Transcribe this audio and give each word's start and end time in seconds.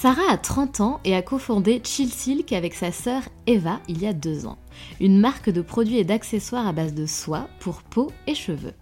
Sarah 0.00 0.32
a 0.32 0.38
30 0.38 0.80
ans 0.80 1.00
et 1.04 1.14
a 1.14 1.20
cofondé 1.20 1.82
Chill 1.84 2.10
Silk 2.10 2.54
avec 2.54 2.72
sa 2.72 2.90
sœur 2.90 3.20
Eva 3.46 3.80
il 3.86 4.00
y 4.00 4.06
a 4.06 4.14
deux 4.14 4.46
ans, 4.46 4.56
une 4.98 5.20
marque 5.20 5.50
de 5.50 5.60
produits 5.60 5.98
et 5.98 6.04
d'accessoires 6.04 6.66
à 6.66 6.72
base 6.72 6.94
de 6.94 7.04
soie 7.04 7.48
pour 7.58 7.82
peau 7.82 8.10
et 8.26 8.34
cheveux. 8.34 8.72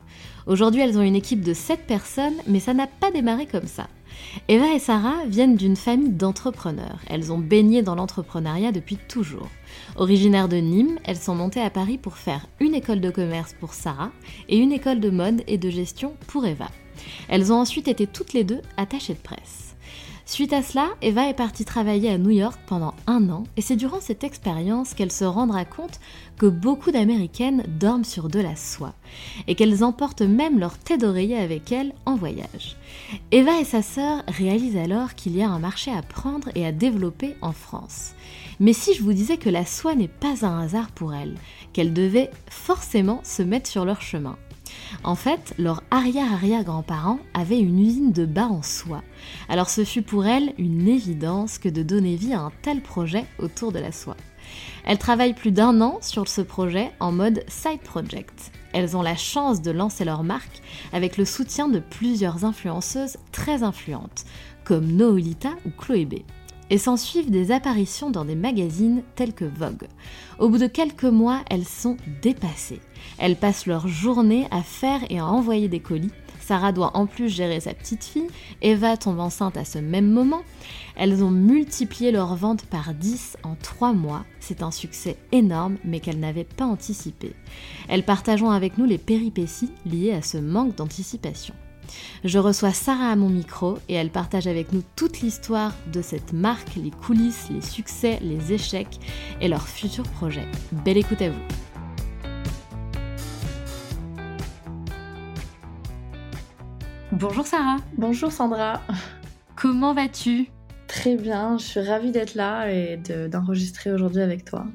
Aujourd'hui, 0.47 0.81
elles 0.81 0.97
ont 0.97 1.03
une 1.03 1.17
équipe 1.17 1.43
de 1.43 1.55
7 1.55 1.89
personnes, 1.89 2.37
mais 2.47 2.61
ça 2.61 2.73
n'a 2.73 2.87
pas 2.87 3.11
démarré 3.11 3.47
comme 3.47 3.67
ça. 3.67 3.89
Eva 4.47 4.73
et 4.73 4.79
Sarah 4.79 5.25
viennent 5.27 5.57
d'une 5.57 5.75
famille 5.75 6.13
d'entrepreneurs. 6.13 7.01
Elles 7.09 7.33
ont 7.33 7.39
baigné 7.39 7.83
dans 7.83 7.97
l'entrepreneuriat 7.97 8.71
depuis 8.71 8.97
toujours. 9.09 9.49
Originaires 9.97 10.49
de 10.49 10.59
Nîmes, 10.59 11.01
elles 11.03 11.17
sont 11.17 11.35
montées 11.35 11.63
à 11.63 11.71
Paris 11.71 11.99
pour 11.99 12.17
faire 12.17 12.47
une 12.61 12.77
école 12.77 13.01
de 13.01 13.11
commerce 13.11 13.57
pour 13.59 13.75
Sarah 13.75 14.13
et 14.49 14.57
une 14.57 14.71
école 14.71 15.01
de 15.01 15.11
mode 15.11 15.43
et 15.49 15.59
de 15.59 15.69
gestion 15.69 16.15
pour 16.29 16.47
Eva. 16.47 16.69
Elles 17.29 17.53
ont 17.53 17.59
ensuite 17.59 17.89
été 17.89 18.07
toutes 18.07 18.35
les 18.35 18.45
deux 18.45 18.63
attachées 18.77 19.15
de 19.15 19.19
presse. 19.19 19.68
Suite 20.29 20.53
à 20.53 20.63
cela, 20.63 20.91
Eva 21.01 21.27
est 21.27 21.35
partie 21.35 21.65
travailler 21.65 22.11
à 22.11 22.19
New 22.19 22.29
York 22.29 22.61
pendant 22.67 22.93
un 23.07 23.31
an 23.31 23.45
et 23.57 23.63
c'est 23.63 23.77
durant 23.77 23.99
cette 23.99 24.25
expérience 24.25 24.93
qu'elle 24.93 25.11
se 25.11 25.25
rendra 25.25 25.65
compte 25.65 26.01
que 26.37 26.45
beaucoup 26.45 26.91
d'Américaines 26.91 27.65
dorment 27.81 28.05
sur 28.05 28.29
de 28.29 28.39
la 28.39 28.55
soie 28.55 28.93
et 29.47 29.55
qu'elles 29.55 29.83
emportent 29.83 30.21
même 30.21 30.59
leur 30.59 30.77
thé 30.77 30.99
d'oreiller 30.99 31.39
avec 31.39 31.73
elles 31.73 31.95
en 32.05 32.15
voyage. 32.15 32.77
Eva 33.33 33.59
et 33.59 33.65
sa 33.65 33.81
sœur 33.81 34.23
réalisent 34.29 34.77
alors 34.77 35.15
qu'il 35.15 35.35
y 35.35 35.43
a 35.43 35.49
un 35.49 35.59
marché 35.59 35.91
à 35.91 36.03
prendre 36.03 36.51
et 36.55 36.67
à 36.67 36.73
développer 36.73 37.35
en 37.41 37.53
France. 37.53 38.13
Mais 38.61 38.75
si 38.75 38.93
je 38.93 39.03
vous 39.03 39.15
disais 39.15 39.39
que 39.39 39.49
la 39.49 39.65
soie 39.65 39.95
n'est 39.95 40.09
pas 40.09 40.45
un 40.45 40.61
hasard 40.61 40.91
pour 40.91 41.15
elles, 41.15 41.37
qu'elles 41.73 41.95
devaient 41.95 42.31
forcément 42.51 43.23
se 43.25 43.43
mettre 43.43 43.71
sur 43.71 43.87
leur 43.87 44.03
chemin 44.03 44.37
en 45.05 45.15
fait, 45.15 45.55
leurs 45.59 45.83
arrière-arrière-grands-parents 45.91 47.21
avaient 47.35 47.59
une 47.59 47.81
usine 47.81 48.13
de 48.13 48.27
bas 48.27 48.49
en 48.49 48.63
soie. 48.63 49.03
Alors 49.49 49.71
ce 49.71 49.85
fut 49.85 50.03
pour 50.03 50.27
elles 50.27 50.53
une 50.59 50.89
évidence 50.89 51.59
que 51.59 51.69
de 51.69 51.83
donner 51.83 52.17
vie 52.17 52.35
à 52.35 52.41
un 52.41 52.53
tel 52.63 52.81
projet 52.81 53.25
autour 53.39 53.73
de 53.73 53.79
la 53.79 53.93
soie. 53.93 54.17
Elles 54.85 54.99
travaillent 54.99 55.35
plus 55.35 55.53
d'un 55.53 55.81
an 55.81 55.99
sur 56.01 56.27
ce 56.29 56.41
projet 56.41 56.91
en 57.01 57.13
mode 57.13 57.45
side 57.49 57.81
project. 57.81 58.53
Elles 58.73 58.97
ont 58.97 59.03
la 59.03 59.17
chance 59.17 59.63
de 59.63 59.71
lancer 59.71 60.05
leur 60.05 60.25
marque 60.25 60.63
avec 60.93 61.17
le 61.17 61.25
soutien 61.25 61.69
de 61.69 61.79
plusieurs 61.79 62.45
influenceuses 62.45 63.17
très 63.33 63.63
influentes, 63.63 64.25
comme 64.65 64.87
Noelita 64.87 65.51
ou 65.67 65.71
Chloé 65.71 66.05
B 66.05 66.15
et 66.71 66.79
s'ensuivent 66.79 67.31
des 67.31 67.51
apparitions 67.51 68.11
dans 68.11 68.25
des 68.25 68.35
magazines 68.35 69.03
tels 69.15 69.33
que 69.33 69.45
Vogue. 69.45 69.89
Au 70.39 70.49
bout 70.49 70.59
de 70.59 70.67
quelques 70.67 71.05
mois, 71.05 71.43
elles 71.51 71.65
sont 71.65 71.97
dépassées. 72.23 72.81
Elles 73.19 73.37
passent 73.37 73.67
leur 73.67 73.89
journée 73.89 74.47
à 74.51 74.63
faire 74.63 75.01
et 75.11 75.19
à 75.19 75.27
envoyer 75.27 75.69
des 75.69 75.81
colis. 75.81 76.13
Sarah 76.41 76.73
doit 76.73 76.97
en 76.97 77.05
plus 77.05 77.29
gérer 77.29 77.61
sa 77.61 77.75
petite 77.75 78.05
fille, 78.05 78.29
Eva 78.63 78.97
tombe 78.97 79.21
enceinte 79.21 79.59
à 79.59 79.67
ce 79.67 79.79
même 79.79 80.11
moment. 80.11 80.41
Elles 80.97 81.23
ont 81.23 81.31
multiplié 81.31 82.11
leurs 82.11 82.37
ventes 82.37 82.65
par 82.65 82.95
10 82.95 83.37
en 83.43 83.55
3 83.55 83.93
mois. 83.93 84.25
C'est 84.41 84.63
un 84.63 84.71
succès 84.71 85.19
énorme 85.31 85.77
mais 85.85 86.01
qu'elles 86.01 86.19
n'avaient 86.19 86.45
pas 86.45 86.65
anticipé. 86.65 87.35
Elles 87.89 88.03
partageront 88.03 88.51
avec 88.51 88.79
nous 88.79 88.87
les 88.87 88.97
péripéties 88.97 89.73
liées 89.85 90.15
à 90.15 90.23
ce 90.23 90.39
manque 90.39 90.75
d'anticipation. 90.75 91.55
Je 92.25 92.39
reçois 92.39 92.73
Sarah 92.73 93.11
à 93.11 93.17
mon 93.17 93.29
micro 93.29 93.79
et 93.91 93.95
elle 93.95 94.11
partage 94.11 94.47
avec 94.47 94.73
nous 94.73 94.83
toute 94.97 95.21
l'histoire 95.21 95.75
de 95.93 96.01
cette 96.01 96.33
marque, 96.33 96.77
les 96.77 96.91
coulisses, 96.91 97.49
les 97.51 97.63
succès, 97.63 98.19
les 98.23 98.55
échecs 98.55 98.99
et 99.43 99.49
leurs 99.49 99.69
futurs 99.69 100.05
projets. 100.05 100.49
Belle 100.73 100.97
écoute 100.97 101.21
à 101.21 101.29
vous. 101.29 101.68
Bonjour 107.13 107.47
Sarah. 107.47 107.79
Bonjour 107.97 108.31
Sandra. 108.31 108.83
Comment 109.57 109.95
vas-tu? 109.95 110.51
Très 110.89 111.17
bien, 111.17 111.57
je 111.57 111.65
suis 111.65 111.81
ravie 111.81 112.11
d'être 112.11 112.35
là 112.35 112.71
et 112.71 112.99
d'enregistrer 113.31 113.91
aujourd'hui 113.91 114.21
avec 114.21 114.45
toi. 114.45 114.67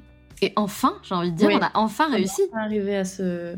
Et 0.41 0.51
enfin, 0.55 0.95
j'ai 1.03 1.13
envie 1.13 1.31
de 1.31 1.37
dire, 1.37 1.49
on 1.53 1.61
a 1.61 1.71
enfin 1.75 2.09
réussi. 2.09 2.41
On 2.51 2.57
arrivé 2.57 2.97
à 2.97 3.05
ce, 3.05 3.55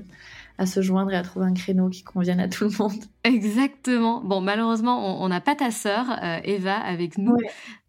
à 0.58 0.66
se 0.66 0.82
joindre 0.82 1.12
et 1.14 1.16
à 1.16 1.22
trouver 1.22 1.46
un 1.46 1.54
créneau 1.54 1.90
qui 1.90 2.04
convienne 2.04 2.40
à 2.42 2.50
tout 2.50 2.66
le 2.66 2.78
monde. 2.78 3.04
Exactement. 3.24 4.22
Bon, 4.22 4.42
malheureusement, 4.42 5.24
on 5.24 5.28
n'a 5.30 5.42
pas 5.42 5.56
ta 5.56 5.72
sœur, 5.72 6.06
euh, 6.22 6.40
Eva, 6.44 6.76
avec 6.76 7.18
nous. 7.18 7.38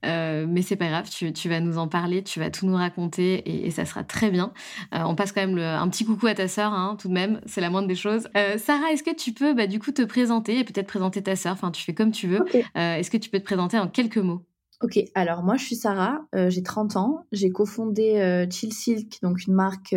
Euh, 0.06 0.47
mais 0.49 0.62
c'est 0.62 0.77
pas 0.77 0.89
grave, 0.89 1.09
tu, 1.11 1.49
vas 1.49 1.61
nous 1.61 1.78
en 1.78 1.89
parler, 1.89 2.22
tu 2.22 2.41
vas 2.41 2.50
tout 2.50 2.67
nous 2.67 2.77
raconter 2.77 3.67
et, 3.67 3.71
ça 3.71 3.84
sera 3.84 4.05
très 4.05 4.31
bien. 4.31 4.53
Euh, 4.94 5.03
on 5.05 5.15
passe 5.15 5.33
quand 5.33 5.47
même 5.47 5.59
un 5.59 5.89
petit 5.89 6.05
coucou 6.05 6.27
à 6.27 6.34
ta 6.34 6.49
sœur, 6.49 6.72
hein, 6.72 6.97
tout 6.99 7.09
de 7.09 7.12
même, 7.12 7.41
c'est 7.47 7.61
la 7.61 7.71
moindre 7.71 7.89
des 7.89 7.94
choses. 7.94 8.28
Sarah, 8.56 8.93
est-ce 8.93 9.03
que 9.03 9.15
tu 9.15 9.33
peux 9.33 9.55
bah, 9.55 9.66
du 9.66 9.78
coup 9.78 9.93
te 9.93 10.03
présenter 10.03 10.59
et 10.59 10.65
peut-être 10.65 10.87
présenter 10.87 11.22
ta 11.22 11.37
sœur? 11.37 11.53
Enfin, 11.53 11.71
tu 11.71 11.83
fais 11.83 11.95
comme 11.95 12.12
tu 12.12 12.28
veux. 12.28 12.45
est-ce 12.75 13.11
que 13.11 13.16
tu 13.16 13.31
peux 13.31 13.39
te 13.39 13.45
présenter 13.45 13.78
en 13.78 13.89
quelques 13.89 14.19
mots? 14.19 14.43
Ok, 14.83 14.99
alors 15.15 15.43
moi 15.43 15.56
je 15.56 15.65
suis 15.65 15.77
Sarah, 15.77 16.21
j'ai 16.49 16.62
30 16.62 16.97
ans, 16.97 17.25
j'ai 17.33 17.50
cofondé 17.50 18.47
Chill 18.50 18.72
Silk, 18.72 19.19
donc 19.22 19.47
une 19.47 19.55
marque 19.55 19.95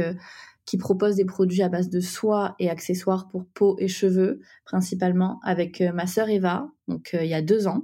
qui 0.70 0.78
propose 0.78 1.16
des 1.16 1.26
produits 1.26 1.64
à 1.64 1.70
base 1.70 1.90
de 1.90 2.00
soie 2.00 2.54
et 2.60 2.70
accessoires 2.70 3.28
pour 3.28 3.48
peau 3.48 3.76
et 3.80 3.88
cheveux, 3.88 4.40
principalement 4.66 5.40
avec 5.42 5.82
euh, 5.82 5.92
ma 5.92 6.06
sœur 6.06 6.30
Eva, 6.30 6.70
donc 6.88 7.16
euh, 7.16 7.24
il 7.24 7.30
y 7.30 7.34
a 7.34 7.42
deux 7.42 7.66
ans. 7.66 7.82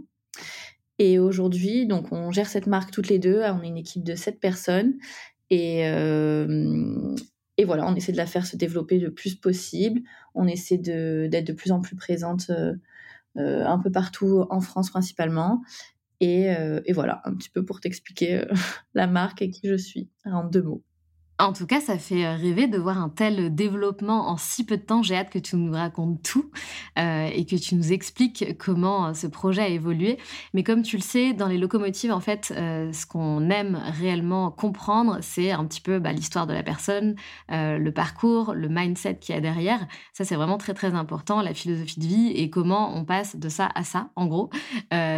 Et 1.00 1.20
aujourd'hui, 1.20 1.86
donc 1.86 2.12
on 2.12 2.32
gère 2.32 2.48
cette 2.48 2.68
marque 2.68 2.92
toutes 2.92 3.10
les 3.10 3.20
deux. 3.20 3.42
On 3.44 3.62
est 3.62 3.68
une 3.68 3.78
équipe 3.78 4.04
de 4.04 4.16
sept 4.16 4.40
personnes 4.40 4.94
et 5.50 5.88
euh, 5.88 7.16
et 7.58 7.64
voilà, 7.64 7.88
on 7.88 7.96
essaie 7.96 8.12
de 8.12 8.18
la 8.18 8.26
faire 8.26 8.46
se 8.46 8.58
développer 8.58 9.00
le 9.00 9.14
plus 9.14 9.36
possible. 9.36 10.02
On 10.34 10.48
essaie 10.48 10.78
d'être 10.78 11.48
de, 11.48 11.54
plus 11.54 11.72
en 11.72 11.80
plus 11.80 11.96
présente 11.96 12.52
un 13.36 13.80
peu 13.80 13.92
partout 13.92 14.46
en 14.50 14.60
France 14.60 14.90
principalement. 14.90 15.62
Et, 16.20 16.48
et, 16.86 16.92
voilà, 16.92 17.22
un 17.24 17.34
petit 17.34 17.50
peu 17.50 17.64
pour 17.64 17.80
t'expliquer 17.80 18.44
la 18.94 19.08
marque 19.08 19.42
et 19.42 19.50
qui 19.50 19.70
je 19.70 19.76
suis 19.76 20.10
en 20.26 20.44
deux 20.44 20.64
mots. 20.64 20.84
En 21.38 21.52
tout 21.52 21.68
cas, 21.68 21.82
ça 21.82 21.98
fait 21.98 22.26
euh, 22.26 22.36
rêver 22.36 22.68
de 22.68 22.78
voir 22.78 22.98
un 22.98 23.10
tel 23.10 23.54
développement 23.54 24.30
en 24.30 24.38
si 24.38 24.66
peu 24.66 24.78
de 24.78 24.82
temps. 24.82 25.04
J'ai 25.04 25.18
hâte 25.18 25.30
que 25.30 25.40
tu 25.40 25.58
nous 25.58 25.74
racontes 25.74 26.24
tout 26.24 26.50
euh, 26.98 27.28
et 27.28 27.46
que 27.46 27.58
tu 27.58 27.76
nous 27.76 27.92
expliques 27.92 28.58
comment 28.58 29.08
euh, 29.08 29.14
ce 29.14 29.28
projet 29.28 29.64
a 29.64 29.68
évolué. 29.68 30.18
Mais 30.54 30.64
comme 30.64 30.82
tu 30.82 30.96
le 30.96 31.02
sais, 31.02 31.34
dans 31.34 31.48
les 31.48 31.58
locomotives, 31.58 32.14
en 32.14 32.22
fait, 32.22 32.54
ce 32.56 33.06
qu'on 33.06 33.50
aime 33.50 33.82
réellement 34.00 34.50
comprendre, 34.50 35.18
c'est 35.22 35.52
un 35.52 35.66
petit 35.66 35.82
peu 35.82 36.00
bah, 36.00 36.14
l'histoire 36.14 36.48
de 36.48 36.54
la 36.54 36.64
personne, 36.64 37.16
le 37.50 37.90
parcours, 37.90 38.54
le 38.54 38.70
mindset 38.70 39.18
qu'il 39.18 39.36
y 39.36 39.38
a 39.38 39.42
derrière. 39.42 39.86
Ça, 40.14 40.24
c'est 40.24 40.36
vraiment 40.36 40.58
très 40.58 40.74
très 40.74 40.94
important, 40.94 41.42
la 41.42 41.54
philosophie 41.54 42.00
de 42.00 42.06
vie 42.06 42.28
et 42.30 42.50
comment 42.50 42.96
on 42.96 43.04
passe 43.04 43.36
de 43.36 43.50
ça 43.50 43.70
à 43.76 43.84
ça, 43.84 44.10
en 44.16 44.28
gros. 44.28 44.50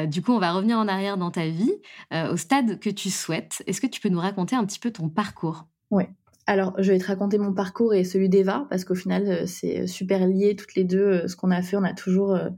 du 0.08 0.22
coup, 0.22 0.32
on 0.34 0.40
va 0.40 0.54
revenir 0.54 0.78
en 0.78 0.88
arrière 0.88 1.18
dans 1.18 1.32
ta 1.32 1.48
vie, 1.48 1.74
au 2.14 2.38
stade 2.38 2.80
que 2.80 2.90
tu 2.90 3.10
souhaites. 3.10 3.64
Est-ce 3.68 3.82
que 3.82 3.88
tu 3.88 4.02
peux 4.02 4.10
nous 4.10 4.20
raconter 4.20 4.56
un 4.56 4.66
petit 4.66 4.80
peu 4.80 4.92
ton 4.92 5.10
parcours? 5.10 5.66
Oui. 5.92 6.04
Alors, 6.50 6.74
je 6.78 6.94
vais 6.94 6.98
te 6.98 7.06
raconter 7.06 7.38
mon 7.38 7.54
parcours 7.54 7.94
et 7.94 8.06
celui 8.06 8.30
d'Eva, 8.30 8.68
parce 8.70 8.86
qu'au 8.86 8.96
final, 8.96 9.28
euh, 9.28 9.46
c'est 9.46 9.86
super 9.86 10.26
lié 10.26 10.56
toutes 10.56 10.76
les 10.76 10.86
deux. 10.86 11.06
Euh, 11.06 11.28
ce 11.28 11.36
qu'on 11.36 11.52
a 11.52 11.62
fait, 11.62 11.76
on 11.76 11.84
a 11.84 11.94
toujours 11.94 12.34
euh, 12.34 12.50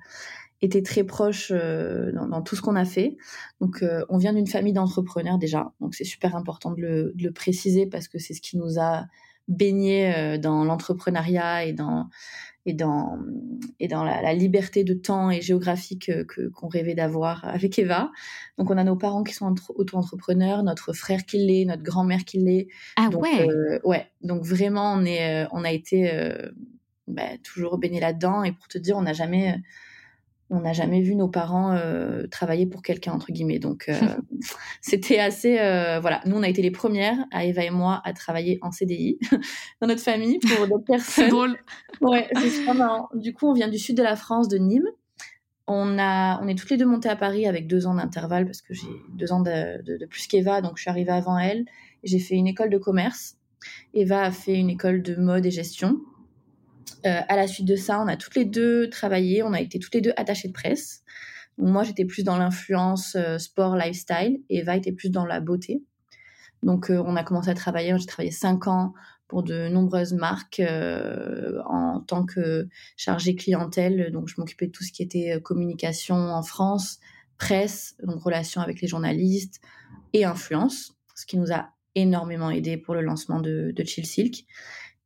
été 0.62 0.84
très 0.84 1.04
proches 1.04 1.52
dans, 1.52 2.42
tout 2.44 2.56
ce 2.56 2.62
qu'on 2.62 2.76
a 2.76 2.86
fait. 2.86 3.18
Donc, 3.62 3.84
on 4.10 4.18
vient 4.18 4.34
d'une 4.34 4.46
famille 4.46 4.74
d'entrepreneurs 4.74 5.38
déjà, 5.38 5.72
donc 5.80 5.96
c'est 5.96 6.04
super 6.04 6.36
important 6.36 6.72
de 6.72 7.14
le, 7.16 7.32
préciser 7.32 7.86
parce 7.88 8.10
que 8.10 8.20
c'est 8.20 8.34
ce 8.34 8.42
qui 8.42 8.58
nous 8.58 8.78
a 8.78 9.06
baigné 9.50 10.38
dans 10.38 10.64
l'entrepreneuriat 10.64 11.66
et 11.66 11.74
dans 11.74 12.08
et 12.66 12.74
dans, 12.74 13.18
et 13.80 13.88
dans 13.88 14.04
la, 14.04 14.34
liberté 14.34 14.84
de 14.84 14.94
temps 14.94 15.32
et 15.32 15.42
géographique 15.42 16.12
que, 16.28 16.50
qu'on 16.50 16.68
rêvait 16.68 16.94
d'avoir 16.94 17.46
avec 17.46 17.80
Eva. 17.80 18.12
Donc, 18.58 18.70
on 18.70 18.78
a 18.78 18.84
nos 18.84 18.96
parents 18.96 19.24
qui 19.24 19.34
sont 19.34 19.56
auto-entrepreneurs, 19.76 20.64
notre 20.64 20.94
frère 20.94 21.26
qui 21.26 21.38
l'est, 21.38 21.66
notre 21.66 21.84
grand-mère 21.84 22.26
qui 22.26 22.38
l'est. 22.38 22.68
Ah 22.96 23.10
ouais 23.10 23.48
euh, 23.48 23.80
Ouais, 23.84 24.08
donc 24.22 24.44
vraiment, 24.44 24.94
on, 24.94 25.06
est, 25.06 25.46
euh, 25.46 25.48
on 25.52 25.64
a 25.64 25.72
été 25.72 26.14
euh, 26.14 26.52
bah, 27.08 27.38
toujours 27.44 27.78
baigné 27.78 28.00
là-dedans. 28.00 28.44
Et 28.44 28.52
pour 28.52 28.68
te 28.68 28.78
dire, 28.78 28.98
on 28.98 29.04
n'a 29.04 29.14
jamais 29.14 29.56
on 30.50 30.62
n'a 30.62 30.74
jamais 30.74 31.02
vu 31.02 31.16
nos 31.16 31.28
parents 31.28 31.74
euh, 31.74 32.26
travailler 32.28 32.66
pour 32.66 32.82
quelqu'un 32.82 33.14
entre 33.14 33.32
guillemets. 33.32 33.60
Donc 33.60 33.86
euh, 33.90 33.94
c'était 34.82 35.20
assez 35.20 35.60
euh, 35.60 36.00
voilà. 36.00 36.22
Nous 36.26 36.36
on 36.36 36.44
a 36.44 36.50
été 36.50 36.62
les 36.62 36.72
premières, 36.72 37.18
à 37.32 37.46
Eva 37.46 37.64
et 37.64 37.70
moi, 37.70 38.02
à 38.04 38.14
travailler 38.14 38.60
en 38.62 38.72
CDI 38.72 39.20
dans 39.82 39.88
notre 39.88 40.02
famille 40.02 40.40
pour 40.40 40.68
d'autres 40.68 40.84
personnes. 40.88 41.26
c'est 41.26 41.30
drôle. 41.30 41.58
Ouais, 42.02 42.28
c'est 42.36 42.50
super 42.50 42.76
marrant. 42.76 43.10
Du 43.14 43.34
coup 43.34 43.48
on 43.48 43.54
vient 43.54 43.68
du 43.70 43.78
sud 43.78 43.98
de 43.98 44.04
la 44.04 44.16
France, 44.16 44.48
de 44.48 44.58
Nîmes. 44.58 44.90
On 45.72 46.00
a, 46.00 46.42
on 46.42 46.48
est 46.48 46.56
toutes 46.56 46.72
les 46.72 46.78
deux 46.78 46.88
montées 46.88 47.10
à 47.10 47.16
Paris 47.16 47.46
avec 47.46 47.68
deux 47.68 47.86
ans 47.86 47.94
d'intervalle 47.94 48.46
parce 48.46 48.64
que 48.64 48.74
j'ai 48.74 48.88
deux 49.14 49.32
ans 49.32 49.42
de, 49.42 49.84
de, 49.84 49.98
de 49.98 50.06
plus 50.08 50.26
qu'Eva, 50.26 50.62
donc 50.62 50.78
je 50.78 50.82
suis 50.82 50.90
arrivée 50.90 51.12
avant 51.12 51.38
elle. 51.38 51.66
J'ai 52.04 52.18
fait 52.18 52.34
une 52.34 52.48
école 52.48 52.72
de 52.72 52.80
commerce. 52.80 53.38
Eva 53.94 54.24
a 54.24 54.32
fait 54.32 54.56
une 54.56 54.72
école 54.72 55.04
de 55.04 55.16
mode 55.16 55.46
et 55.46 55.52
gestion. 55.52 56.00
Euh, 57.06 57.22
à 57.28 57.36
la 57.36 57.48
suite 57.48 57.68
de 57.68 57.76
ça, 57.76 58.02
on 58.02 58.08
a 58.08 58.18
toutes 58.18 58.36
les 58.36 58.46
deux 58.46 58.90
travaillé, 58.90 59.44
on 59.44 59.54
a 59.54 59.62
été 59.62 59.80
toutes 59.80 59.94
les 59.94 60.02
deux 60.02 60.14
attachées 60.18 60.50
de 60.50 60.54
presse. 60.54 61.04
moi, 61.58 61.84
j'étais 61.84 62.06
plus 62.06 62.24
dans 62.24 62.38
l'influence 62.38 63.16
euh, 63.16 63.38
sport, 63.38 63.76
lifestyle, 63.76 64.42
et 64.50 64.60
Eva 64.60 64.76
était 64.78 64.92
plus 64.92 65.10
dans 65.10 65.26
la 65.26 65.40
beauté. 65.42 65.84
Donc, 66.64 66.90
euh, 66.90 67.02
on 67.06 67.16
a 67.16 67.24
commencé 67.24 67.50
à 67.50 67.54
travailler. 67.54 67.94
J'ai 67.98 68.06
travaillé 68.06 68.32
cinq 68.32 68.68
ans 68.68 68.94
pour 69.28 69.44
de 69.44 69.70
nombreuses 69.70 70.14
marques 70.14 70.62
en 70.62 72.00
tant 72.08 72.26
que 72.26 72.68
chargée 72.98 73.36
clientèle. 73.36 74.12
Donc, 74.12 74.28
je 74.28 74.36
m'occupais 74.38 74.68
de 74.68 74.72
tout 74.72 74.84
ce 74.84 74.92
qui 74.92 75.04
était 75.04 75.40
communication 75.44 76.16
en 76.16 76.42
France, 76.42 77.00
presse, 77.38 77.96
donc 78.04 78.24
relations 78.24 78.60
avec 78.60 78.82
les 78.82 78.88
journalistes 78.88 79.62
et 80.14 80.26
influence, 80.26 80.96
ce 81.14 81.28
qui 81.28 81.38
nous 81.38 81.52
a 81.52 81.70
énormément 81.94 82.50
aidé 82.50 82.78
pour 82.78 82.96
le 82.96 83.02
lancement 83.02 83.40
de, 83.40 83.72
de 83.76 83.84
Chill 83.84 84.06
Silk. 84.06 84.46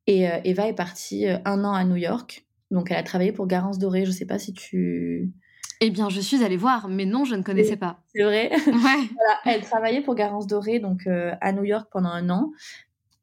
Et 0.08 0.28
euh, 0.28 0.40
Eva 0.44 0.68
est 0.68 0.74
partie 0.74 1.28
euh, 1.28 1.38
un 1.46 1.64
an 1.64 1.74
à 1.74 1.84
New 1.86 1.96
York. 1.96 2.46
Donc, 2.72 2.92
elle 2.92 2.98
a 2.98 3.04
travaillé 3.04 3.32
pour 3.32 3.48
Garance 3.48 3.80
Doré. 3.80 4.06
Je 4.06 4.12
ne 4.12 4.16
sais 4.16 4.26
pas 4.26 4.40
si 4.40 4.54
tu. 4.54 5.32
Eh 5.80 5.90
bien, 5.90 6.10
je 6.10 6.20
suis 6.22 6.44
allée 6.44 6.58
voir, 6.58 6.88
mais 6.88 7.06
non, 7.06 7.26
je 7.26 7.36
ne 7.36 7.44
connaissais 7.44 7.78
pas. 7.78 8.02
C'est 8.16 8.24
vrai. 8.24 8.50
Ouais. 8.68 9.10
voilà, 9.14 9.40
elle 9.46 9.62
travaillait 9.62 10.02
pour 10.02 10.16
Garance 10.16 10.48
Doré, 10.48 10.80
donc 10.80 11.08
euh, 11.08 11.34
à 11.42 11.52
New 11.52 11.64
York 11.64 11.88
pendant 11.92 12.10
un 12.10 12.30
an. 12.30 12.52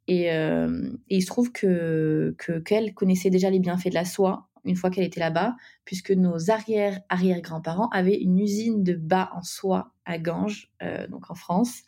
Et, 0.08 0.24
et 0.24 0.66
il 1.08 1.20
se 1.20 1.26
trouve 1.28 1.52
que 1.52 2.34
qu'elle 2.64 2.94
connaissait 2.94 3.30
déjà 3.30 3.48
les 3.48 3.60
bienfaits 3.60 3.90
de 3.90 3.94
la 3.94 4.04
soie 4.04 4.48
une 4.64 4.74
fois 4.74 4.90
qu'elle 4.90 5.04
était 5.04 5.20
là-bas, 5.20 5.54
puisque 5.84 6.10
nos 6.10 6.50
arrière-arrière-grands-parents 6.50 7.88
avaient 7.90 8.20
une 8.20 8.40
usine 8.40 8.82
de 8.82 8.94
bas 8.94 9.30
en 9.34 9.44
soie 9.44 9.92
à 10.04 10.18
Ganges, 10.18 10.68
donc 11.10 11.30
en 11.30 11.36
France. 11.36 11.82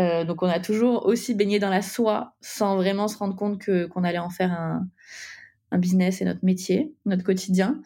Euh, 0.00 0.24
donc 0.24 0.42
on 0.42 0.48
a 0.48 0.60
toujours 0.60 1.06
aussi 1.06 1.34
baigné 1.34 1.58
dans 1.58 1.68
la 1.68 1.82
soie 1.82 2.34
sans 2.40 2.76
vraiment 2.76 3.06
se 3.08 3.18
rendre 3.18 3.36
compte 3.36 3.60
que 3.60 3.86
qu'on 3.86 4.04
allait 4.04 4.18
en 4.18 4.30
faire 4.30 4.52
un, 4.52 4.86
business 5.78 6.20
et 6.20 6.24
notre 6.24 6.44
métier, 6.44 6.92
notre 7.06 7.22
quotidien. 7.22 7.80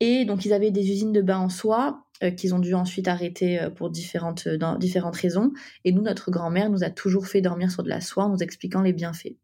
Et 0.00 0.24
donc 0.24 0.44
ils 0.44 0.52
avaient 0.52 0.72
des 0.72 0.90
usines 0.90 1.12
de 1.12 1.22
bain 1.22 1.38
en 1.38 1.48
soie 1.48 2.06
euh, 2.24 2.30
qu'ils 2.30 2.54
ont 2.54 2.58
dû 2.58 2.74
ensuite 2.74 3.06
arrêter 3.06 3.60
euh, 3.60 3.70
pour 3.70 3.90
différentes, 3.90 4.48
dans 4.48 4.76
différentes 4.76 5.16
raisons. 5.16 5.52
Et 5.84 5.92
nous, 5.92 6.02
notre 6.02 6.30
grand-mère 6.30 6.70
nous 6.70 6.82
a 6.82 6.90
toujours 6.90 7.28
fait 7.28 7.40
dormir 7.40 7.70
sur 7.70 7.84
de 7.84 7.88
la 7.88 8.00
soie 8.00 8.24
en 8.24 8.30
nous 8.30 8.42
expliquant 8.42 8.82
les 8.82 8.92
bienfaits. 8.92 9.36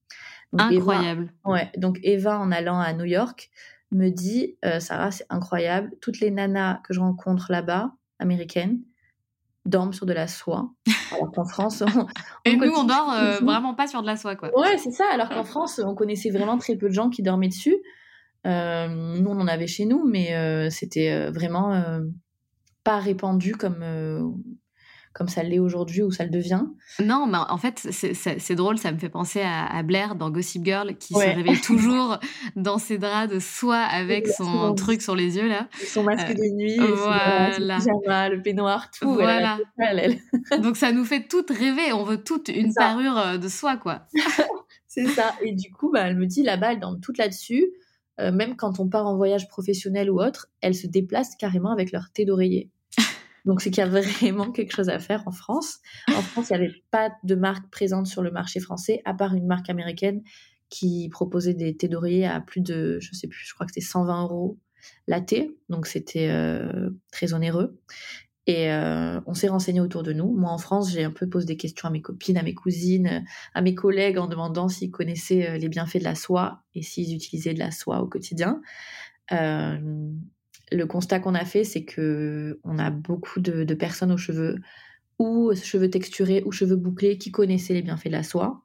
incroyable. 0.58 1.32
ouais, 1.44 1.70
donc 1.76 2.00
Eva, 2.02 2.40
en 2.40 2.50
allant 2.50 2.80
à 2.80 2.92
New 2.92 3.04
York, 3.04 3.50
me 3.92 4.08
dit, 4.08 4.56
Sarah, 4.80 5.12
c'est 5.12 5.26
incroyable, 5.28 5.92
toutes 6.00 6.18
les 6.18 6.32
nanas 6.32 6.80
que 6.82 6.92
je 6.92 6.98
rencontre 6.98 7.52
là-bas, 7.52 7.92
américaines, 8.18 8.80
dorment 9.66 9.92
sur 9.92 10.06
de 10.06 10.12
la 10.12 10.26
soie. 10.26 10.70
Alors 11.12 11.30
qu'en 11.32 11.44
France, 11.44 11.82
on, 11.82 12.06
et 12.44 12.56
nous 12.56 12.72
on 12.76 12.84
dort 12.84 13.12
euh, 13.12 13.38
vraiment 13.38 13.74
pas 13.74 13.86
sur 13.86 14.02
de 14.02 14.06
la 14.06 14.16
soie, 14.16 14.36
quoi. 14.36 14.50
Ouais, 14.58 14.78
c'est 14.78 14.90
ça. 14.90 15.04
Alors 15.12 15.28
qu'en 15.28 15.44
France, 15.44 15.80
on 15.84 15.94
connaissait 15.94 16.30
vraiment 16.30 16.58
très 16.58 16.76
peu 16.76 16.88
de 16.88 16.94
gens 16.94 17.10
qui 17.10 17.22
dormaient 17.22 17.48
dessus. 17.48 17.76
Euh, 18.46 18.88
nous, 18.88 19.30
on 19.30 19.40
en 19.40 19.48
avait 19.48 19.66
chez 19.66 19.86
nous, 19.86 20.04
mais 20.06 20.34
euh, 20.34 20.70
c'était 20.70 21.30
vraiment 21.30 22.00
pas 22.84 22.98
répandu 22.98 23.54
comme 23.54 23.82
comme 25.16 25.28
ça 25.28 25.42
l'est 25.42 25.58
aujourd'hui 25.58 26.02
ou 26.02 26.10
ça 26.10 26.24
le 26.24 26.30
devient. 26.30 26.64
Non, 27.02 27.26
mais 27.26 27.38
en 27.48 27.56
fait, 27.56 27.88
c'est 27.90 28.54
drôle, 28.54 28.76
ça 28.76 28.92
me 28.92 28.98
fait 28.98 29.08
penser 29.08 29.40
à, 29.42 29.82
Blair 29.82 30.14
dans 30.14 30.30
Gossip 30.30 30.62
Girl 30.62 30.94
qui 30.98 31.14
se 31.14 31.18
réveille 31.18 31.60
toujours 31.64 32.18
dans 32.54 32.76
ses 32.76 32.98
draps 32.98 33.32
de 33.32 33.38
soie 33.38 33.78
avec 33.78 34.28
son 34.28 34.74
truc 34.74 35.00
sur 35.00 35.16
les 35.16 35.38
yeux 35.38 35.48
là. 35.48 35.68
Son 35.86 36.02
masque 36.02 36.34
de 36.34 36.54
nuit, 36.54 36.76
voilà. 36.76 38.28
le 38.28 38.42
peignoir, 38.42 38.90
tout. 38.90 39.14
Voilà. 39.14 39.58
Donc 40.62 40.76
ça 40.76 40.92
nous 40.92 41.04
fait 41.04 41.26
toutes 41.26 41.50
rêver, 41.50 41.94
on 41.94 42.04
veut 42.04 42.22
toute 42.22 42.48
une 42.48 42.74
parure 42.74 43.16
euh, 43.18 43.38
de 43.38 43.48
soie 43.48 43.78
quoi. 43.78 44.02
c'est 44.86 45.06
ça. 45.06 45.34
Et 45.40 45.52
du 45.52 45.72
coup, 45.72 45.90
bah, 45.90 46.02
elle 46.08 46.16
me 46.16 46.26
dit 46.26 46.42
là-bas, 46.42 46.72
elle 46.72 46.80
dorme 46.80 47.00
toute 47.00 47.16
là-dessus. 47.16 47.72
Euh, 48.20 48.32
même 48.32 48.56
quand 48.56 48.80
on 48.80 48.88
part 48.88 49.06
en 49.06 49.16
voyage 49.16 49.48
professionnel 49.48 50.10
ou 50.10 50.20
autre, 50.20 50.48
elles 50.60 50.74
se 50.74 50.86
déplacent 50.86 51.36
carrément 51.36 51.70
avec 51.70 51.90
leur 51.92 52.10
thé 52.12 52.26
d'oreiller. 52.26 52.70
Donc, 53.46 53.62
c'est 53.62 53.70
qu'il 53.70 53.82
y 53.82 53.87
a 53.87 53.88
vraiment 53.88 54.50
quelque 54.52 54.75
chose 54.75 54.88
à 54.88 54.98
faire 54.98 55.22
en 55.26 55.31
France. 55.31 55.78
En 56.08 56.20
France, 56.20 56.50
il 56.50 56.58
n'y 56.58 56.64
avait 56.64 56.75
pas 56.90 57.12
de 57.22 57.34
marque 57.34 57.70
présente 57.70 58.06
sur 58.06 58.22
le 58.22 58.31
marché 58.31 58.60
français, 58.60 59.00
à 59.04 59.14
part 59.14 59.34
une 59.34 59.46
marque 59.46 59.70
américaine 59.70 60.22
qui 60.69 61.08
proposait 61.10 61.54
des 61.54 61.76
thés 61.76 61.88
d'oreiller 61.88 62.26
à 62.26 62.40
plus 62.40 62.61
de, 62.61 62.99
je 63.00 63.14
sais 63.14 63.28
plus, 63.28 63.47
je 63.47 63.54
crois 63.54 63.66
que 63.66 63.73
c'était 63.73 63.87
120 63.87 64.25
euros 64.25 64.59
la 65.06 65.21
thé. 65.21 65.56
Donc, 65.68 65.87
c'était 65.87 66.28
euh, 66.28 66.90
très 67.11 67.32
onéreux. 67.32 67.78
Et 68.49 68.71
euh, 68.71 69.21
on 69.26 69.35
s'est 69.35 69.49
renseigné 69.49 69.80
autour 69.80 70.04
de 70.04 70.12
nous. 70.12 70.32
Moi, 70.32 70.50
en 70.50 70.59
France, 70.59 70.92
j'ai 70.92 71.02
un 71.02 71.11
peu 71.11 71.28
posé 71.28 71.47
des 71.47 71.56
questions 71.56 71.88
à 71.88 71.90
mes 71.90 72.00
copines, 72.00 72.38
à 72.38 72.44
mes 72.44 72.54
cousines, 72.54 73.25
à 73.54 73.61
mes 73.61 73.75
collègues 73.75 74.18
en 74.18 74.28
demandant 74.28 74.68
s'ils 74.68 74.92
connaissaient 74.92 75.50
euh, 75.50 75.59
les 75.59 75.68
bienfaits 75.68 75.99
de 75.99 76.04
la 76.04 76.14
soie 76.14 76.62
et 76.75 76.82
s'ils 76.82 77.14
utilisaient 77.14 77.54
de 77.54 77.59
la 77.59 77.73
soie 77.73 78.00
au 78.00 78.06
quotidien. 78.06 78.61
Le 80.73 80.87
constat 80.87 81.20
qu'on 81.20 81.35
a 81.35 81.44
fait, 81.44 81.64
c'est 81.64 81.85
que 81.85 82.61
on 82.64 82.78
a 82.78 82.90
beaucoup 82.90 83.40
de, 83.40 83.75
personnes 83.75 84.12
aux 84.12 84.16
cheveux 84.16 84.56
ou 85.18 85.54
cheveux 85.54 85.90
texturés 85.90 86.42
ou 86.44 86.52
cheveux 86.52 86.76
bouclés 86.76 87.18
qui 87.18 87.30
connaissaient 87.30 87.75
les 87.75 87.82
bienfaits 87.82 88.06
de 88.06 88.12
la 88.12 88.23
soie 88.23 88.64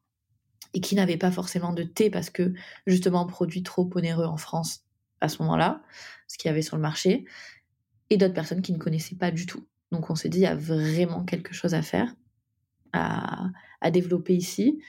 et 0.73 0.81
qui 0.81 0.95
n'avaient 0.95 1.17
pas 1.17 1.31
forcément 1.31 1.73
de 1.73 1.83
thé 1.83 2.09
parce 2.09 2.29
que 2.29 2.53
justement 2.87 3.25
produit 3.25 3.63
trop 3.63 3.89
onéreux 3.95 4.25
en 4.25 4.37
France 4.37 4.85
à 5.21 5.29
ce 5.29 5.41
moment-là, 5.43 5.83
ce 6.27 6.37
qu'il 6.37 6.49
y 6.49 6.51
avait 6.51 6.61
sur 6.61 6.75
le 6.75 6.81
marché, 6.81 7.25
et 8.09 8.17
d'autres 8.17 8.33
personnes 8.33 8.61
qui 8.61 8.73
ne 8.73 8.77
connaissaient 8.77 9.15
pas 9.15 9.31
du 9.31 9.45
tout. 9.45 9.65
Donc 9.91 10.09
on 10.09 10.15
s'est 10.15 10.29
dit 10.29 10.39
il 10.39 10.43
y 10.43 10.47
a 10.47 10.55
vraiment 10.55 11.23
quelque 11.23 11.53
chose 11.53 11.73
à 11.73 11.81
faire, 11.81 12.15
à, 12.93 13.51
développer 13.91 14.35
ici. 14.35 14.81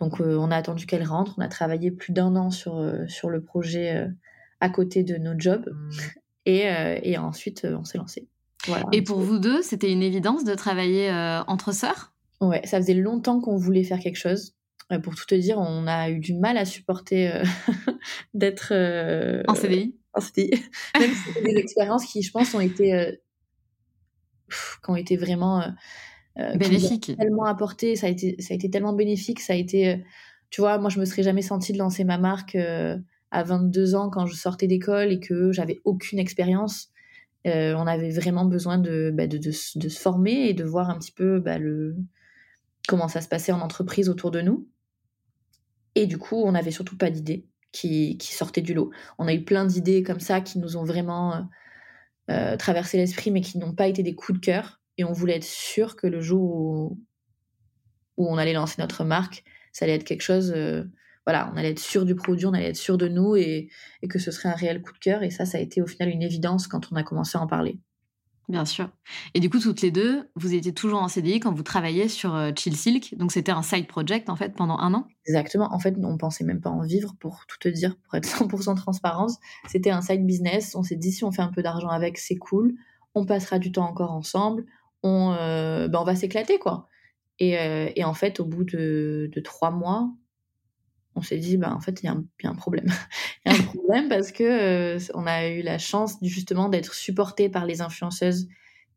Donc 0.00 0.20
euh, 0.20 0.36
on 0.36 0.50
a 0.50 0.56
attendu 0.56 0.86
qu'elle 0.86 1.04
rentre, 1.04 1.34
on 1.38 1.42
a 1.42 1.48
travaillé 1.48 1.90
plus 1.90 2.12
d'un 2.12 2.36
an 2.36 2.50
sur, 2.50 2.78
euh, 2.78 3.06
le 3.28 3.40
projet 3.40 3.96
euh, 3.96 4.08
à 4.60 4.68
côté 4.68 5.04
de 5.04 5.16
nos 5.16 5.38
jobs. 5.38 5.68
Euh, 6.48 6.98
et, 7.02 7.18
ensuite, 7.18 7.64
euh, 7.64 7.76
on 7.78 7.84
s'est 7.84 7.98
lancé. 7.98 8.28
Voilà, 8.66 8.86
et 8.92 9.02
pour 9.02 9.20
vous 9.20 9.38
deux, 9.38 9.62
c'était 9.62 9.92
une 9.92 10.02
évidence 10.02 10.44
de 10.44 10.54
travailler 10.54 11.10
euh, 11.10 11.42
entre 11.46 11.72
sœurs? 11.72 12.14
Ouais, 12.40 12.64
ça 12.64 12.78
faisait 12.78 12.94
longtemps 12.94 13.40
qu'on 13.40 13.56
voulait 13.56 13.84
faire 13.84 14.00
quelque 14.00 14.18
chose. 14.18 14.54
pour 15.02 15.14
tout 15.14 15.26
te 15.26 15.34
dire, 15.34 15.58
on 15.58 15.86
a 15.86 16.10
eu 16.10 16.18
du 16.18 16.34
mal 16.34 16.56
à 16.56 16.64
supporter 16.64 17.42
d'être 18.34 18.72
en 19.48 19.54
CDI. 19.54 19.96
En 20.14 20.20
CDI. 20.20 20.50
Même 20.98 21.10
si 21.10 21.32
c'était 21.32 21.52
des 21.52 21.58
expériences 21.58 22.04
qui, 22.04 22.22
je 22.22 22.30
pense, 22.30 22.54
ont 22.54 22.60
été, 22.60 23.18
qui 24.48 24.90
ont 24.90 24.96
été 24.96 25.16
vraiment 25.16 25.64
bénéfiques. 26.56 27.16
Tellement 27.16 27.44
apporté, 27.44 27.96
ça 27.96 28.08
a 28.08 28.10
été, 28.10 28.36
ça 28.40 28.52
a 28.52 28.56
été 28.56 28.68
tellement 28.68 28.92
bénéfique, 28.92 29.40
ça 29.40 29.52
a 29.52 29.56
été 29.56 30.04
tu 30.50 30.60
vois, 30.60 30.78
moi, 30.78 30.90
je 30.90 31.00
me 31.00 31.04
serais 31.04 31.22
jamais 31.22 31.42
sentie 31.42 31.72
de 31.72 31.78
lancer 31.78 32.04
ma 32.04 32.18
marque 32.18 32.54
euh, 32.54 32.96
à 33.36 33.42
22 33.42 33.94
ans 33.94 34.08
quand 34.08 34.24
je 34.24 34.34
sortais 34.34 34.66
d'école 34.66 35.12
et 35.12 35.20
que 35.20 35.52
j'avais 35.52 35.82
aucune 35.84 36.18
expérience. 36.18 36.88
Euh, 37.46 37.74
on 37.76 37.86
avait 37.86 38.10
vraiment 38.10 38.46
besoin 38.46 38.78
bah, 38.78 39.26
de, 39.26 39.36
de, 39.36 39.50
se 39.50 40.00
former 40.00 40.48
et 40.48 40.54
de 40.54 40.64
voir 40.64 40.88
un 40.88 40.98
petit 40.98 41.12
peu 41.12 41.38
bah, 41.38 41.58
comment 42.88 43.08
ça 43.08 43.20
se 43.20 43.28
passait 43.28 43.52
en 43.52 43.60
entreprise 43.60 44.08
autour 44.08 44.30
de 44.30 44.40
nous. 44.40 44.66
Et 45.94 46.06
du 46.06 46.16
coup, 46.16 46.36
on 46.36 46.52
n'avait 46.52 46.70
surtout 46.70 46.96
pas 46.96 47.10
d'idées 47.10 47.46
qui, 47.72 48.16
sortaient 48.22 48.62
du 48.62 48.72
lot. 48.72 48.90
On 49.18 49.28
a 49.28 49.34
eu 49.34 49.44
plein 49.44 49.66
d'idées 49.66 50.02
comme 50.02 50.20
ça 50.20 50.40
qui 50.40 50.58
nous 50.58 50.78
ont 50.78 50.84
vraiment 50.84 51.46
euh, 52.30 52.56
traversé 52.56 52.96
l'esprit, 52.96 53.30
mais 53.30 53.42
qui 53.42 53.58
n'ont 53.58 53.74
pas 53.74 53.86
été 53.86 54.02
des 54.02 54.14
coups 54.14 54.40
de 54.40 54.44
cœur. 54.44 54.80
Et 54.96 55.04
on 55.04 55.12
voulait 55.12 55.36
être 55.36 55.44
sûr 55.44 55.94
que 55.94 56.06
le 56.06 56.22
jour 56.22 56.96
où 58.16 58.26
on 58.30 58.38
allait 58.38 58.54
lancer 58.54 58.80
notre 58.80 59.04
marque, 59.04 59.44
ça 59.74 59.84
allait 59.84 59.96
être 59.96 60.04
quelque 60.04 60.22
chose 60.22 60.54
voilà, 61.26 61.50
on 61.52 61.56
allait 61.56 61.70
être 61.70 61.80
sûr 61.80 62.04
du 62.04 62.14
produit, 62.14 62.46
on 62.46 62.52
allait 62.52 62.68
être 62.68 62.76
sûr 62.76 62.96
de 62.96 63.08
nous 63.08 63.34
et, 63.34 63.68
que 64.08 64.20
ce 64.20 64.30
serait 64.30 64.48
un 64.48 64.54
réel 64.54 64.80
coup 64.80 64.92
de 64.92 64.98
cœur. 64.98 65.24
Et 65.24 65.30
ça, 65.30 65.44
ça 65.44 65.58
a 65.58 65.60
été 65.60 65.82
au 65.82 65.86
final 65.86 66.08
une 66.08 66.22
évidence 66.22 66.68
quand 66.68 66.92
on 66.92 66.96
a 66.96 67.02
commencé 67.02 67.36
à 67.36 67.40
en 67.40 67.48
parler. 67.48 67.80
Bien 68.48 68.64
sûr. 68.64 68.88
Et 69.34 69.40
du 69.40 69.50
coup, 69.50 69.58
toutes 69.58 69.82
les 69.82 69.90
deux, 69.90 70.30
vous 70.36 70.54
étiez 70.54 70.72
toujours 70.72 71.02
en 71.02 71.08
CDI 71.08 71.40
quand 71.40 71.52
vous 71.52 71.64
travailliez 71.64 72.06
sur 72.06 72.36
euh, 72.36 72.52
Chill 72.56 72.76
Silk. 72.76 73.16
Donc, 73.16 73.32
c'était 73.32 73.50
un 73.50 73.62
side 73.62 73.88
project, 73.88 74.30
en 74.30 74.36
fait, 74.36 74.50
pendant 74.50 74.78
un 74.78 74.94
an? 74.94 75.08
Exactement. 75.26 75.74
En 75.74 75.80
fait, 75.80 75.96
on 76.00 76.16
pensait 76.16 76.44
même 76.44 76.60
pas 76.60 76.70
en 76.70 76.82
vivre, 76.82 77.16
pour 77.18 77.44
tout 77.48 77.58
te 77.58 77.68
dire, 77.68 77.96
pour 78.04 78.14
être 78.14 78.24
100% 78.24 78.76
transparence. 78.76 79.38
C'était 79.66 79.90
un 79.90 80.02
side 80.02 80.24
business. 80.24 80.76
On 80.76 80.84
s'est 80.84 80.94
dit, 80.94 81.10
si 81.10 81.24
on 81.24 81.32
fait 81.32 81.42
un 81.42 81.50
peu 81.50 81.62
d'argent 81.62 81.88
avec, 81.88 82.18
c'est 82.18 82.36
cool. 82.36 82.76
On 83.16 83.26
passera 83.26 83.58
du 83.58 83.72
temps 83.72 83.88
encore 83.88 84.12
ensemble. 84.12 84.64
On, 85.02 85.34
euh, 85.36 85.88
ben, 85.88 85.98
on 85.98 86.04
va 86.04 86.14
s'éclater, 86.14 86.60
quoi. 86.60 86.86
Et, 87.40 87.58
euh, 87.58 87.90
et, 87.96 88.04
en 88.04 88.14
fait, 88.14 88.38
au 88.38 88.44
bout 88.44 88.62
de, 88.62 89.28
de 89.34 89.40
trois 89.40 89.72
mois, 89.72 90.08
on 91.16 91.22
s'est 91.22 91.38
dit, 91.38 91.56
bah, 91.56 91.74
en 91.74 91.80
fait, 91.80 92.02
il 92.02 92.06
y, 92.06 92.08
a 92.08 92.14
un 92.50 92.54
problème. 92.54 92.86
Il 93.46 93.52
y 93.52 93.54
a 93.54 93.58
un 93.58 93.64
problème 93.64 94.08
parce 94.08 94.32
que 94.32 94.44
euh, 94.44 94.98
on 95.14 95.26
a 95.26 95.48
eu 95.48 95.62
la 95.62 95.78
chance 95.78 96.16
justement 96.22 96.68
d'être 96.68 96.94
supporté 96.94 97.48
par 97.48 97.64
les 97.64 97.80
influenceuses 97.80 98.48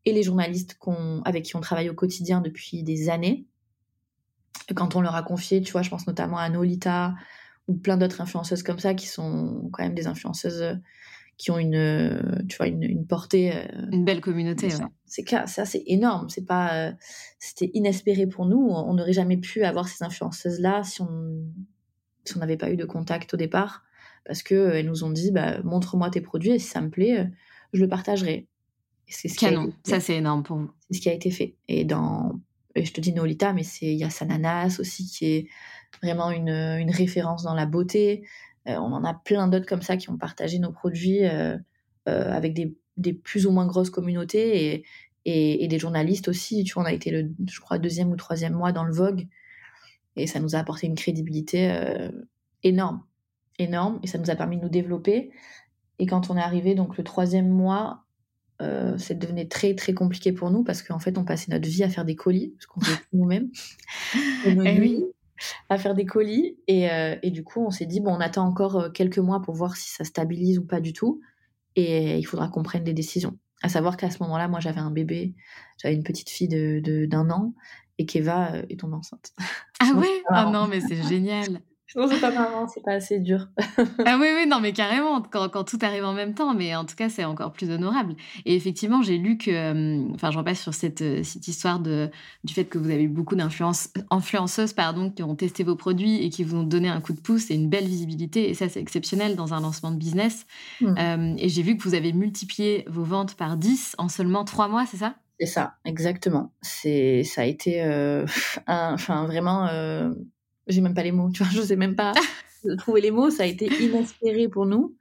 et 0.04 0.12
les 0.12 0.22
journalistes 0.22 0.78
avec 1.24 1.44
qui 1.44 1.56
on 1.56 1.60
travaille 1.60 1.88
au 1.88 1.94
quotidien 1.94 2.40
depuis 2.40 2.82
des 2.82 3.08
années. 3.08 3.46
Quand 4.74 4.96
on 4.96 5.00
leur 5.00 5.14
a 5.14 5.22
confié, 5.22 5.62
tu 5.62 5.72
vois, 5.72 5.82
je 5.82 5.90
pense 5.90 6.06
notamment 6.06 6.38
à 6.38 6.48
Nolita 6.48 7.14
ou 7.68 7.74
plein 7.74 7.96
d'autres 7.96 8.20
influenceuses 8.20 8.62
comme 8.62 8.78
ça 8.78 8.94
qui 8.94 9.06
sont 9.06 9.68
quand 9.72 9.82
même 9.82 9.94
des 9.94 10.06
influenceuses 10.06 10.62
euh, 10.62 10.74
qui 11.36 11.50
ont 11.50 11.58
une, 11.58 12.44
tu 12.50 12.56
vois, 12.58 12.66
une, 12.66 13.06
portée. 13.06 13.54
Euh, 13.54 13.64
une 13.92 14.04
belle 14.04 14.20
communauté. 14.20 14.68
C'est 15.06 15.26
ça, 15.28 15.64
c'est 15.64 15.82
énorme. 15.86 16.28
C'est 16.28 16.44
pas, 16.44 16.92
c'était 17.38 17.70
inespéré 17.72 18.26
pour 18.26 18.44
nous. 18.44 18.68
On 18.68 18.92
n'aurait 18.92 19.14
jamais 19.14 19.38
pu 19.38 19.64
avoir 19.64 19.88
ces 19.88 20.04
influenceuses 20.04 20.60
là 20.60 20.82
si 20.82 21.00
on 21.00 21.46
si 22.30 22.36
on 22.36 22.40
n'avait 22.40 22.56
pas 22.56 22.70
eu 22.70 22.76
de 22.76 22.84
contact 22.84 23.34
au 23.34 23.36
départ, 23.36 23.84
parce 24.24 24.42
qu'elles 24.42 24.58
euh, 24.58 24.82
nous 24.82 25.04
ont 25.04 25.10
dit 25.10 25.30
bah, 25.30 25.62
montre-moi 25.62 26.10
tes 26.10 26.20
produits 26.20 26.52
et 26.52 26.58
si 26.58 26.68
ça 26.68 26.80
me 26.80 26.90
plaît, 26.90 27.20
euh, 27.20 27.24
je 27.72 27.80
le 27.80 27.88
partagerai. 27.88 28.46
C'est 29.06 29.28
ce 29.28 29.38
Canon, 29.38 29.72
ça 29.82 29.98
c'est 29.98 30.16
énorme 30.16 30.42
pour 30.42 30.56
vous. 30.58 30.70
C'est 30.88 30.98
ce 30.98 31.02
qui 31.02 31.08
a 31.08 31.12
été 31.12 31.30
fait. 31.30 31.56
Et 31.66 31.84
dans, 31.84 32.38
je 32.76 32.92
te 32.92 33.00
dis 33.00 33.12
Nolita, 33.12 33.52
mais 33.52 33.64
c'est 33.64 33.86
il 33.86 33.98
y 33.98 34.04
a 34.04 34.10
Sananas 34.10 34.78
aussi 34.78 35.06
qui 35.06 35.26
est 35.26 35.48
vraiment 36.00 36.30
une, 36.30 36.48
une 36.48 36.90
référence 36.90 37.42
dans 37.42 37.54
la 37.54 37.66
beauté. 37.66 38.24
Euh, 38.68 38.76
on 38.76 38.92
en 38.92 39.04
a 39.04 39.14
plein 39.14 39.48
d'autres 39.48 39.66
comme 39.66 39.82
ça 39.82 39.96
qui 39.96 40.10
ont 40.10 40.16
partagé 40.16 40.58
nos 40.60 40.70
produits 40.70 41.24
avec 42.06 42.54
des, 42.54 42.76
des, 42.96 43.12
plus 43.12 43.46
ou 43.46 43.52
moins 43.52 43.66
grosses 43.66 43.90
communautés 43.90 44.74
et, 44.74 44.84
et, 45.24 45.64
et, 45.64 45.68
des 45.68 45.78
journalistes 45.78 46.28
aussi. 46.28 46.64
Tu 46.64 46.74
vois, 46.74 46.82
on 46.84 46.86
a 46.86 46.92
été 46.92 47.10
le, 47.10 47.30
je 47.48 47.60
crois, 47.60 47.78
deuxième 47.78 48.10
ou 48.10 48.16
troisième 48.16 48.54
mois 48.54 48.72
dans 48.72 48.84
le 48.84 48.92
Vogue. 48.92 49.28
Et 50.16 50.26
ça 50.26 50.40
nous 50.40 50.56
a 50.56 50.58
apporté 50.58 50.86
une 50.86 50.96
crédibilité 50.96 51.70
euh, 51.70 52.10
énorme, 52.62 53.02
énorme, 53.58 54.00
et 54.02 54.06
ça 54.06 54.18
nous 54.18 54.30
a 54.30 54.34
permis 54.34 54.56
de 54.56 54.62
nous 54.62 54.68
développer. 54.68 55.30
Et 55.98 56.06
quand 56.06 56.30
on 56.30 56.36
est 56.36 56.42
arrivé, 56.42 56.74
donc 56.74 56.96
le 56.96 57.04
troisième 57.04 57.48
mois, 57.48 58.04
euh, 58.60 58.96
c'est 58.98 59.18
devenu 59.18 59.48
très 59.48 59.74
très 59.74 59.94
compliqué 59.94 60.32
pour 60.32 60.50
nous 60.50 60.62
parce 60.62 60.82
qu'en 60.82 60.98
fait, 60.98 61.16
on 61.16 61.24
passait 61.24 61.50
notre 61.50 61.68
vie 61.68 61.82
à 61.82 61.88
faire 61.88 62.04
des 62.04 62.16
colis, 62.16 62.54
parce 62.56 62.66
qu'on 62.66 62.80
faisait 62.80 62.98
nous-mêmes. 63.12 63.50
eh 64.46 64.80
oui. 64.80 65.04
À 65.70 65.78
faire 65.78 65.94
des 65.94 66.04
colis. 66.04 66.58
Et, 66.66 66.90
euh, 66.90 67.16
et 67.22 67.30
du 67.30 67.42
coup, 67.42 67.64
on 67.64 67.70
s'est 67.70 67.86
dit, 67.86 68.00
bon, 68.00 68.14
on 68.14 68.20
attend 68.20 68.46
encore 68.46 68.76
euh, 68.76 68.90
quelques 68.90 69.18
mois 69.18 69.40
pour 69.40 69.54
voir 69.54 69.76
si 69.76 69.88
ça 69.88 70.04
stabilise 70.04 70.58
ou 70.58 70.66
pas 70.66 70.80
du 70.80 70.92
tout. 70.92 71.20
Et 71.76 72.18
il 72.18 72.24
faudra 72.24 72.48
qu'on 72.48 72.62
prenne 72.62 72.84
des 72.84 72.92
décisions. 72.92 73.38
À 73.62 73.68
savoir 73.68 73.96
qu'à 73.96 74.10
ce 74.10 74.22
moment-là, 74.22 74.48
moi, 74.48 74.60
j'avais 74.60 74.80
un 74.80 74.90
bébé, 74.90 75.34
j'avais 75.78 75.94
une 75.94 76.02
petite 76.02 76.28
fille 76.28 76.48
de, 76.48 77.06
d'un 77.06 77.30
an, 77.30 77.54
et 78.00 78.06
qu'Eva 78.06 78.54
euh, 78.54 78.62
est 78.70 78.80
tombée 78.80 78.96
enceinte. 78.96 79.32
Ah 79.78 79.92
ouais 79.94 80.22
Ah 80.28 80.50
non, 80.50 80.66
mais 80.66 80.80
c'est 80.80 81.02
génial. 81.02 81.60
Sinon, 81.86 82.06
c'est 82.08 82.20
pas 82.20 82.30
marrant, 82.30 82.66
c'est 82.68 82.82
pas 82.82 82.92
assez 82.92 83.18
dur. 83.18 83.48
ah 84.06 84.16
oui, 84.18 84.28
oui, 84.36 84.46
non, 84.48 84.60
mais 84.60 84.72
carrément, 84.72 85.20
quand, 85.22 85.48
quand, 85.48 85.64
tout 85.64 85.78
arrive 85.82 86.04
en 86.04 86.14
même 86.14 86.34
temps, 86.34 86.54
mais 86.54 86.74
en 86.76 86.84
tout 86.84 86.94
cas, 86.94 87.08
c'est 87.08 87.24
encore 87.24 87.52
plus 87.52 87.70
honorable. 87.70 88.14
Et 88.46 88.54
effectivement, 88.54 89.02
j'ai 89.02 89.18
lu 89.18 89.36
que, 89.36 89.50
euh, 89.50 90.08
enfin, 90.14 90.30
j'en 90.30 90.44
passe 90.44 90.60
sur 90.60 90.72
cette, 90.72 91.02
euh, 91.02 91.22
cette 91.24 91.48
histoire 91.48 91.80
de, 91.80 92.08
du 92.44 92.54
fait 92.54 92.64
que 92.64 92.78
vous 92.78 92.90
avez 92.90 93.02
eu 93.02 93.08
beaucoup 93.08 93.34
d'influenceuses 93.34 94.72
pardon, 94.72 95.10
qui 95.10 95.22
ont 95.24 95.34
testé 95.34 95.64
vos 95.64 95.74
produits 95.74 96.24
et 96.24 96.30
qui 96.30 96.44
vous 96.44 96.56
ont 96.56 96.62
donné 96.62 96.88
un 96.88 97.00
coup 97.00 97.12
de 97.12 97.20
pouce 97.20 97.50
et 97.50 97.54
une 97.54 97.68
belle 97.68 97.86
visibilité. 97.86 98.48
Et 98.48 98.54
ça, 98.54 98.68
c'est 98.68 98.80
exceptionnel 98.80 99.34
dans 99.34 99.52
un 99.52 99.60
lancement 99.60 99.90
de 99.90 99.96
business. 99.96 100.46
Hmm. 100.80 100.94
et 101.38 101.48
j'ai 101.48 101.62
vu 101.62 101.76
que 101.76 101.82
vous 101.82 101.94
avez 101.94 102.12
multiplié 102.12 102.84
vos 102.88 103.02
ventes 103.02 103.34
par 103.34 103.56
10 103.56 103.96
en 103.98 104.08
seulement 104.08 104.44
3 104.44 104.68
mois, 104.68 104.86
c'est 104.86 104.98
ça? 104.98 105.16
C'est 105.40 105.46
ça, 105.46 105.76
exactement. 105.86 106.52
C'est, 106.60 107.24
ça 107.24 107.40
a 107.40 107.44
été, 107.44 107.82
euh, 107.82 108.26
enfin 108.66 109.24
vraiment, 109.24 109.68
euh, 109.68 110.12
j'ai 110.66 110.82
même 110.82 110.92
pas 110.92 111.02
les 111.02 111.12
mots, 111.12 111.30
tu 111.30 111.42
vois, 111.42 111.50
je 111.54 111.62
sais 111.62 111.76
même 111.76 111.96
pas 111.96 112.12
trouver 112.78 113.00
les 113.00 113.10
mots. 113.10 113.30
Ça 113.30 113.44
a 113.44 113.46
été 113.46 113.66
inespéré 113.82 114.48
pour 114.48 114.66
nous. 114.66 114.96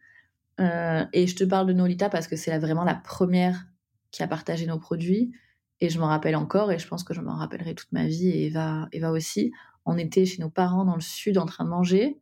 Euh, 0.62 1.05
et 1.12 1.27
je 1.27 1.36
te 1.36 1.43
parle 1.43 1.67
de 1.67 1.74
Nolita 1.74 2.10
parce 2.10 2.27
que 2.27 2.38
c'est 2.38 2.58
vraiment 2.58 2.86
la 2.86 2.96
première 2.96 3.65
qui 4.12 4.24
a 4.24 4.27
partagé 4.27 4.65
nos 4.65 4.79
produits. 4.79 5.34
Et 5.81 5.89
je 5.89 6.00
m'en 6.00 6.08
rappelle 6.08 6.38
encore, 6.38 6.72
et 6.72 6.79
je 6.79 6.88
pense 6.88 7.03
que 7.03 7.13
je 7.13 7.22
m'en 7.22 7.36
rappellerai 7.36 7.75
toute 7.75 7.91
ma 7.91 8.05
vie, 8.05 8.29
et 8.29 8.48
Eva, 8.48 8.88
Eva 8.91 9.12
aussi. 9.12 9.51
On 9.86 9.98
était 9.98 10.25
chez 10.25 10.41
nos 10.41 10.50
parents 10.50 10.84
dans 10.84 10.96
le 10.96 11.01
sud 11.01 11.38
en 11.38 11.46
train 11.46 11.63
de 11.63 11.69
manger, 11.69 12.17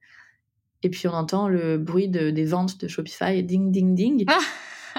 et 0.84 0.90
puis 0.90 1.08
on 1.08 1.14
entend 1.14 1.48
le 1.48 1.80
bruit 1.80 2.08
de, 2.08 2.30
des 2.30 2.46
ventes 2.46 2.80
de 2.80 2.88
Shopify, 2.88 3.44
ding, 3.44 3.72
ding, 3.72 3.96
ding. 3.96 4.26
Ah 4.28 4.38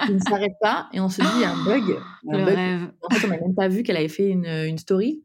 il 0.07 0.15
ne 0.15 0.19
s'arrête 0.19 0.55
pas 0.61 0.89
et 0.93 0.99
on 0.99 1.09
se 1.09 1.21
dit 1.21 1.27
il 1.35 1.41
y 1.41 1.43
a 1.43 1.51
un 1.51 1.63
bug. 1.63 1.97
Un 2.31 2.45
bug. 2.45 2.93
En 3.01 3.09
fait, 3.13 3.27
on 3.27 3.29
n'a 3.29 3.37
même 3.39 3.55
pas 3.55 3.67
vu 3.67 3.83
qu'elle 3.83 3.97
avait 3.97 4.07
fait 4.07 4.29
une, 4.29 4.45
une 4.45 4.77
story. 4.77 5.23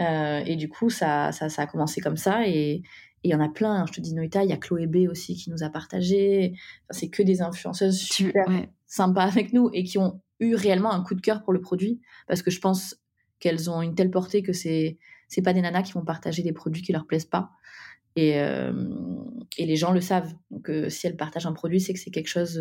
Euh, 0.00 0.42
et 0.46 0.56
du 0.56 0.68
coup, 0.68 0.90
ça, 0.90 1.32
ça, 1.32 1.48
ça, 1.48 1.62
a 1.62 1.66
commencé 1.66 2.00
comme 2.00 2.16
ça. 2.16 2.46
Et 2.46 2.82
il 3.22 3.30
y 3.30 3.34
en 3.34 3.40
a 3.40 3.48
plein. 3.48 3.84
Je 3.86 3.92
te 3.92 4.00
dis 4.00 4.14
Noita, 4.14 4.42
il 4.44 4.50
y 4.50 4.52
a 4.52 4.56
Chloé 4.56 4.86
B 4.86 5.08
aussi 5.10 5.36
qui 5.36 5.50
nous 5.50 5.62
a 5.62 5.70
partagé. 5.70 6.54
Enfin, 6.54 6.98
c'est 6.98 7.08
que 7.08 7.22
des 7.22 7.42
influenceuses 7.42 8.00
super 8.00 8.46
sympas 8.86 9.24
avec 9.24 9.52
nous 9.52 9.70
et 9.72 9.84
qui 9.84 9.98
ont 9.98 10.20
eu 10.40 10.54
réellement 10.54 10.92
un 10.92 11.02
coup 11.02 11.14
de 11.14 11.20
cœur 11.20 11.42
pour 11.42 11.52
le 11.52 11.60
produit. 11.60 12.00
Parce 12.26 12.42
que 12.42 12.50
je 12.50 12.60
pense 12.60 12.96
qu'elles 13.38 13.70
ont 13.70 13.82
une 13.82 13.94
telle 13.94 14.10
portée 14.10 14.42
que 14.42 14.52
c'est 14.52 14.98
c'est 15.28 15.42
pas 15.42 15.54
des 15.54 15.62
nanas 15.62 15.82
qui 15.82 15.92
vont 15.92 16.04
partager 16.04 16.42
des 16.42 16.52
produits 16.52 16.82
qui 16.82 16.92
leur 16.92 17.06
plaisent 17.06 17.24
pas. 17.24 17.50
Et, 18.16 18.38
euh, 18.38 18.70
et 19.56 19.64
les 19.64 19.76
gens 19.76 19.92
le 19.92 20.02
savent. 20.02 20.34
Donc, 20.50 20.68
euh, 20.68 20.90
si 20.90 21.06
elles 21.06 21.16
partagent 21.16 21.46
un 21.46 21.54
produit, 21.54 21.80
c'est 21.80 21.94
que 21.94 21.98
c'est 21.98 22.10
quelque 22.10 22.28
chose 22.28 22.60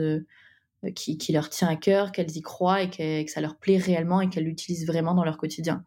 euh, 0.83 0.91
qui, 0.91 1.31
leur 1.31 1.49
tient 1.49 1.67
à 1.67 1.75
cœur, 1.75 2.11
qu'elles 2.11 2.35
y 2.35 2.41
croient 2.41 2.81
et 2.81 2.89
que, 2.89 3.31
ça 3.31 3.41
leur 3.41 3.57
plaît 3.57 3.77
réellement 3.77 4.21
et 4.21 4.29
qu'elles 4.29 4.45
l'utilisent 4.45 4.87
vraiment 4.87 5.13
dans 5.13 5.23
leur 5.23 5.37
quotidien. 5.37 5.83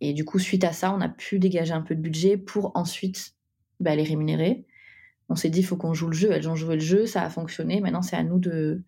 Et 0.00 0.12
du 0.12 0.24
coup, 0.24 0.38
suite 0.38 0.64
à 0.64 0.72
ça, 0.72 0.92
on 0.92 1.00
a 1.00 1.08
pu 1.08 1.38
dégager 1.38 1.72
un 1.72 1.82
peu 1.82 1.94
de 1.94 2.00
budget 2.00 2.36
pour 2.36 2.72
ensuite 2.74 3.34
bah, 3.80 3.96
les 3.96 4.02
rémunérer. 4.04 4.64
On 5.28 5.36
s'est 5.36 5.50
dit, 5.50 5.60
il 5.60 5.64
faut 5.64 5.76
qu'on 5.76 5.94
joue 5.94 6.08
le 6.08 6.14
jeu. 6.14 6.30
Elles 6.30 6.48
ont 6.48 6.56
joué 6.56 6.74
le 6.74 6.80
jeu, 6.80 7.06
ça 7.06 7.22
a 7.22 7.30
fonctionné. 7.30 7.80
Maintenant, 7.80 8.02
c'est 8.02 8.16
à 8.16 8.22
nous 8.22 8.38
de, 8.38 8.82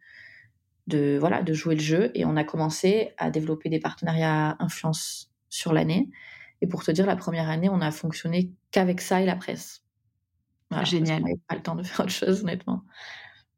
de, 0.86 1.16
voilà, 1.18 1.42
de 1.42 1.52
jouer 1.52 1.74
le 1.74 1.80
jeu. 1.80 2.10
Et 2.14 2.24
on 2.24 2.36
a 2.36 2.44
commencé 2.44 3.14
à 3.16 3.30
développer 3.30 3.68
des 3.68 3.80
partenariats 3.80 4.56
influence 4.60 5.32
sur 5.48 5.72
l'année. 5.72 6.10
Et 6.60 6.66
pour 6.66 6.84
te 6.84 6.90
dire, 6.90 7.06
la 7.06 7.16
première 7.16 7.48
année, 7.48 7.68
on 7.68 7.80
a 7.80 7.90
fonctionné 7.90 8.52
qu'avec 8.70 9.00
ça 9.00 9.20
et 9.20 9.26
la 9.26 9.36
presse. 9.36 9.82
Génial. 10.84 11.22
On 11.24 11.36
pas 11.48 11.54
le 11.54 11.62
temps 11.62 11.76
de 11.76 11.82
faire 11.82 12.00
autre 12.00 12.10
chose, 12.10 12.42
honnêtement. 12.42 12.84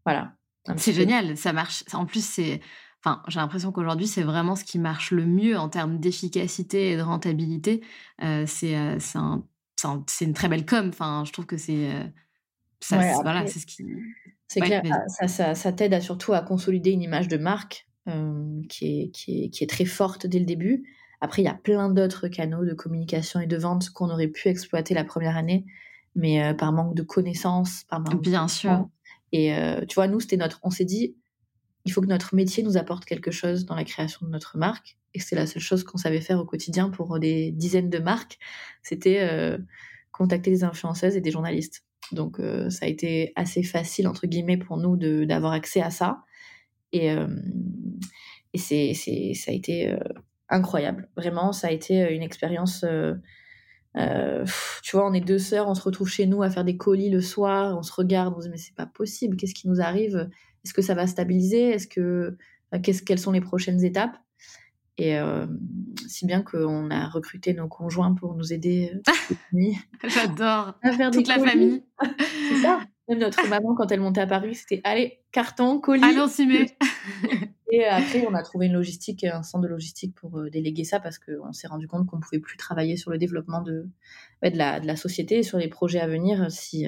Voilà. 0.05 0.38
C'est 0.77 0.93
génial, 0.93 1.37
ça 1.37 1.53
marche. 1.53 1.85
En 1.93 2.07
plus, 2.07 2.25
c'est. 2.25 2.61
Enfin, 3.05 3.23
j'ai 3.29 3.39
l'impression 3.39 3.71
qu'aujourd'hui, 3.71 4.07
c'est 4.07 4.23
vraiment 4.23 4.57
ce 4.57 4.65
qui 4.65 4.79
marche 4.79 5.13
le 5.13 5.25
mieux 5.25 5.57
en 5.57 5.69
termes 5.69 5.99
d'efficacité 5.99 6.91
et 6.91 6.97
de 6.97 7.03
rentabilité. 7.03 7.83
Euh, 8.23 8.45
c'est 8.47 8.77
euh, 8.77 8.99
c'est 8.99 10.25
une 10.25 10.35
très 10.35 10.49
belle 10.49 10.67
com. 10.67 10.89
Enfin, 10.89 11.23
je 11.25 11.33
trouve 11.33 11.47
que 11.47 11.57
c'est. 11.57 11.91
Euh, 11.93 12.03
voilà, 13.23 13.47
c'est 13.47 13.61
ce 13.61 13.67
qui. 13.67 13.87
C'est 14.49 14.61
clair, 14.61 14.83
ça, 15.09 15.29
ça, 15.29 15.55
ça 15.55 15.73
t'aide 15.73 15.93
à, 15.93 16.01
surtout 16.01 16.33
à 16.33 16.41
consolider 16.41 16.91
une 16.91 17.03
image 17.03 17.29
de 17.29 17.37
marque 17.37 17.87
qui, 18.71 19.03
est, 19.03 19.11
qui, 19.11 19.45
est, 19.45 19.51
qui, 19.51 19.63
est, 19.63 19.67
très 19.67 19.85
forte 19.85 20.27
dès 20.27 20.39
le 20.39 20.47
début. 20.47 20.85
Après, 21.21 21.43
il 21.43 21.45
y 21.45 21.49
a 21.49 21.55
plein 21.55 21.91
d'autres 21.91 22.29
canaux 22.29 22.65
de 22.65 22.73
communication 22.73 23.41
et 23.41 23.47
de 23.47 23.57
vente 23.59 23.91
qu'on 23.91 24.09
aurait 24.09 24.29
pu 24.29 24.49
exploiter 24.49 24.95
la 24.95 25.05
première 25.05 25.37
année, 25.37 25.67
mais 26.15 26.55
par 26.55 26.73
manque 26.73 26.95
de 26.95 27.03
connaissances, 27.03 27.85
par 27.91 28.01
manque 28.01 28.23
Bien 28.23 28.49
sûr. 28.49 28.89
Et 29.33 29.55
euh, 29.55 29.85
tu 29.87 29.95
vois, 29.95 30.09
nous, 30.09 30.21
c'était 30.21 30.37
notre. 30.37 30.61
On 30.63 30.71
s'est 30.71 30.85
dit, 30.85 31.17
il 31.85 31.93
faut 31.93 32.01
que 32.01 32.07
notre 32.07 32.35
métier 32.35 32.63
nous 32.63 32.77
apporte 32.77 33.05
quelque 33.05 33.31
chose 33.31 33.65
dans 33.65 33.75
la 33.75 33.85
création 33.85 34.27
de 34.27 34.31
notre 34.31 34.59
marque. 34.59 34.97
Et 35.15 35.21
c'est 35.21 35.37
la 35.37 35.47
seule 35.47 35.63
chose 35.63 35.85
qu'on 35.85 35.99
savait 35.99 36.21
faire 36.21 36.39
au 36.39 36.45
quotidien 36.45 36.91
pour 36.91 37.19
des 37.19 37.51
dizaines 37.53 37.91
de 37.91 37.99
marques. 37.99 38.39
C'était 38.83 39.21
euh, 39.21 39.59
contacter 40.13 40.51
des 40.51 40.65
influenceuses 40.65 41.17
et 41.17 41.21
des 41.21 41.31
journalistes. 41.31 41.85
Donc 42.13 42.41
ça 42.71 42.87
a 42.87 42.89
été 42.89 43.33
assez 43.37 43.63
facile 43.63 44.09
entre 44.09 44.27
guillemets 44.27 44.57
pour 44.57 44.79
nous 44.79 44.97
d'avoir 45.27 45.53
accès 45.53 45.83
à 45.83 45.91
ça. 45.91 46.23
Et, 46.93 47.09
et 47.09 48.59
c'est, 48.59 48.95
ça 49.35 49.51
a 49.51 49.55
été 49.55 49.95
incroyable. 50.49 51.11
Vraiment, 51.19 51.53
ça 51.53 51.67
a 51.67 51.71
été 51.71 52.15
une 52.15 52.23
expérience. 52.23 52.83
Tu 54.83 54.97
vois, 54.97 55.09
on 55.09 55.13
est 55.13 55.21
deux 55.21 55.39
sœurs, 55.39 55.69
on 55.69 55.75
se 55.75 55.83
retrouve 55.83 56.09
chez 56.09 56.27
nous 56.27 56.43
à 56.43 56.51
faire 56.51 56.65
des 56.65 56.77
colis 56.77 57.11
le 57.11 57.21
soir, 57.21 57.77
on 57.77 57.83
se 57.83 57.93
regarde, 57.93 58.35
on 58.37 58.41
se 58.41 58.47
dit 58.47 58.51
mais 58.51 58.59
c'est 58.59 58.75
pas 58.75 58.87
possible, 58.87 59.37
qu'est-ce 59.37 59.55
qui 59.55 59.69
nous 59.69 59.81
arrive? 59.81 60.29
Est-ce 60.65 60.75
que 60.75 60.83
ça 60.83 60.95
va 60.95 61.07
stabiliser? 61.07 61.71
Est-ce 61.71 61.89
que 61.89 62.37
qu'est-ce, 62.83 63.03
quelles 63.03 63.19
sont 63.19 63.33
les 63.33 63.41
prochaines 63.41 63.85
étapes? 63.85 64.17
Et 64.99 65.17
si 66.09 66.27
bien 66.27 66.43
qu'on 66.43 66.91
a 66.91 67.09
recruté 67.09 67.55
nos 67.55 67.69
conjoints 67.69 68.15
pour 68.15 68.35
nous 68.35 68.53
aider. 68.53 68.93
J'adore. 70.05 70.75
À 70.83 70.93
faire 70.93 71.13
Toute 71.13 71.29
la 71.29 71.39
famille. 71.39 71.85
c'est 72.49 72.63
ça. 72.63 72.81
Même 73.09 73.21
notre 73.21 73.47
maman, 73.49 73.75
quand 73.75 73.91
elle 73.91 74.01
montait 74.01 74.21
à 74.21 74.27
Paris, 74.27 74.55
c'était 74.55 74.83
allez, 74.85 75.21
carton, 75.33 75.81
colis. 75.81 76.05
Allons 76.05 76.29
s'y 76.29 76.47
met. 76.47 76.77
Et 77.71 77.85
après, 77.85 78.27
on 78.27 78.35
a 78.35 78.43
trouvé 78.43 78.67
une 78.67 78.73
logistique, 78.73 79.25
un 79.25 79.43
centre 79.43 79.65
de 79.65 79.69
logistique 79.69 80.15
pour 80.15 80.43
déléguer 80.51 80.85
ça 80.85 81.01
parce 81.01 81.19
qu'on 81.19 81.53
s'est 81.53 81.67
rendu 81.67 81.87
compte 81.87 82.07
qu'on 82.07 82.17
ne 82.17 82.23
pouvait 82.23 82.41
plus 82.41 82.57
travailler 82.57 82.97
sur 82.97 83.11
le 83.11 83.19
développement 83.19 83.61
de, 83.61 83.89
de, 84.43 84.57
la, 84.57 84.81
de 84.81 84.87
la 84.87 84.97
société 84.97 85.39
et 85.39 85.43
sur 85.43 85.59
les 85.59 85.69
projets 85.69 86.01
à 86.01 86.07
venir 86.07 86.51
si, 86.51 86.87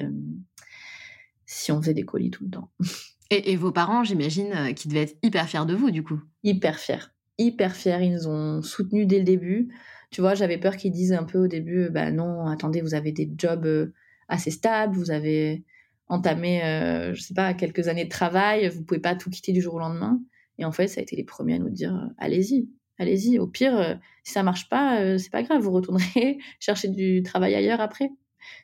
si 1.45 1.71
on 1.71 1.81
faisait 1.81 1.93
des 1.93 2.05
colis 2.05 2.31
tout 2.31 2.45
le 2.45 2.51
temps. 2.51 2.71
Et, 3.33 3.53
et 3.53 3.55
vos 3.55 3.71
parents, 3.71 4.03
j'imagine, 4.03 4.73
qui 4.75 4.89
devaient 4.89 5.03
être 5.03 5.17
hyper 5.23 5.47
fiers 5.47 5.65
de 5.65 5.73
vous, 5.73 5.89
du 5.89 6.03
coup. 6.03 6.19
Hyper 6.43 6.77
fiers 6.77 6.99
hyper 7.41 7.75
fiers, 7.75 7.97
ils 8.01 8.13
nous 8.13 8.27
ont 8.27 8.61
soutenus 8.61 9.07
dès 9.07 9.19
le 9.19 9.25
début. 9.25 9.69
Tu 10.11 10.21
vois, 10.21 10.35
j'avais 10.35 10.57
peur 10.57 10.77
qu'ils 10.77 10.91
disent 10.91 11.13
un 11.13 11.23
peu 11.23 11.39
au 11.39 11.47
début, 11.47 11.89
bah 11.89 12.11
non, 12.11 12.47
attendez, 12.47 12.81
vous 12.81 12.93
avez 12.93 13.11
des 13.11 13.31
jobs 13.37 13.65
euh, 13.65 13.93
assez 14.27 14.51
stables, 14.51 14.95
vous 14.95 15.11
avez 15.11 15.63
entamé, 16.07 16.63
euh, 16.63 17.13
je 17.13 17.21
sais 17.21 17.33
pas, 17.33 17.53
quelques 17.53 17.87
années 17.87 18.05
de 18.05 18.09
travail, 18.09 18.67
vous 18.69 18.83
pouvez 18.83 18.99
pas 18.99 19.15
tout 19.15 19.29
quitter 19.29 19.53
du 19.53 19.61
jour 19.61 19.75
au 19.75 19.79
lendemain. 19.79 20.19
Et 20.61 20.65
en 20.65 20.71
fait, 20.71 20.87
ça 20.87 21.01
a 21.01 21.03
été 21.03 21.17
les 21.17 21.23
premiers 21.25 21.55
à 21.55 21.59
nous 21.59 21.69
dire, 21.69 21.93
euh, 21.93 22.07
allez-y, 22.17 22.69
allez-y. 22.97 23.39
Au 23.39 23.47
pire, 23.47 23.99
si 24.23 24.31
ça 24.31 24.43
marche 24.43 24.69
pas, 24.69 25.17
c'est 25.17 25.31
pas 25.31 25.43
grave, 25.43 25.61
vous 25.61 25.71
retournerez 25.71 26.37
chercher 26.59 26.87
du 26.87 27.23
travail 27.23 27.55
ailleurs 27.55 27.81
après. 27.81 28.11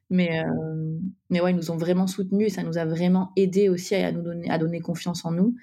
Mais, 0.10 0.42
mais 1.30 1.42
ouais, 1.42 1.52
ils 1.52 1.56
nous 1.56 1.72
ont 1.72 1.78
vraiment 1.78 2.08
soutenus 2.08 2.48
et 2.48 2.50
ça 2.50 2.64
nous 2.64 2.78
a 2.78 2.86
vraiment 2.86 3.32
aidé 3.36 3.70
aussi 3.70 3.96
à 3.96 4.12
nous 4.12 4.24
donner, 4.24 4.50
à 4.50 4.58
donner 4.58 4.80
confiance 4.80 5.26
en 5.26 5.32
nous 5.32 5.56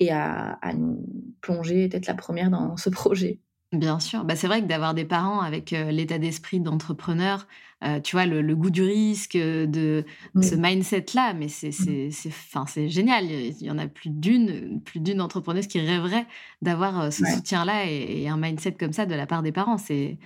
et 0.00 0.10
à, 0.10 0.58
nous 0.76 1.04
plonger, 1.40 1.88
être 1.92 2.06
la 2.06 2.14
première 2.14 2.50
dans 2.50 2.76
ce 2.76 2.90
projet. 2.90 3.40
Bien 3.72 3.98
sûr, 3.98 4.24
bah, 4.24 4.36
c'est 4.36 4.46
vrai 4.46 4.62
que 4.62 4.66
d'avoir 4.66 4.94
des 4.94 5.04
parents 5.04 5.40
avec 5.40 5.72
euh, 5.72 5.90
l'état 5.90 6.18
d'esprit 6.18 6.60
d'entrepreneur, 6.60 7.48
euh, 7.84 7.98
tu 8.00 8.14
vois, 8.14 8.24
le, 8.24 8.54
goût 8.54 8.70
du 8.70 8.82
risque, 8.82 9.36
de, 9.36 10.04
ce 10.40 10.54
mindset-là, 10.54 11.34
mais 11.34 11.48
c'est 11.48 11.72
c'est 11.72 12.88
génial. 12.88 13.24
Il 13.24 13.62
y 13.62 13.70
en 13.70 13.78
a 13.78 13.88
plus 13.88 14.10
d'une 14.10 14.80
plus 14.82 15.00
d'une 15.00 15.20
entrepreneuse 15.20 15.66
qui 15.66 15.80
rêverait 15.80 16.26
d'avoir 16.62 17.12
ce 17.12 17.24
soutien-là 17.24 17.86
et, 17.86 18.22
et, 18.22 18.28
un 18.28 18.36
mindset 18.36 18.72
comme 18.72 18.92
ça 18.92 19.04
de 19.04 19.14
la 19.14 19.26
part 19.26 19.42
des 19.42 19.52
parents. 19.52 19.78
C'est 19.78 20.18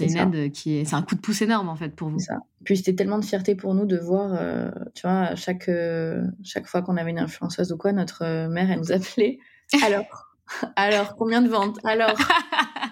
une 0.00 0.16
aide 0.16 0.52
qui 0.52 0.78
est, 0.78 0.84
c'est 0.86 0.94
un 0.94 1.02
coup 1.02 1.14
de 1.14 1.20
pouce 1.20 1.42
énorme 1.42 1.68
en 1.68 1.76
fait 1.76 1.90
pour 1.94 2.08
vous. 2.08 2.20
Ça. 2.20 2.38
Puis 2.64 2.78
c'était 2.78 2.94
tellement 2.94 3.18
de 3.18 3.24
fierté 3.24 3.54
pour 3.54 3.74
nous 3.74 3.84
de 3.84 3.98
voir, 3.98 4.40
tu 4.94 5.02
vois, 5.06 5.34
chaque 5.34 5.68
chaque 6.42 6.66
fois 6.66 6.80
qu'on 6.80 6.96
avait 6.96 7.10
une 7.10 7.18
influenceuse 7.18 7.72
ou 7.72 7.76
quoi, 7.76 7.92
notre 7.92 8.48
mère 8.48 8.70
elle 8.70 8.78
nous 8.78 8.92
appelait. 8.92 9.40
Alors, 9.84 10.34
alors? 10.76 11.16
Combien 11.16 11.42
de 11.42 11.48
ventes? 11.48 11.78
Alors, 11.84 12.16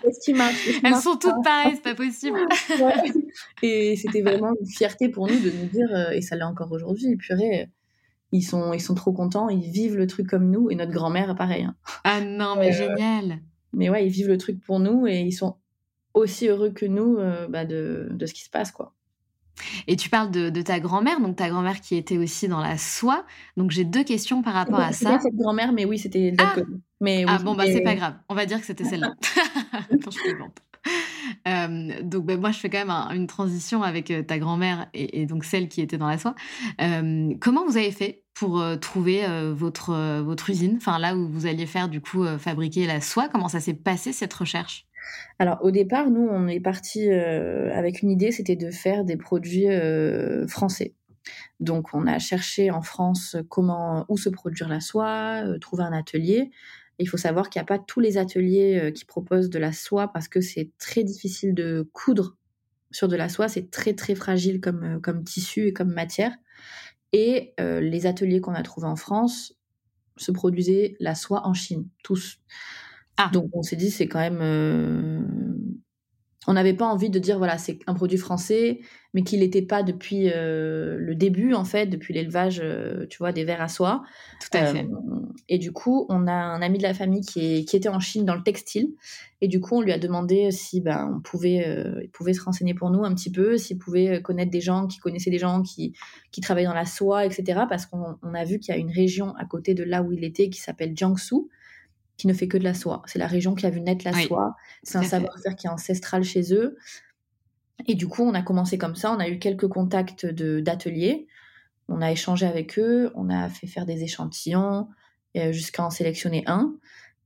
qu'est-ce 0.03 0.21
qui 0.21 0.35
marche 0.35 0.69
Elles 0.85 0.97
sont 0.97 1.17
toutes 1.17 1.43
pareilles, 1.45 1.75
c'est 1.75 1.83
pas 1.83 1.95
possible. 1.95 2.39
Et 3.63 3.97
c'était 3.97 4.23
vraiment 4.23 4.53
une 4.59 4.67
fierté 4.67 5.09
pour 5.09 5.27
nous 5.29 5.39
de 5.39 5.51
nous 5.51 5.67
dire, 5.67 6.11
et 6.13 6.21
ça 6.21 6.37
l'est 6.37 6.43
encore 6.43 6.73
aujourd'hui, 6.73 7.17
purée. 7.17 7.69
Ils 8.33 8.43
sont, 8.43 8.73
ils 8.73 8.81
sont 8.81 8.95
trop 8.95 9.13
contents, 9.13 9.49
ils 9.49 9.71
vivent 9.71 9.97
le 9.97 10.07
truc 10.07 10.27
comme 10.27 10.51
nous, 10.51 10.71
et 10.71 10.75
notre 10.75 10.93
grand-mère, 10.93 11.35
pareil. 11.37 11.65
Hein. 11.65 11.77
Ah 12.05 12.21
non, 12.21 12.57
mais 12.57 12.73
génial! 12.73 13.41
Mais 13.75 13.91
ouais, 13.91 14.07
ils 14.07 14.11
vivent 14.11 14.29
le 14.29 14.39
truc 14.39 14.61
pour 14.61 14.81
nous 14.81 15.07
et 15.07 15.21
ils 15.21 15.33
sont 15.33 15.57
aussi 16.15 16.49
heureux 16.49 16.71
que 16.71 16.87
nous 16.87 17.17
euh, 17.17 17.47
bah, 17.49 17.65
de, 17.65 18.09
de, 18.11 18.27
ce 18.27 18.35
qui 18.35 18.43
se 18.43 18.51
passe, 18.51 18.71
quoi. 18.71 18.95
Et 19.87 19.97
tu 19.97 20.09
parles 20.09 20.31
de, 20.31 20.49
de 20.49 20.63
ta 20.63 20.81
grand-mère, 20.81 21.21
donc 21.21 21.37
ta 21.37 21.49
grand-mère 21.49 21.81
qui 21.81 21.97
était 21.97 22.17
aussi 22.17 22.49
dans 22.49 22.61
la 22.61 22.79
soie. 22.79 23.25
Donc 23.57 23.71
j'ai 23.71 23.85
deux 23.85 24.03
questions 24.03 24.43
par 24.43 24.55
rapport 24.55 24.81
à 24.81 24.93
ça. 24.93 25.19
cette 25.21 25.37
grand-mère, 25.37 25.73
mais 25.73 25.85
oui, 25.85 25.99
c'était 25.99 26.35
ah, 26.39 26.57
mais 27.01 27.25
ah 27.29 27.39
bon, 27.39 27.55
bah 27.55 27.65
c'est 27.67 27.83
pas 27.83 27.95
grave. 27.95 28.15
On 28.29 28.35
va 28.35 28.47
dire 28.47 28.61
que 28.61 28.67
c'était 28.67 28.85
celle-là. 28.85 29.15
je 29.91 30.33
euh, 31.47 32.03
donc 32.03 32.27
ben, 32.27 32.41
moi, 32.41 32.51
je 32.51 32.59
fais 32.59 32.69
quand 32.69 32.85
même 32.85 33.17
une 33.17 33.27
transition 33.27 33.83
avec 33.83 34.11
euh, 34.11 34.23
ta 34.23 34.39
grand-mère 34.39 34.89
et, 34.93 35.27
donc 35.27 35.45
celle 35.45 35.69
qui 35.69 35.81
était 35.81 35.99
dans 35.99 36.09
la 36.09 36.19
soie. 36.19 36.35
Euh, 36.81 37.33
comment 37.41 37.65
vous 37.65 37.77
avez 37.77 37.93
fait 37.93 38.25
pour 38.35 38.65
trouver 38.81 39.25
votre, 39.53 40.21
votre 40.23 40.49
usine, 40.49 40.77
enfin 40.79 40.99
là 40.99 41.15
où 41.15 41.29
vous 41.29 41.47
alliez 41.47 41.67
faire 41.67 41.91
du 41.91 42.01
coup 42.01 42.25
fabriquer 42.39 42.87
la 42.87 43.03
soie 43.03 43.29
Comment 43.29 43.49
ça 43.49 43.61
s'est 43.61 43.75
passé 43.75 44.13
cette 44.13 44.33
recherche? 44.33 44.87
Alors 45.39 45.59
au 45.63 45.71
départ, 45.71 46.11
nous, 46.11 46.29
on 46.31 46.47
est 46.49 46.61
parti 46.61 47.11
euh, 47.11 47.73
avec 47.75 48.03
une 48.03 48.11
idée, 48.11 48.33
c'était 48.33 48.57
de 48.57 48.71
faire 48.71 49.05
des 49.05 49.17
produits 49.17 49.69
euh, 49.69 50.47
français. 50.47 50.95
Donc 51.61 51.89
on 51.95 52.07
a 52.07 52.19
cherché 52.19 52.71
en 52.71 52.83
France 52.83 53.37
comment 53.49 54.05
où 54.09 54.17
se 54.17 54.29
produire 54.29 54.69
la 54.69 54.81
soie, 54.81 55.43
euh, 55.45 55.59
trouver 55.59 55.85
un 55.85 55.93
atelier. 55.93 56.51
Il 57.03 57.07
faut 57.07 57.17
savoir 57.17 57.51
qu'il 57.51 57.61
n'y 57.61 57.65
a 57.65 57.67
pas 57.67 57.79
tous 57.79 58.01
les 58.01 58.19
ateliers 58.19 58.93
qui 58.95 59.05
proposent 59.05 59.51
de 59.51 59.59
la 59.59 59.73
soie 59.73 60.09
parce 60.09 60.29
que 60.29 60.41
c'est 60.41 60.71
très 60.79 61.05
difficile 61.05 61.55
de 61.55 61.89
coudre 61.93 62.37
sur 62.91 63.09
de 63.09 63.17
la 63.17 63.29
soie, 63.29 63.49
c'est 63.49 63.71
très 63.71 63.95
très 63.95 64.15
fragile 64.15 64.61
comme, 64.61 65.01
comme 65.01 65.25
tissu 65.25 65.69
et 65.69 65.73
comme 65.73 65.93
matière. 65.93 66.35
Et 67.13 67.55
les 67.59 68.07
ateliers 68.07 68.41
qu'on 68.41 68.55
a 68.55 68.63
trouvés 68.63 68.87
en 68.87 68.97
France 68.97 69.55
se 70.17 70.33
produisaient 70.33 70.97
la 71.01 71.15
soie 71.15 71.47
en 71.47 71.55
Chine, 71.55 71.89
tous. 72.03 72.39
Ah. 73.17 73.31
Donc 73.33 73.51
on 73.53 73.63
s'est 73.63 73.77
dit 73.77 73.91
c'est 73.91 74.09
quand 74.09 74.21
même 74.21 74.41
euh, 74.41 75.21
on 76.47 76.55
n'avait 76.55 76.75
pas 76.75 76.87
envie 76.87 77.11
de 77.11 77.19
dire 77.19 77.39
voilà 77.39 77.59
c'est 77.59 77.79
un 77.87 77.95
produit 77.95 78.19
français 78.19 78.81
mais 79.15 79.23
qu'il 79.23 79.41
n'était 79.41 79.63
pas 79.63 79.83
depuis 79.83 80.31
euh, 80.31 80.97
le 80.99 81.15
début 81.15 81.55
en 81.55 81.65
fait 81.65 81.87
depuis 81.87 82.15
l'élevage 82.15 82.61
euh, 82.65 83.07
tu 83.09 83.19
vois 83.19 83.33
des 83.33 83.45
vers 83.45 83.61
à 83.61 83.69
soie. 83.69 84.03
Tout 84.41 84.57
à 84.57 84.67
fait. 84.67 84.89
Et 85.49 85.59
du 85.59 85.71
coup 85.73 86.07
on 86.09 86.27
a 86.27 86.33
un 86.33 86.63
ami 86.63 86.79
de 86.79 86.83
la 86.83 86.95
famille 86.95 87.21
qui, 87.21 87.65
qui 87.65 87.77
était 87.77 87.89
en 87.89 88.01
Chine 88.01 88.25
dans 88.25 88.35
le 88.35 88.43
textile. 88.43 88.89
Et 89.41 89.49
du 89.49 89.61
coup 89.61 89.77
on 89.77 89.81
lui 89.83 89.93
a 89.93 89.99
demandé 89.99 90.51
si 90.51 90.81
ben 90.81 91.15
on 91.17 91.21
pouvait 91.21 91.65
il 92.03 92.11
pouvait 92.11 92.33
se 92.33 92.43
renseigner 92.43 92.75
pour 92.75 92.91
nous 92.91 93.05
un 93.05 93.15
petit 93.15 93.31
peu 93.31 93.59
s'il 93.59 93.79
pouvait 93.79 94.23
connaître 94.23 94.51
des 94.51 94.61
gens 94.61 94.87
qui 94.87 94.99
connaissaient 94.99 95.31
des 95.31 95.39
gens 95.39 95.63
qui 95.63 95.95
qui 96.31 96.41
travaillaient 96.41 96.69
dans 96.69 96.75
la 96.75 96.87
soie 96.87 97.27
etc 97.27 97.63
parce 97.69 97.87
qu'on 97.87 98.17
a 98.35 98.45
vu 98.45 98.59
qu'il 98.59 98.75
y 98.75 98.77
a 98.77 98.81
une 98.81 98.91
région 98.91 99.35
à 99.37 99.45
côté 99.45 99.75
de 99.75 99.85
là 99.85 100.03
où 100.03 100.13
il 100.13 100.25
était 100.25 100.49
qui 100.49 100.61
s'appelle 100.61 100.97
Jiangsu 100.97 101.49
qui 102.17 102.27
ne 102.27 102.33
fait 102.33 102.49
que 102.49 102.59
de 102.59 102.65
la 102.65 102.75
soie. 102.75 103.03
C'est 103.07 103.19
la 103.19 103.27
région 103.27 103.55
qui 103.55 103.67
a 103.67 103.71
vu 103.71 103.81
naître 103.81 104.05
la 104.05 104.13
soie. 104.13 104.55
C'est 104.83 104.99
un 104.99 105.03
savoir-faire 105.03 105.57
qui 105.57 105.67
est 105.67 105.71
ancestral 105.71 106.25
chez 106.25 106.55
eux. 106.55 106.77
Et 107.87 107.95
du 107.95 108.07
coup, 108.07 108.23
on 108.23 108.35
a 108.35 108.43
commencé 108.43 108.79
comme 108.79 108.95
ça. 108.95 109.13
On 109.13 109.19
a 109.19 109.29
eu 109.29 109.39
quelques 109.39 109.69
contacts 109.69 110.27
d'ateliers. 110.27 111.27
On 111.89 112.01
a 112.01 112.13
échangé 112.13 112.47
avec 112.47 112.79
eux. 112.79 113.11
On 113.15 113.29
a 113.31 113.49
fait 113.49 113.67
faire 113.67 113.87
des 113.87 114.05
échantillons 114.05 114.89
euh, 115.37 115.53
jusqu'à 115.53 115.85
en 115.85 115.91
sélectionner 115.91 116.45
un. 116.47 116.75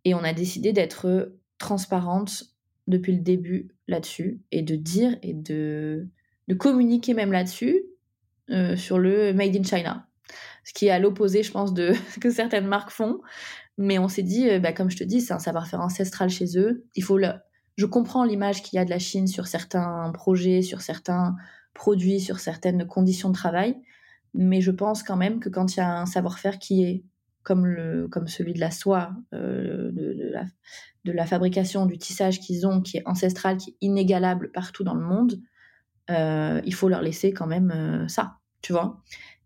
Et 0.04 0.14
on 0.14 0.22
a 0.22 0.32
décidé 0.32 0.72
d'être 0.72 1.32
transparente 1.58 2.44
depuis 2.86 3.12
le 3.12 3.20
début 3.20 3.68
là-dessus 3.88 4.40
et 4.52 4.62
de 4.62 4.76
dire 4.76 5.16
et 5.22 5.34
de, 5.34 6.06
de 6.48 6.54
communiquer 6.54 7.14
même 7.14 7.32
là-dessus 7.32 7.82
euh, 8.50 8.76
sur 8.76 8.98
le 8.98 9.32
Made 9.32 9.56
in 9.56 9.64
China. 9.64 10.06
Ce 10.64 10.72
qui 10.72 10.86
est 10.86 10.90
à 10.90 10.98
l'opposé, 10.98 11.42
je 11.42 11.50
pense, 11.50 11.74
de 11.74 11.92
ce 12.14 12.20
que 12.20 12.30
certaines 12.30 12.66
marques 12.66 12.90
font. 12.90 13.20
Mais 13.78 13.98
on 13.98 14.08
s'est 14.08 14.22
dit, 14.22 14.48
euh, 14.48 14.58
bah, 14.58 14.72
comme 14.72 14.90
je 14.90 14.96
te 14.96 15.04
dis, 15.04 15.20
c'est 15.20 15.34
un 15.34 15.38
savoir-faire 15.38 15.80
ancestral 15.80 16.30
chez 16.30 16.58
eux. 16.58 16.86
Il 16.94 17.04
faut. 17.04 17.18
Je 17.76 17.86
comprends 17.86 18.24
l'image 18.24 18.62
qu'il 18.62 18.78
y 18.78 18.80
a 18.80 18.84
de 18.84 18.90
la 18.90 18.98
Chine 18.98 19.26
sur 19.26 19.46
certains 19.46 20.10
projets, 20.14 20.62
sur 20.62 20.80
certains 20.80 21.36
produits, 21.76 22.20
sur 22.20 22.40
certaines 22.40 22.86
conditions 22.86 23.28
de 23.28 23.34
travail, 23.34 23.76
mais 24.34 24.60
je 24.60 24.70
pense 24.70 25.02
quand 25.02 25.16
même 25.16 25.40
que 25.40 25.48
quand 25.48 25.76
il 25.76 25.78
y 25.78 25.82
a 25.82 26.00
un 26.00 26.06
savoir-faire 26.06 26.58
qui 26.58 26.82
est 26.82 27.04
comme, 27.42 27.66
le, 27.66 28.08
comme 28.08 28.26
celui 28.26 28.54
de 28.54 28.60
la 28.60 28.72
soie, 28.72 29.12
euh, 29.34 29.92
de, 29.92 31.12
la, 31.12 31.26
fabrication, 31.26 31.86
du 31.86 31.98
tissage 31.98 32.40
qu'ils 32.40 32.66
ont, 32.66 32.80
qui 32.80 32.96
est 32.96 33.02
ancestral, 33.06 33.58
qui 33.58 33.70
est 33.70 33.76
inégalable 33.82 34.50
partout 34.50 34.82
dans 34.82 34.94
le 34.94 35.04
monde, 35.04 35.40
euh, 36.10 36.60
il 36.64 36.74
faut 36.74 36.88
leur 36.88 37.02
laisser 37.02 37.32
quand 37.32 37.46
même 37.46 38.06
ça, 38.08 38.38
tu 38.62 38.72
vois. 38.72 39.02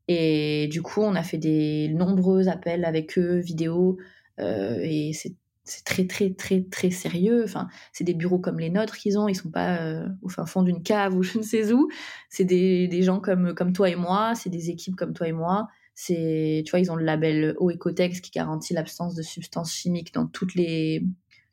Et 0.09 0.69
du 0.69 0.83
coup, 0.83 1.03
on 1.03 1.15
a 1.15 1.23
fait 1.23 1.39
des 1.39 1.89
nombreux 1.89 2.49
appels 2.49 2.85
avec 2.85 3.19
eux, 3.19 3.39
vidéos, 3.39 3.99
et 4.41 5.13
c'est 5.13 5.85
très 5.85 6.07
très 6.07 6.31
très 6.31 6.63
très 6.63 6.91
sérieux. 6.91 7.45
Enfin, 7.45 7.69
c'est 7.93 8.05
des 8.05 8.15
bureaux 8.15 8.39
comme 8.39 8.59
les 8.59 8.71
nôtres 8.71 8.97
qu'ils 8.97 9.19
ont. 9.19 9.29
Ils 9.29 9.35
sont 9.35 9.51
pas 9.51 9.81
euh, 9.83 10.09
au 10.23 10.29
fin 10.29 10.47
fond 10.47 10.63
d'une 10.63 10.83
cave 10.83 11.15
ou 11.15 11.23
je 11.23 11.39
ne 11.39 11.43
sais 11.43 11.73
où. 11.73 11.89
C'est 12.29 12.45
des, 12.45 13.03
gens 13.03 13.21
comme 13.21 13.73
toi 13.73 13.89
et 13.89 13.97
moi. 13.97 14.35
C'est 14.35 14.51
des 14.51 14.71
équipes 14.71 14.97
comme 14.97 15.13
toi 15.13 15.29
et 15.29 15.33
moi. 15.33 15.69
C'est 15.95 16.63
tu 16.65 16.71
vois 16.71 16.81
ils 16.81 16.91
ont 16.91 16.97
le 16.97 17.05
label 17.05 17.55
Ecotex 17.61 18.21
qui 18.21 18.31
garantit 18.31 18.73
l'absence 18.73 19.15
de 19.15 19.23
substances 19.23 19.73
chimiques 19.73 20.15
dans 20.15 20.27
toutes 20.27 20.55
les 20.55 21.05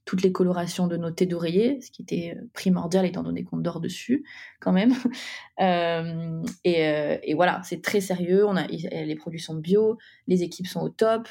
toutes 0.06 0.22
les 0.22 0.32
colorations 0.32 0.88
de 0.88 0.96
nos 0.96 1.12
thés 1.12 1.26
d'oreiller, 1.26 1.82
ce 1.82 1.92
qui 1.92 2.02
était 2.02 2.38
primordial 2.54 3.06
étant 3.06 3.24
donné 3.24 3.44
qu'on 3.44 3.58
dort 3.58 3.82
dessus 3.82 4.24
quand 4.62 4.72
même. 4.72 4.94
et, 6.64 7.34
voilà, 7.36 7.62
c'est 7.66 7.82
très 7.82 8.00
sérieux. 8.00 8.46
Les 8.70 9.16
produits 9.16 9.42
sont 9.42 9.56
bio, 9.56 9.98
les 10.28 10.44
équipes 10.44 10.68
sont 10.68 10.80
au 10.80 10.88
top. 10.88 11.28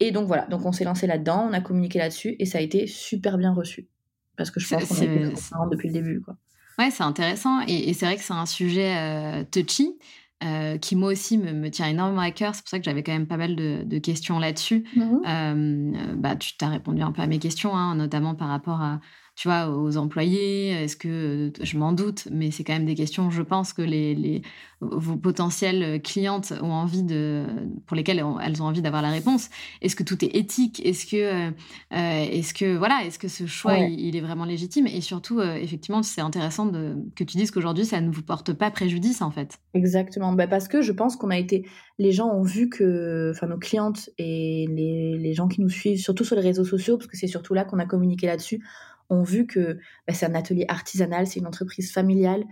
Et 0.00 0.10
donc 0.10 0.26
voilà, 0.26 0.46
donc 0.46 0.64
on 0.64 0.72
s'est 0.72 0.84
lancé 0.84 1.06
là-dedans, 1.06 1.46
on 1.48 1.52
a 1.52 1.60
communiqué 1.60 1.98
là-dessus 1.98 2.36
et 2.38 2.46
ça 2.46 2.58
a 2.58 2.60
été 2.60 2.86
super 2.86 3.38
bien 3.38 3.52
reçu. 3.52 3.88
Parce 4.36 4.50
que 4.50 4.60
je 4.60 4.68
pense 4.68 4.84
qu'on 4.84 4.94
a 4.96 5.04
été 5.04 5.34
depuis 5.70 5.88
le 5.88 5.94
début. 5.94 6.20
Quoi. 6.20 6.36
Ouais, 6.78 6.90
c'est 6.90 7.04
intéressant 7.04 7.60
et, 7.68 7.92
c'est 7.94 8.06
vrai 8.06 8.16
que 8.16 8.22
c'est 8.22 8.32
un 8.32 8.46
sujet 8.46 8.96
euh, 8.96 9.44
touchy. 9.44 9.96
Euh, 10.42 10.76
qui 10.76 10.94
moi 10.94 11.10
aussi 11.10 11.38
me, 11.38 11.70
tient 11.70 11.86
énormément 11.86 12.20
à 12.20 12.30
cœur. 12.30 12.54
C'est 12.54 12.62
pour 12.62 12.68
ça 12.68 12.78
que 12.78 12.84
j'avais 12.84 13.02
quand 13.02 13.12
même 13.12 13.26
pas 13.26 13.38
mal 13.38 13.56
de, 13.56 13.98
questions 13.98 14.38
là-dessus. 14.38 14.84
Mmh 14.94 15.02
euh, 15.26 16.14
bah, 16.16 16.36
tu 16.36 16.56
t'as 16.58 16.68
répondu 16.68 17.00
un 17.00 17.12
peu 17.12 17.22
à 17.22 17.26
mes 17.26 17.38
questions, 17.38 17.74
hein, 17.74 17.94
notamment 17.94 18.34
par 18.34 18.48
rapport 18.48 18.82
à, 18.82 19.00
tu 19.36 19.48
vois, 19.48 19.68
aux 19.68 19.96
employés 19.96 20.70
Est-ce 20.70 20.96
que, 20.96 21.52
je 21.60 21.76
m'en 21.76 21.92
doute, 21.92 22.28
mais 22.30 22.50
c'est 22.50 22.62
quand 22.64 22.72
même 22.72 22.86
des 22.86 22.94
questions, 22.94 23.30
je 23.30 23.42
pense, 23.42 23.72
que 23.72 23.82
les, 23.82 24.14
les 24.14 24.42
vos 24.80 25.16
potentielles 25.16 26.00
clientes 26.02 26.52
ont 26.60 26.72
envie 26.72 27.02
de, 27.02 27.44
pour 27.86 27.96
lesquelles 27.96 28.22
elles 28.42 28.62
ont 28.62 28.66
envie 28.66 28.82
d'avoir 28.82 29.02
la 29.02 29.10
réponse. 29.10 29.50
Est-ce 29.82 29.96
que 29.96 30.02
tout 30.02 30.24
est 30.24 30.34
éthique? 30.36 30.84
Est-ce 30.84 31.06
que, 31.06 31.48
euh, 31.48 31.50
est-ce 31.90 32.54
que, 32.54 32.76
voilà, 32.76 33.00
est-ce 33.04 33.18
que 33.18 33.28
ce 33.28 33.46
choix, 33.46 33.78
il, 33.78 34.16
est 34.16 34.20
vraiment 34.20 34.44
légitime? 34.44 34.86
Et 34.86 35.00
surtout, 35.00 35.40
euh, 35.40 35.54
effectivement, 35.54 36.02
c'est 36.02 36.20
intéressant 36.20 36.66
de, 36.66 36.96
que 37.16 37.24
tu 37.24 37.36
dises 37.36 37.50
qu'aujourd'hui, 37.50 37.84
ça 37.84 38.00
ne 38.00 38.10
vous 38.10 38.22
porte 38.22 38.52
pas 38.52 38.70
préjudice, 38.70 39.22
en 39.22 39.30
fait. 39.30 39.58
Exactement. 39.74 40.32
Bah 40.32 40.46
parce 40.46 40.68
que 40.68 40.82
je 40.82 40.92
pense 40.92 41.16
qu'on 41.16 41.30
a 41.30 41.38
été, 41.38 41.66
les 41.98 42.12
gens 42.12 42.28
ont 42.28 42.42
vu 42.42 42.68
que, 42.68 43.32
enfin, 43.34 43.46
nos 43.46 43.58
clientes 43.58 44.10
et 44.18 44.66
les, 44.70 45.18
les 45.18 45.34
gens 45.34 45.48
qui 45.48 45.60
nous 45.60 45.70
suivent, 45.70 45.98
surtout 45.98 46.24
sur 46.24 46.36
les 46.36 46.42
réseaux 46.42 46.64
sociaux, 46.64 46.96
parce 46.96 47.08
que 47.08 47.16
c'est 47.16 47.26
surtout 47.26 47.54
là 47.54 47.64
qu'on 47.64 47.78
a 47.78 47.86
communiqué 47.86 48.26
là-dessus, 48.26 48.62
ont 49.10 49.22
vu 49.22 49.46
que 49.46 49.78
bah, 50.06 50.14
c'est 50.14 50.26
un 50.26 50.34
atelier 50.34 50.64
artisanal, 50.68 51.26
c'est 51.26 51.40
une 51.40 51.46
entreprise 51.46 51.92
familiale. 51.92 52.44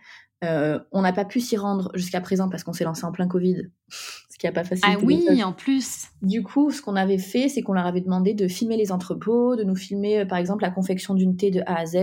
Euh, 0.44 0.80
on 0.90 1.02
n'a 1.02 1.12
pas 1.12 1.24
pu 1.24 1.40
s'y 1.40 1.56
rendre 1.56 1.92
jusqu'à 1.94 2.20
présent 2.20 2.48
parce 2.48 2.64
qu'on 2.64 2.72
s'est 2.72 2.84
lancé 2.84 3.04
en 3.04 3.12
plein 3.12 3.28
Covid, 3.28 3.70
ce 3.88 4.38
qui 4.38 4.46
n'a 4.46 4.52
pas 4.52 4.64
facilité. 4.64 4.88
Ah 4.88 5.04
oui, 5.04 5.42
en 5.44 5.52
plus. 5.52 6.08
Du 6.20 6.42
coup, 6.42 6.72
ce 6.72 6.82
qu'on 6.82 6.96
avait 6.96 7.18
fait, 7.18 7.48
c'est 7.48 7.62
qu'on 7.62 7.74
leur 7.74 7.86
avait 7.86 8.00
demandé 8.00 8.34
de 8.34 8.48
filmer 8.48 8.76
les 8.76 8.90
entrepôts, 8.90 9.54
de 9.54 9.62
nous 9.62 9.76
filmer, 9.76 10.20
euh, 10.20 10.26
par 10.26 10.38
exemple, 10.38 10.62
la 10.62 10.70
confection 10.70 11.14
d'une 11.14 11.36
thé 11.36 11.50
de 11.50 11.60
A 11.66 11.78
à 11.78 11.86
Z, 11.86 11.98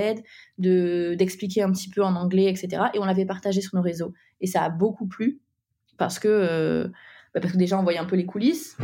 de 0.57 1.15
d'expliquer 1.17 1.63
un 1.63 1.71
petit 1.71 1.89
peu 1.89 2.01
en 2.01 2.15
anglais, 2.15 2.45
etc. 2.45 2.83
Et 2.93 2.99
on 2.99 3.05
l'avait 3.05 3.25
partagé 3.25 3.59
sur 3.59 3.75
nos 3.75 3.81
réseaux. 3.81 4.13
Et 4.39 4.47
ça 4.47 4.63
a 4.63 4.69
beaucoup 4.69 5.07
plu 5.07 5.41
parce 5.97 6.17
que 6.17 6.29
euh, 6.29 6.87
bah, 7.33 7.41
parce 7.41 7.51
que 7.51 7.57
déjà 7.57 7.77
on 7.77 7.83
voyait 7.83 7.99
un 7.99 8.05
peu 8.05 8.15
les 8.15 8.25
coulisses, 8.25 8.77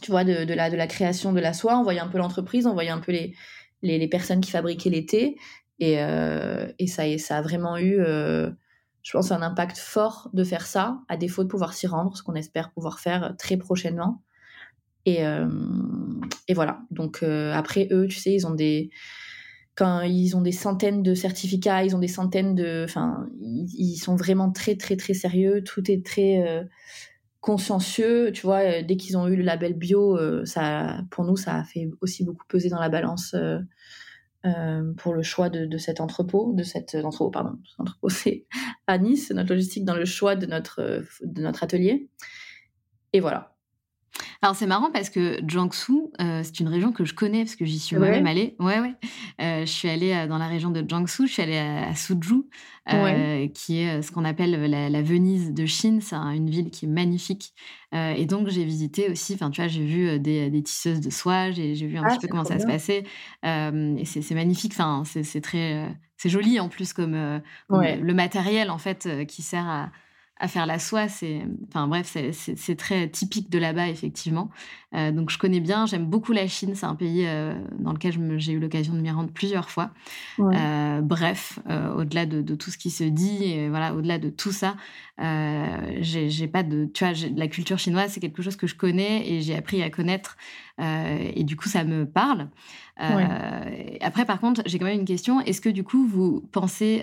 tu 0.00 0.12
vois, 0.12 0.22
de, 0.22 0.44
de, 0.44 0.54
la 0.54 0.70
de 0.70 0.76
la 0.76 0.86
création 0.86 1.32
de 1.32 1.40
la 1.40 1.52
soie, 1.52 1.76
on 1.76 1.82
voyait 1.82 2.00
un 2.00 2.08
peu 2.08 2.18
l'entreprise, 2.18 2.66
on 2.68 2.72
voyait 2.72 2.90
un 2.90 3.00
peu 3.00 3.10
les 3.10 3.34
les, 3.82 4.08
personnes 4.08 4.40
qui 4.40 4.50
fabriquaient 4.50 4.90
les 4.90 5.06
thés. 5.06 5.36
Et, 5.78 6.02
euh, 6.02 6.70
et 6.78 6.86
ça, 6.86 7.02
ça 7.18 7.38
a 7.38 7.42
vraiment 7.42 7.78
eu, 7.78 8.00
euh, 8.00 8.50
je 9.02 9.12
pense, 9.12 9.32
un 9.32 9.42
impact 9.42 9.78
fort 9.78 10.30
de 10.32 10.44
faire 10.44 10.66
ça, 10.66 11.00
à 11.08 11.16
défaut 11.16 11.42
de 11.42 11.48
pouvoir 11.48 11.72
s'y 11.72 11.86
rendre, 11.86 12.16
ce 12.16 12.22
qu'on 12.22 12.34
espère 12.34 12.70
pouvoir 12.72 13.00
faire 13.00 13.34
très 13.38 13.56
prochainement. 13.56 14.22
Et, 15.06 15.24
euh, 15.24 15.48
et 16.48 16.54
voilà. 16.54 16.80
Donc 16.90 17.22
après, 17.22 17.88
eux, 17.90 18.06
tu 18.08 18.18
sais, 18.18 18.32
ils 18.34 18.46
ont 18.46 18.54
des 18.54 18.90
quand 19.76 20.02
ils 20.02 20.36
ont 20.36 20.42
des 20.42 20.52
centaines 20.52 21.02
de 21.02 21.14
certificats, 21.14 21.84
ils 21.84 21.96
ont 21.96 22.00
des 22.00 22.08
centaines 22.08 22.54
de, 22.54 22.84
enfin, 22.84 23.26
ils, 23.40 23.96
sont 23.96 24.14
vraiment 24.14 24.52
très 24.52 24.76
très 24.76 24.96
très 24.96 25.14
sérieux. 25.14 25.64
Tout 25.64 25.90
est 25.90 26.04
très 26.04 26.66
consciencieux. 27.40 28.30
Tu 28.32 28.42
vois, 28.42 28.60
euh, 28.60 28.82
dès 28.82 28.96
qu'ils 28.96 29.16
ont 29.16 29.26
eu 29.28 29.36
le 29.36 29.42
label 29.42 29.74
bio, 29.74 30.16
euh, 30.16 30.44
ça, 30.44 31.02
pour 31.10 31.24
nous, 31.24 31.36
ça 31.36 31.56
a 31.56 31.64
fait 31.64 31.88
aussi 32.00 32.24
beaucoup 32.24 32.46
peser 32.48 32.68
dans 32.68 32.80
la 32.80 32.88
balance 32.88 33.34
euh, 33.34 34.92
pour 34.96 35.14
le 35.14 35.22
choix 35.22 35.50
de, 35.50 35.76
cet 35.78 36.00
entrepôt, 36.00 36.52
de 36.54 36.62
cet 36.62 36.94
entrepôt, 36.94 37.30
pardon, 37.30 37.58
entrepôt, 37.78 38.08
c'est 38.08 38.46
à 38.86 38.98
Nice, 38.98 39.30
notre 39.30 39.50
logistique 39.50 39.84
dans 39.84 39.96
le 39.96 40.04
choix 40.04 40.36
de 40.36 40.46
notre, 40.46 41.02
de 41.22 41.42
notre 41.42 41.62
atelier. 41.62 42.08
Et 43.12 43.20
voilà. 43.20 43.54
Alors 44.42 44.56
c'est 44.56 44.66
marrant 44.66 44.90
parce 44.90 45.10
que 45.10 45.38
Jiangsu, 45.46 45.92
euh, 46.20 46.42
c'est 46.42 46.60
une 46.60 46.68
région 46.68 46.92
que 46.92 47.04
je 47.04 47.14
connais 47.14 47.44
parce 47.44 47.56
que 47.56 47.64
j'y 47.64 47.78
suis 47.78 47.96
moi-même 47.96 48.26
allée. 48.26 48.56
Ouais, 48.58 48.80
ouais. 48.80 48.94
Euh, 49.40 49.60
je 49.60 49.70
suis 49.70 49.88
allée 49.88 50.12
euh, 50.12 50.26
dans 50.26 50.38
la 50.38 50.46
région 50.46 50.70
de 50.70 50.84
Jiangsu, 50.86 51.26
je 51.26 51.32
suis 51.32 51.42
allée 51.42 51.58
à, 51.58 51.94
Suzhou, 51.94 52.48
qui 53.54 53.80
est 53.80 54.02
ce 54.02 54.10
qu'on 54.10 54.24
appelle 54.24 54.52
la, 54.70 55.02
Venise 55.02 55.52
de 55.52 55.66
Chine. 55.66 56.00
C'est 56.00 56.16
une 56.16 56.50
ville 56.50 56.70
qui 56.70 56.86
est 56.86 56.88
magnifique. 56.88 57.52
et 57.92 58.26
donc 58.26 58.48
j'ai 58.48 58.64
visité 58.64 59.10
aussi, 59.10 59.34
enfin 59.34 59.50
tu 59.50 59.60
vois, 59.60 59.68
j'ai 59.68 59.84
vu 59.84 60.18
des, 60.18 60.62
tisseuses 60.62 61.00
de 61.00 61.10
soie, 61.10 61.50
j'ai 61.50 61.74
vu 61.74 61.98
un 61.98 62.04
ah, 62.04 62.08
petit 62.08 62.26
peu 62.26 62.28
comment 62.28 62.44
ça 62.44 62.58
se 62.58 62.66
passait. 62.66 63.04
et 63.44 64.04
c'est 64.04 64.34
magnifique, 64.34 64.72
enfin 64.72 65.02
c'est 65.04 65.40
très, 65.40 65.86
c'est 66.16 66.28
joli 66.28 66.58
en 66.60 66.68
plus 66.68 66.92
comme, 66.92 67.40
le 67.68 68.12
matériel 68.12 68.70
en 68.70 68.78
fait 68.78 69.08
qui 69.26 69.42
sert 69.42 69.68
à 69.68 69.90
à 70.40 70.48
faire 70.48 70.66
la 70.66 70.78
soie. 70.78 71.08
C'est, 71.08 71.42
enfin 71.68 71.86
bref, 71.86 72.16
c'est 72.32 72.76
très 72.76 73.08
typique 73.08 73.50
de 73.50 73.58
là-bas 73.58 73.88
effectivement. 73.88 74.50
Euh, 74.94 75.12
donc 75.12 75.30
je 75.30 75.38
connais 75.38 75.60
bien, 75.60 75.86
j'aime 75.86 76.06
beaucoup 76.06 76.32
la 76.32 76.48
Chine. 76.48 76.74
C'est 76.74 76.86
un 76.86 76.96
pays 76.96 77.24
euh, 77.26 77.54
dans 77.78 77.92
lequel 77.92 78.38
j'ai 78.38 78.52
eu 78.52 78.58
l'occasion 78.58 78.94
de 78.94 79.00
m'y 79.00 79.10
rendre 79.10 79.30
plusieurs 79.30 79.70
fois. 79.70 79.90
Euh, 80.40 81.00
bref, 81.02 81.60
au-delà 81.96 82.26
de, 82.26 82.54
tout 82.54 82.70
ce 82.70 82.78
qui 82.78 82.90
se 82.90 83.04
dit, 83.04 83.44
et 83.44 83.68
voilà, 83.68 83.94
au-delà 83.94 84.18
de 84.18 84.30
tout 84.30 84.52
ça, 84.52 84.76
j'ai 85.18 86.48
pas 86.48 86.62
de, 86.62 86.86
tu 86.86 87.04
vois, 87.04 87.14
la 87.36 87.46
culture 87.46 87.78
chinoise, 87.78 88.12
c'est 88.12 88.20
quelque 88.20 88.42
chose 88.42 88.56
que 88.56 88.66
je 88.66 88.74
connais 88.74 89.28
et 89.30 89.42
j'ai 89.42 89.54
appris 89.54 89.82
à 89.82 89.90
connaître. 89.90 90.36
Et 90.80 91.44
du 91.44 91.56
coup, 91.56 91.68
ça 91.68 91.84
me 91.84 92.06
parle. 92.06 92.48
Après, 92.96 94.24
par 94.24 94.40
contre, 94.40 94.62
j'ai 94.66 94.78
quand 94.78 94.86
même 94.86 95.00
une 95.00 95.04
question. 95.06 95.40
Est-ce 95.40 95.60
que 95.60 95.68
du 95.68 95.84
coup, 95.84 96.06
vous 96.06 96.48
pensez 96.52 97.02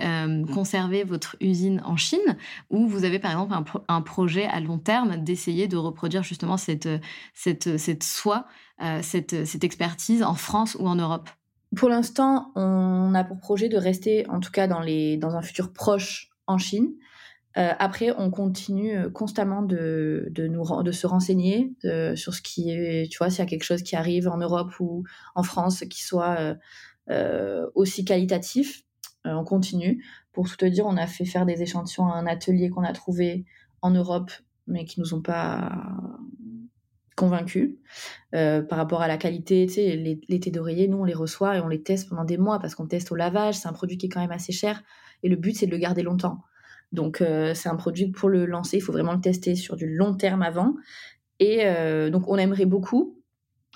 conserver 0.53 1.03
votre 1.03 1.35
usine 1.41 1.81
en 1.85 1.95
Chine 1.97 2.37
ou 2.69 2.87
vous 2.87 3.03
avez 3.03 3.19
par 3.19 3.31
exemple 3.31 3.53
un, 3.53 3.65
un 3.87 4.01
projet 4.01 4.45
à 4.45 4.59
long 4.59 4.77
terme 4.77 5.17
d'essayer 5.17 5.67
de 5.67 5.77
reproduire 5.77 6.23
justement 6.23 6.57
cette, 6.57 6.89
cette 7.33 7.77
cette 7.77 8.03
soie, 8.03 8.45
euh, 8.81 8.99
cette, 9.01 9.45
cette 9.45 9.63
expertise 9.63 10.23
en 10.23 10.35
France 10.35 10.75
ou 10.79 10.87
en 10.87 10.95
Europe? 10.95 11.29
Pour 11.75 11.89
l'instant, 11.89 12.51
on 12.55 13.13
a 13.13 13.23
pour 13.23 13.39
projet 13.39 13.69
de 13.69 13.77
rester, 13.77 14.27
en 14.29 14.39
tout 14.39 14.51
cas 14.51 14.67
dans, 14.67 14.79
les, 14.79 15.17
dans 15.17 15.35
un 15.35 15.41
futur 15.41 15.73
proche, 15.73 16.29
en 16.47 16.57
Chine. 16.57 16.89
Euh, 17.57 17.73
après, 17.79 18.11
on 18.17 18.29
continue 18.29 18.97
euh, 18.97 19.09
constamment 19.09 19.61
de, 19.61 20.27
de, 20.31 20.47
nous, 20.47 20.63
de 20.83 20.91
se 20.91 21.07
renseigner 21.07 21.73
sur 22.15 22.33
ce 22.33 22.41
qui 22.41 22.71
est, 22.71 23.09
tu 23.11 23.17
vois, 23.17 23.29
s'il 23.29 23.39
y 23.39 23.41
a 23.41 23.45
quelque 23.45 23.63
chose 23.63 23.83
qui 23.83 23.95
arrive 23.95 24.27
en 24.27 24.37
Europe 24.37 24.79
ou 24.79 25.03
en 25.35 25.43
France 25.43 25.83
qui 25.89 26.03
soit 26.03 26.55
aussi 27.75 28.03
qualitatif. 28.05 28.83
on 29.25 29.43
continue. 29.43 30.03
Pour 30.33 30.47
tout 30.49 30.57
te 30.57 30.65
dire, 30.65 30.85
on 30.85 30.97
a 30.97 31.07
fait 31.07 31.25
faire 31.25 31.45
des 31.45 31.61
échantillons 31.61 32.07
à 32.07 32.15
un 32.15 32.27
atelier 32.27 32.69
qu'on 32.69 32.83
a 32.83 32.93
trouvé 32.93 33.45
en 33.81 33.91
Europe, 33.91 34.31
mais 34.67 34.85
qui 34.85 34.99
nous 34.99 35.13
ont 35.13 35.21
pas 35.21 35.71
convaincus 37.17 37.71
euh, 38.35 38.61
par 38.61 38.77
rapport 38.77 39.01
à 39.01 39.07
la 39.09 39.17
qualité. 39.17 39.65
Tu 39.65 39.73
sais, 39.73 39.95
les, 39.97 40.21
les 40.29 40.39
thés 40.39 40.51
d'oreiller, 40.51 40.87
nous, 40.87 40.99
on 40.99 41.03
les 41.03 41.15
reçoit 41.15 41.57
et 41.57 41.59
on 41.59 41.67
les 41.67 41.81
teste 41.81 42.07
pendant 42.07 42.23
des 42.23 42.37
mois 42.37 42.59
parce 42.59 42.75
qu'on 42.75 42.87
teste 42.87 43.11
au 43.11 43.15
lavage. 43.15 43.55
C'est 43.55 43.67
un 43.67 43.73
produit 43.73 43.97
qui 43.97 44.05
est 44.05 44.09
quand 44.09 44.21
même 44.21 44.31
assez 44.31 44.53
cher 44.53 44.83
et 45.23 45.29
le 45.29 45.35
but, 45.35 45.57
c'est 45.57 45.65
de 45.65 45.71
le 45.71 45.77
garder 45.77 46.03
longtemps. 46.03 46.43
Donc, 46.91 47.21
euh, 47.21 47.53
c'est 47.53 47.69
un 47.69 47.75
produit 47.75 48.11
pour 48.11 48.29
le 48.29 48.45
lancer, 48.45 48.77
il 48.77 48.81
faut 48.81 48.93
vraiment 48.93 49.13
le 49.13 49.21
tester 49.21 49.55
sur 49.55 49.75
du 49.75 49.87
long 49.87 50.15
terme 50.15 50.41
avant. 50.41 50.75
Et 51.39 51.65
euh, 51.65 52.09
donc, 52.09 52.27
on 52.27 52.37
aimerait 52.37 52.65
beaucoup. 52.65 53.21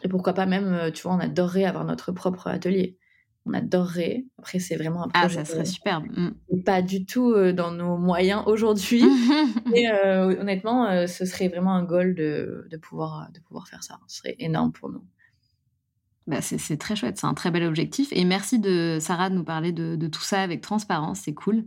Et 0.03 0.07
pourquoi 0.07 0.33
pas 0.33 0.45
même, 0.45 0.91
tu 0.93 1.03
vois, 1.03 1.13
on 1.13 1.19
adorerait 1.19 1.65
avoir 1.65 1.85
notre 1.85 2.11
propre 2.11 2.47
atelier 2.47 2.97
on 3.45 3.53
adorerait. 3.53 4.25
Après, 4.37 4.59
c'est 4.59 4.75
vraiment 4.75 5.05
un 5.05 5.09
ah, 5.13 5.21
projet. 5.21 5.39
Ah, 5.39 5.45
ça 5.45 5.53
serait 5.53 5.65
superbe. 5.65 6.05
Mm. 6.15 6.63
Pas 6.63 6.81
du 6.81 7.05
tout 7.05 7.31
euh, 7.31 7.53
dans 7.53 7.71
nos 7.71 7.97
moyens 7.97 8.43
aujourd'hui. 8.45 9.03
Mais 9.71 9.91
euh, 9.91 10.39
honnêtement, 10.39 10.85
euh, 10.87 11.07
ce 11.07 11.25
serait 11.25 11.47
vraiment 11.47 11.73
un 11.73 11.83
goal 11.83 12.15
de, 12.15 12.67
de, 12.69 12.77
pouvoir, 12.77 13.29
de 13.33 13.39
pouvoir 13.39 13.67
faire 13.67 13.83
ça. 13.83 13.99
Ce 14.07 14.17
serait 14.17 14.35
énorme 14.39 14.71
pour 14.71 14.89
nous. 14.89 15.03
Bah, 16.27 16.39
c'est 16.39 16.77
très 16.77 16.95
chouette, 16.95 17.17
c'est 17.17 17.25
un 17.25 17.33
très 17.33 17.49
bel 17.49 17.63
objectif. 17.63 18.09
Et 18.11 18.23
merci 18.25 18.59
de 18.59 18.99
Sarah 19.01 19.29
de 19.29 19.35
nous 19.35 19.43
parler 19.43 19.71
de, 19.71 19.95
de 19.95 20.07
tout 20.07 20.21
ça 20.21 20.41
avec 20.41 20.61
transparence, 20.61 21.21
c'est 21.21 21.33
cool. 21.33 21.65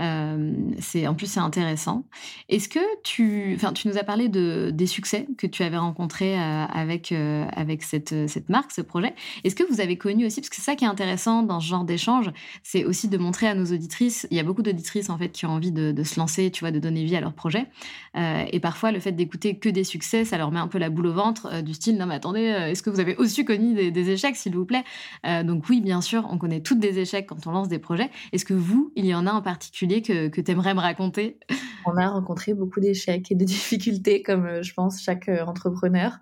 Euh, 0.00 0.52
c'est 0.78 1.06
en 1.06 1.14
plus 1.14 1.26
c'est 1.26 1.40
intéressant. 1.40 2.04
Est-ce 2.48 2.68
que 2.68 2.80
tu, 3.02 3.52
enfin 3.54 3.72
tu 3.72 3.88
nous 3.88 3.98
as 3.98 4.04
parlé 4.04 4.28
de 4.28 4.70
des 4.72 4.86
succès 4.86 5.28
que 5.36 5.46
tu 5.46 5.62
avais 5.62 5.76
rencontrés 5.76 6.38
euh, 6.38 6.64
avec 6.64 7.12
euh, 7.12 7.44
avec 7.52 7.82
cette 7.82 8.28
cette 8.28 8.48
marque, 8.48 8.72
ce 8.72 8.80
projet. 8.80 9.14
Est-ce 9.44 9.54
que 9.54 9.64
vous 9.70 9.80
avez 9.80 9.98
connu 9.98 10.24
aussi, 10.26 10.40
parce 10.40 10.48
que 10.48 10.56
c'est 10.56 10.62
ça 10.62 10.76
qui 10.76 10.84
est 10.84 10.88
intéressant 10.88 11.42
dans 11.42 11.60
ce 11.60 11.66
genre 11.66 11.84
d'échange, 11.84 12.30
c'est 12.62 12.84
aussi 12.84 13.08
de 13.08 13.18
montrer 13.18 13.48
à 13.48 13.54
nos 13.54 13.66
auditrices. 13.66 14.26
Il 14.30 14.36
y 14.36 14.40
a 14.40 14.44
beaucoup 14.44 14.62
d'auditrices 14.62 15.10
en 15.10 15.18
fait 15.18 15.28
qui 15.28 15.44
ont 15.44 15.50
envie 15.50 15.72
de, 15.72 16.02
se 16.02 16.18
lancer, 16.18 16.50
tu 16.50 16.60
vois, 16.60 16.70
de 16.70 16.78
donner 16.78 17.04
vie 17.04 17.16
à 17.16 17.20
leur 17.20 17.34
projet. 17.34 17.66
et 18.14 18.60
parfois 18.60 18.92
le 18.92 19.00
fait 19.00 19.12
d'écouter 19.12 19.58
que 19.58 19.68
des 19.68 19.84
succès, 19.84 20.24
ça 20.24 20.38
leur 20.38 20.50
met 20.50 20.58
un 20.58 20.68
peu 20.68 20.78
la 20.78 20.90
boule 20.90 21.06
au 21.06 21.12
ventre, 21.12 21.62
du 21.62 21.74
style 21.74 21.96
non 21.96 22.06
mais 22.06 22.14
attendez, 22.14 22.40
est-ce 22.40 22.82
que 22.82 22.90
vous 22.90 23.00
avez 23.00 23.16
aussi 23.16 23.44
connu 23.44 23.74
des, 23.74 23.90
des 23.90 24.10
échecs, 24.10 24.36
s'il 24.36 24.54
vous 24.54 24.64
plaît? 24.64 24.84
Donc 25.24 25.68
oui, 25.68 25.80
bien 25.80 26.00
sûr, 26.00 26.26
on 26.30 26.38
connaît 26.38 26.60
toutes 26.60 26.80
des 26.80 26.98
échecs 26.98 27.26
quand 27.26 27.46
on 27.46 27.52
lance 27.52 27.68
des 27.68 27.78
projets. 27.78 28.10
Est-ce 28.32 28.44
que 28.44 28.54
vous, 28.54 28.92
il 28.96 29.06
y 29.06 29.14
en 29.14 29.26
a 29.26 29.32
en 29.32 29.42
particulier 29.42 29.81
que, 29.88 30.28
que 30.28 30.40
tu 30.40 30.50
aimerais 30.50 30.74
me 30.74 30.80
raconter? 30.80 31.38
On 31.84 31.96
a 31.96 32.08
rencontré 32.08 32.54
beaucoup 32.54 32.80
d'échecs 32.80 33.30
et 33.30 33.34
de 33.34 33.44
difficultés, 33.44 34.22
comme 34.22 34.46
euh, 34.46 34.62
je 34.62 34.72
pense 34.74 35.02
chaque 35.02 35.28
euh, 35.28 35.44
entrepreneur. 35.44 36.18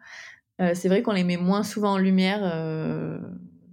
Euh, 0.61 0.73
c'est 0.75 0.89
vrai 0.89 1.03
qu'on 1.03 1.13
les 1.13 1.25
met 1.25 1.37
moins 1.37 1.63
souvent 1.63 1.93
en 1.93 1.99
lumière 1.99 2.41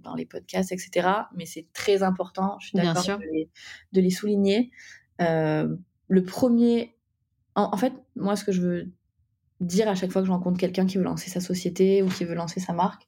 dans 0.02 0.14
les 0.14 0.24
podcasts, 0.24 0.72
etc. 0.72 1.08
Mais 1.36 1.44
c'est 1.44 1.66
très 1.74 2.02
important, 2.02 2.58
je 2.60 2.68
suis 2.68 2.78
d'accord 2.78 3.18
de 3.18 3.24
les, 3.30 3.50
de 3.92 4.00
les 4.00 4.10
souligner. 4.10 4.70
le 5.18 6.22
premier, 6.24 6.96
en, 7.54 7.76
fait, 7.76 7.92
moi, 8.16 8.36
ce 8.36 8.44
que 8.44 8.52
je 8.52 8.62
veux 8.62 8.92
dire 9.60 9.86
à 9.88 9.94
chaque 9.94 10.10
fois 10.12 10.22
que 10.22 10.26
je 10.28 10.32
rencontre 10.32 10.58
quelqu'un 10.58 10.86
qui 10.86 10.96
veut 10.96 11.04
lancer 11.04 11.28
sa 11.28 11.40
société 11.40 12.02
ou 12.02 12.08
qui 12.08 12.24
veut 12.24 12.34
lancer 12.34 12.60
sa 12.60 12.72
marque, 12.72 13.06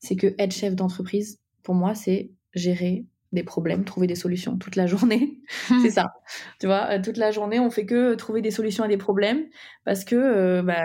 c'est 0.00 0.16
que 0.16 0.34
être 0.38 0.52
chef 0.52 0.74
d'entreprise, 0.74 1.40
pour 1.62 1.76
moi, 1.76 1.94
c'est 1.94 2.32
gérer 2.52 3.06
des 3.34 3.42
problèmes, 3.42 3.84
trouver 3.84 4.06
des 4.06 4.14
solutions 4.14 4.56
toute 4.56 4.76
la 4.76 4.86
journée. 4.86 5.40
c'est 5.82 5.90
ça. 5.90 6.12
Tu 6.60 6.66
vois, 6.66 6.90
euh, 6.90 7.02
toute 7.02 7.16
la 7.16 7.30
journée, 7.30 7.60
on 7.60 7.70
fait 7.70 7.86
que 7.86 8.14
trouver 8.14 8.42
des 8.42 8.50
solutions 8.50 8.84
à 8.84 8.88
des 8.88 8.96
problèmes 8.96 9.44
parce 9.84 10.04
que 10.04 10.16
euh, 10.16 10.62
bah, 10.62 10.84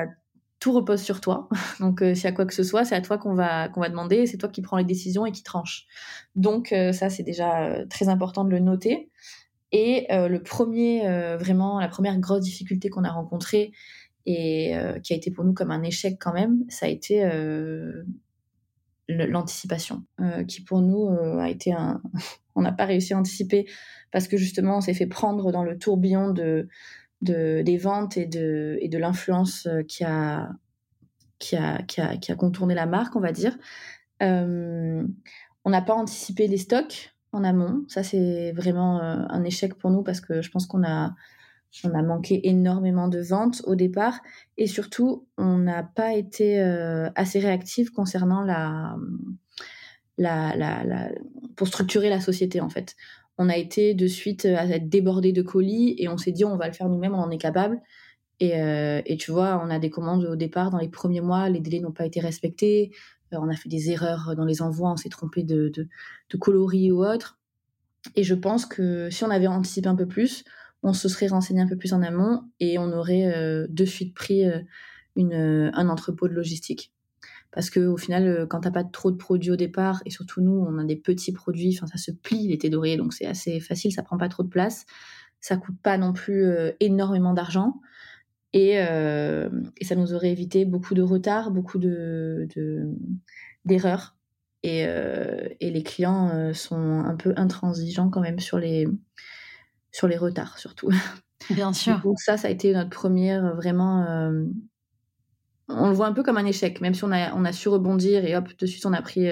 tout 0.59 0.73
repose 0.73 1.01
sur 1.01 1.21
toi. 1.21 1.47
Donc, 1.79 2.01
euh, 2.01 2.13
s'il 2.13 2.25
y 2.25 2.27
a 2.27 2.31
quoi 2.31 2.45
que 2.45 2.53
ce 2.53 2.63
soit, 2.63 2.83
c'est 2.83 2.95
à 2.95 3.01
toi 3.01 3.17
qu'on 3.17 3.33
va, 3.33 3.69
qu'on 3.69 3.79
va 3.79 3.89
demander. 3.89 4.25
C'est 4.25 4.38
toi 4.38 4.49
qui 4.49 4.62
prends 4.62 4.77
les 4.77 4.83
décisions 4.83 5.25
et 5.25 5.31
qui 5.31 5.43
tranche. 5.43 5.85
Donc, 6.35 6.73
ça, 6.93 7.09
c'est 7.09 7.23
déjà 7.23 7.85
très 7.89 8.09
important 8.09 8.43
de 8.43 8.49
le 8.49 8.59
noter. 8.59 9.09
Et 9.71 10.07
le 10.09 10.38
premier, 10.39 11.01
vraiment, 11.38 11.79
la 11.79 11.88
première 11.88 12.17
grosse 12.19 12.41
difficulté 12.41 12.89
qu'on 12.89 13.03
a 13.03 13.12
rencontrée 13.12 13.71
et 14.25 14.73
qui 15.03 15.13
a 15.13 15.15
été 15.15 15.31
pour 15.31 15.43
nous 15.43 15.53
comme 15.53 15.71
un 15.71 15.83
échec 15.83 16.17
quand 16.19 16.33
même, 16.33 16.63
ça 16.69 16.85
a 16.85 16.89
été 16.89 17.23
l'anticipation, 19.09 20.03
euh, 20.21 20.43
qui 20.43 20.61
pour 20.61 20.81
nous 20.81 21.07
euh, 21.07 21.39
a 21.39 21.49
été 21.49 21.73
un... 21.73 22.01
on 22.55 22.61
n'a 22.61 22.71
pas 22.71 22.85
réussi 22.85 23.13
à 23.13 23.17
anticiper 23.17 23.65
parce 24.11 24.27
que 24.27 24.37
justement 24.37 24.77
on 24.77 24.81
s'est 24.81 24.93
fait 24.93 25.07
prendre 25.07 25.51
dans 25.51 25.63
le 25.63 25.77
tourbillon 25.77 26.29
de, 26.31 26.67
de 27.21 27.61
des 27.61 27.77
ventes 27.77 28.17
et 28.17 28.25
de, 28.25 28.77
et 28.81 28.89
de 28.89 28.97
l'influence 28.97 29.65
euh, 29.65 29.81
qui 29.83 30.03
a, 30.03 30.51
qui, 31.39 31.55
a, 31.55 31.81
qui, 31.83 32.01
a, 32.01 32.17
qui 32.17 32.31
a 32.31 32.35
contourné 32.35 32.75
la 32.75 32.85
marque, 32.85 33.15
on 33.15 33.21
va 33.21 33.31
dire. 33.31 33.57
on 34.21 35.05
n'a 35.65 35.81
pas 35.81 35.93
anticipé 35.93 36.47
les 36.47 36.57
stocks 36.57 37.15
en 37.31 37.43
amont. 37.43 37.85
Ça, 37.87 38.03
c'est 38.03 38.51
vraiment 38.51 38.99
un 39.01 39.43
échec 39.43 39.75
pour 39.75 39.91
nous 39.91 40.03
parce 40.03 40.19
que 40.19 40.41
je 40.41 40.51
pense 40.51 40.65
qu'on 40.65 40.83
a 40.83 41.15
on 41.84 41.93
a 41.93 42.01
manqué 42.01 42.47
énormément 42.47 43.08
de 43.08 43.19
ventes 43.19 43.62
au 43.65 43.75
départ 43.75 44.19
et 44.58 44.67
surtout 44.67 45.27
on 45.38 45.58
n'a 45.58 45.84
pas 45.84 46.13
été 46.13 46.62
euh, 46.62 47.10
assez 47.15 47.39
réactif 47.39 47.91
concernant 47.91 48.41
la, 48.41 48.97
pour 51.55 51.67
structurer 51.67 52.10
la 52.10 52.19
société 52.19 52.60
en 52.62 52.69
fait. 52.69 52.95
On 53.38 53.49
a 53.49 53.55
été 53.55 53.93
de 53.93 54.08
suite 54.08 54.45
à 54.45 54.65
être 54.65 54.89
débordé 54.89 55.32
de 55.32 55.41
colis 55.41 55.95
et 55.97 56.10
on 56.10 56.17
s'est 56.17 56.32
dit 56.32 56.43
on 56.43 56.58
va 56.58 56.67
le 56.67 56.73
faire 56.73 56.89
nous-mêmes, 56.89 57.15
on 57.15 57.19
en 57.19 57.32
est 57.32 57.38
capable. 57.38 57.79
Et, 58.41 58.62
euh, 58.62 59.01
et, 59.05 59.17
tu 59.17 59.32
vois, 59.32 59.62
on 59.62 59.69
a 59.69 59.79
des 59.79 59.89
commandes 59.89 60.23
au 60.23 60.38
départ 60.38 60.69
dans 60.69 60.77
les 60.77 60.88
premiers 60.88 61.19
mois, 61.19 61.49
les 61.49 61.60
délais 61.60 61.82
n'ont 61.82 61.91
pas 61.91 62.05
été 62.05 62.21
respectés, 62.21 62.91
euh, 63.34 63.38
on 63.41 63.49
a 63.49 63.55
fait 63.55 63.67
des 63.67 63.91
erreurs 63.91 64.34
dans 64.38 64.45
les 64.45 64.62
envois, 64.62 64.91
on 64.91 64.95
s'est 64.95 65.10
trompé 65.10 65.43
de, 65.43 65.67
de, 65.67 65.89
de 66.29 66.38
coloris 66.38 66.89
ou 66.91 67.03
autre. 67.03 67.38
Et 68.15 68.23
je 68.23 68.36
pense 68.36 68.65
que 68.65 69.10
si 69.10 69.25
on 69.25 69.29
avait 69.29 69.47
anticipé 69.47 69.89
un 69.89 69.95
peu 69.95 70.08
plus, 70.08 70.45
on 70.83 70.93
se 70.93 71.09
serait 71.09 71.27
renseigné 71.27 71.61
un 71.61 71.67
peu 71.67 71.75
plus 71.75 71.93
en 71.93 72.01
amont 72.01 72.43
et 72.59 72.77
on 72.77 72.91
aurait 72.91 73.33
euh, 73.35 73.67
de 73.69 73.85
suite 73.85 74.13
pris 74.13 74.45
euh, 74.45 74.59
une, 75.15 75.33
euh, 75.33 75.71
un 75.73 75.89
entrepôt 75.89 76.27
de 76.27 76.33
logistique. 76.33 76.93
Parce 77.51 77.69
que 77.69 77.79
au 77.79 77.97
final, 77.97 78.45
quand 78.47 78.61
t'as 78.61 78.71
pas 78.71 78.83
trop 78.83 79.09
de 79.09 79.17
produits 79.17 79.49
au 79.49 79.55
départ, 79.55 80.03
et 80.05 80.11
surtout 80.11 80.39
nous, 80.39 80.51
on 80.67 80.77
a 80.77 80.83
des 80.83 80.95
petits 80.95 81.31
produits, 81.31 81.75
enfin 81.75 81.87
ça 81.87 81.97
se 81.97 82.11
plie 82.11 82.47
l'été 82.47 82.69
doré, 82.69 82.95
donc 82.95 83.11
c'est 83.11 83.25
assez 83.25 83.59
facile, 83.59 83.91
ça 83.91 84.03
prend 84.03 84.17
pas 84.17 84.29
trop 84.29 84.43
de 84.43 84.49
place, 84.49 84.85
ça 85.39 85.57
coûte 85.57 85.77
pas 85.81 85.97
non 85.97 86.13
plus 86.13 86.45
énormément 86.79 87.33
d'argent, 87.33 87.81
et, 88.53 88.73
et, 88.73 89.83
ça 89.83 89.95
nous 89.95 90.13
aurait 90.13 90.29
évité 90.29 90.63
beaucoup 90.63 90.93
de 90.93 91.01
retard, 91.01 91.49
beaucoup 91.49 91.79
de 91.79 92.47
d'erreurs, 93.65 94.15
et, 94.61 94.81
et, 94.81 95.71
les 95.71 95.81
clients 95.81 96.53
sont 96.53 96.99
un 96.99 97.15
peu 97.15 97.33
intransigeants 97.35 98.11
quand 98.11 98.21
même 98.21 98.39
sur 98.39 98.59
les 98.59 98.87
sur 99.91 100.08
les 100.08 100.17
retards 100.17 100.58
surtout. 100.58 100.91
Bien 101.49 101.73
sûr. 101.73 101.99
Donc 102.02 102.19
ça, 102.19 102.38
ça 102.38 102.47
a 102.47 102.52
été 102.52 102.73
notre 102.73 102.89
première 102.89 103.45
euh, 103.45 103.54
vraiment. 103.54 104.04
Euh, 104.04 104.45
on 105.67 105.88
le 105.88 105.93
voit 105.93 106.08
un 106.08 106.13
peu 106.13 106.23
comme 106.23 106.38
un 106.38 106.45
échec, 106.45 106.82
même 106.82 106.93
si 106.93 107.04
on 107.04 107.12
a, 107.12 107.34
on 107.34 107.45
a 107.45 107.52
su 107.52 107.69
rebondir 107.69 108.25
et 108.25 108.36
hop, 108.36 108.49
de 108.58 108.65
suite 108.65 108.86
on 108.88 108.93
a 108.93 109.02
pris 109.04 109.30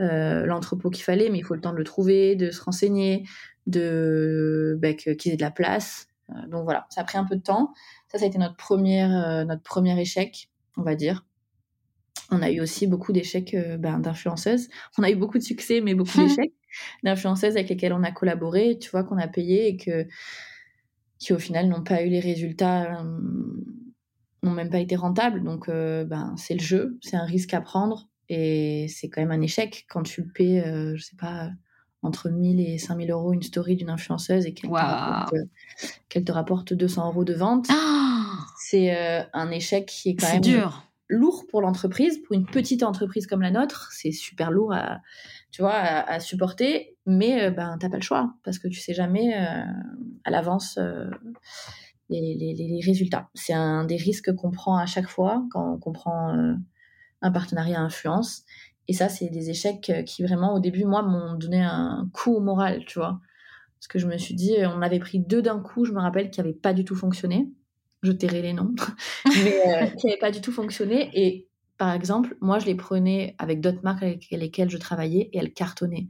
euh, 0.00 0.44
l'entrepôt 0.44 0.90
qu'il 0.90 1.02
fallait, 1.02 1.30
mais 1.30 1.38
il 1.38 1.44
faut 1.44 1.54
le 1.54 1.62
temps 1.62 1.72
de 1.72 1.78
le 1.78 1.84
trouver, 1.84 2.36
de 2.36 2.50
se 2.50 2.62
renseigner, 2.62 3.26
de 3.66 4.78
bah, 4.80 4.92
qu'ils 4.92 5.32
aient 5.32 5.36
de 5.36 5.42
la 5.42 5.50
place. 5.50 6.08
donc 6.48 6.64
voilà, 6.64 6.86
ça 6.90 7.00
a 7.00 7.04
pris 7.04 7.16
un 7.16 7.24
peu 7.24 7.36
de 7.36 7.42
temps. 7.42 7.72
Ça, 8.08 8.18
ça 8.18 8.24
a 8.26 8.28
été 8.28 8.36
notre 8.36 8.56
première, 8.56 9.46
notre 9.46 9.62
premier 9.62 9.98
échec, 9.98 10.50
on 10.76 10.82
va 10.82 10.94
dire. 10.94 11.24
On 12.30 12.42
a 12.42 12.50
eu 12.50 12.60
aussi 12.60 12.86
beaucoup 12.86 13.12
d'échecs 13.12 13.56
ben, 13.78 13.98
d'influenceuses. 13.98 14.68
On 14.98 15.02
a 15.02 15.10
eu 15.10 15.16
beaucoup 15.16 15.38
de 15.38 15.42
succès, 15.42 15.80
mais 15.80 15.94
beaucoup 15.94 16.18
d'échecs 16.22 16.52
d'influenceuses 17.02 17.56
avec 17.56 17.68
lesquelles 17.68 17.92
on 17.92 18.02
a 18.02 18.12
collaboré, 18.12 18.78
tu 18.78 18.90
vois, 18.90 19.04
qu'on 19.04 19.18
a 19.18 19.28
payé 19.28 19.68
et 19.68 19.76
que, 19.76 20.06
qui 21.22 21.32
au 21.32 21.38
final 21.38 21.68
n'ont 21.68 21.84
pas 21.84 22.02
eu 22.02 22.08
les 22.08 22.20
résultats, 22.20 23.00
euh, 23.00 23.04
n'ont 24.42 24.50
même 24.50 24.70
pas 24.70 24.80
été 24.80 24.96
rentables. 24.96 25.44
Donc, 25.44 25.68
euh, 25.68 26.04
ben, 26.04 26.34
c'est 26.36 26.54
le 26.54 26.60
jeu, 26.60 26.98
c'est 27.00 27.16
un 27.16 27.24
risque 27.24 27.54
à 27.54 27.60
prendre 27.60 28.08
et 28.28 28.86
c'est 28.88 29.08
quand 29.08 29.20
même 29.20 29.30
un 29.30 29.40
échec 29.40 29.86
quand 29.88 30.02
tu 30.02 30.22
le 30.22 30.28
payes, 30.28 30.60
euh, 30.60 30.96
je 30.96 31.02
sais 31.02 31.16
pas, 31.16 31.50
entre 32.02 32.28
1000 32.28 32.60
et 32.60 32.78
5000 32.78 33.12
euros 33.12 33.32
une 33.32 33.42
story 33.42 33.76
d'une 33.76 33.90
influenceuse 33.90 34.46
et 34.46 34.52
qu'elle 34.52 34.70
te, 34.70 34.74
rapporte, 34.74 35.34
te 36.08 36.32
rapporte 36.32 36.72
200 36.72 37.06
euros 37.06 37.24
de 37.24 37.34
vente. 37.34 37.68
Ah 37.70 37.98
c'est 38.58 38.90
un 39.34 39.50
échec 39.50 39.84
qui 39.86 40.10
est 40.10 40.16
quand 40.16 40.32
même 40.32 40.40
dur. 40.40 40.90
lourd 41.08 41.44
pour 41.50 41.60
l'entreprise, 41.60 42.22
pour 42.22 42.34
une 42.34 42.46
petite 42.46 42.82
entreprise 42.82 43.26
comme 43.26 43.42
la 43.42 43.50
nôtre, 43.50 43.90
c'est 43.92 44.12
super 44.12 44.50
lourd 44.50 44.72
à, 44.72 45.02
tu 45.52 45.60
vois, 45.60 45.74
à, 45.74 46.18
supporter, 46.18 46.96
mais 47.04 47.44
euh, 47.44 47.50
ben 47.50 47.76
t'as 47.78 47.90
pas 47.90 47.98
le 47.98 48.02
choix 48.02 48.34
parce 48.42 48.58
que 48.58 48.68
tu 48.68 48.80
sais 48.80 48.94
jamais 48.94 49.36
euh, 49.36 49.62
à 50.24 50.30
l'avance 50.30 50.78
euh, 50.78 51.10
les, 52.08 52.80
résultats. 52.82 53.28
C'est 53.34 53.52
un 53.52 53.84
des 53.84 53.96
risques 53.96 54.34
qu'on 54.34 54.50
prend 54.50 54.78
à 54.78 54.86
chaque 54.86 55.08
fois 55.08 55.44
quand 55.50 55.78
on 55.84 55.92
prend 55.92 56.34
un 57.20 57.30
partenariat 57.30 57.78
à 57.78 57.82
influence. 57.82 58.44
Et 58.88 58.94
ça, 58.94 59.10
c'est 59.10 59.28
des 59.28 59.50
échecs 59.50 59.92
qui 60.06 60.22
vraiment 60.22 60.54
au 60.54 60.60
début 60.60 60.84
moi 60.84 61.02
m'ont 61.02 61.34
donné 61.34 61.60
un 61.60 62.08
coup 62.14 62.34
au 62.34 62.40
moral, 62.40 62.84
tu 62.86 62.98
vois, 62.98 63.20
parce 63.78 63.88
que 63.88 63.98
je 63.98 64.06
me 64.06 64.16
suis 64.16 64.34
dit, 64.34 64.56
on 64.64 64.80
avait 64.80 64.98
pris 64.98 65.20
deux 65.20 65.42
d'un 65.42 65.60
coup, 65.60 65.84
je 65.84 65.92
me 65.92 66.00
rappelle, 66.00 66.30
qui 66.30 66.40
n'avaient 66.40 66.54
pas 66.54 66.72
du 66.72 66.84
tout 66.84 66.96
fonctionné. 66.96 67.48
Je 68.02 68.10
tairai 68.10 68.42
les 68.42 68.52
noms, 68.54 68.74
mais 69.44 69.92
qui 69.98 70.06
n'avaient 70.06 70.18
pas 70.18 70.30
du 70.30 70.40
tout 70.40 70.50
fonctionné 70.50 71.10
et 71.12 71.46
par 71.78 71.92
exemple, 71.92 72.36
moi, 72.40 72.58
je 72.58 72.66
les 72.66 72.74
prenais 72.74 73.34
avec 73.38 73.60
d'autres 73.60 73.82
marques 73.82 74.02
avec 74.02 74.30
lesquelles 74.30 74.70
je 74.70 74.78
travaillais 74.78 75.30
et 75.32 75.38
elles 75.38 75.52
cartonnaient. 75.52 76.08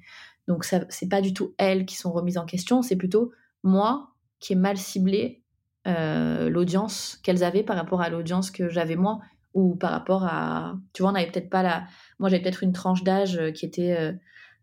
Donc, 0.48 0.64
ce 0.64 0.76
n'est 0.76 1.08
pas 1.08 1.20
du 1.20 1.32
tout 1.32 1.54
elles 1.58 1.86
qui 1.86 1.96
sont 1.96 2.12
remises 2.12 2.38
en 2.38 2.46
question, 2.46 2.82
c'est 2.82 2.96
plutôt 2.96 3.32
moi 3.62 4.12
qui 4.40 4.52
ai 4.52 4.56
mal 4.56 4.76
ciblé 4.76 5.42
euh, 5.86 6.48
l'audience 6.48 7.18
qu'elles 7.24 7.42
avaient 7.42 7.64
par 7.64 7.76
rapport 7.76 8.02
à 8.02 8.08
l'audience 8.08 8.52
que 8.52 8.68
j'avais 8.68 8.94
moi 8.94 9.20
ou 9.54 9.74
par 9.74 9.90
rapport 9.90 10.24
à. 10.24 10.76
Tu 10.92 11.02
vois, 11.02 11.10
on 11.10 11.14
n'avait 11.14 11.30
peut-être 11.30 11.50
pas 11.50 11.62
la. 11.62 11.86
Moi, 12.18 12.28
j'avais 12.28 12.42
peut-être 12.42 12.62
une 12.62 12.72
tranche 12.72 13.02
d'âge 13.02 13.36
euh, 13.36 13.50
qui 13.50 13.66
était. 13.66 13.96
Euh, 13.98 14.12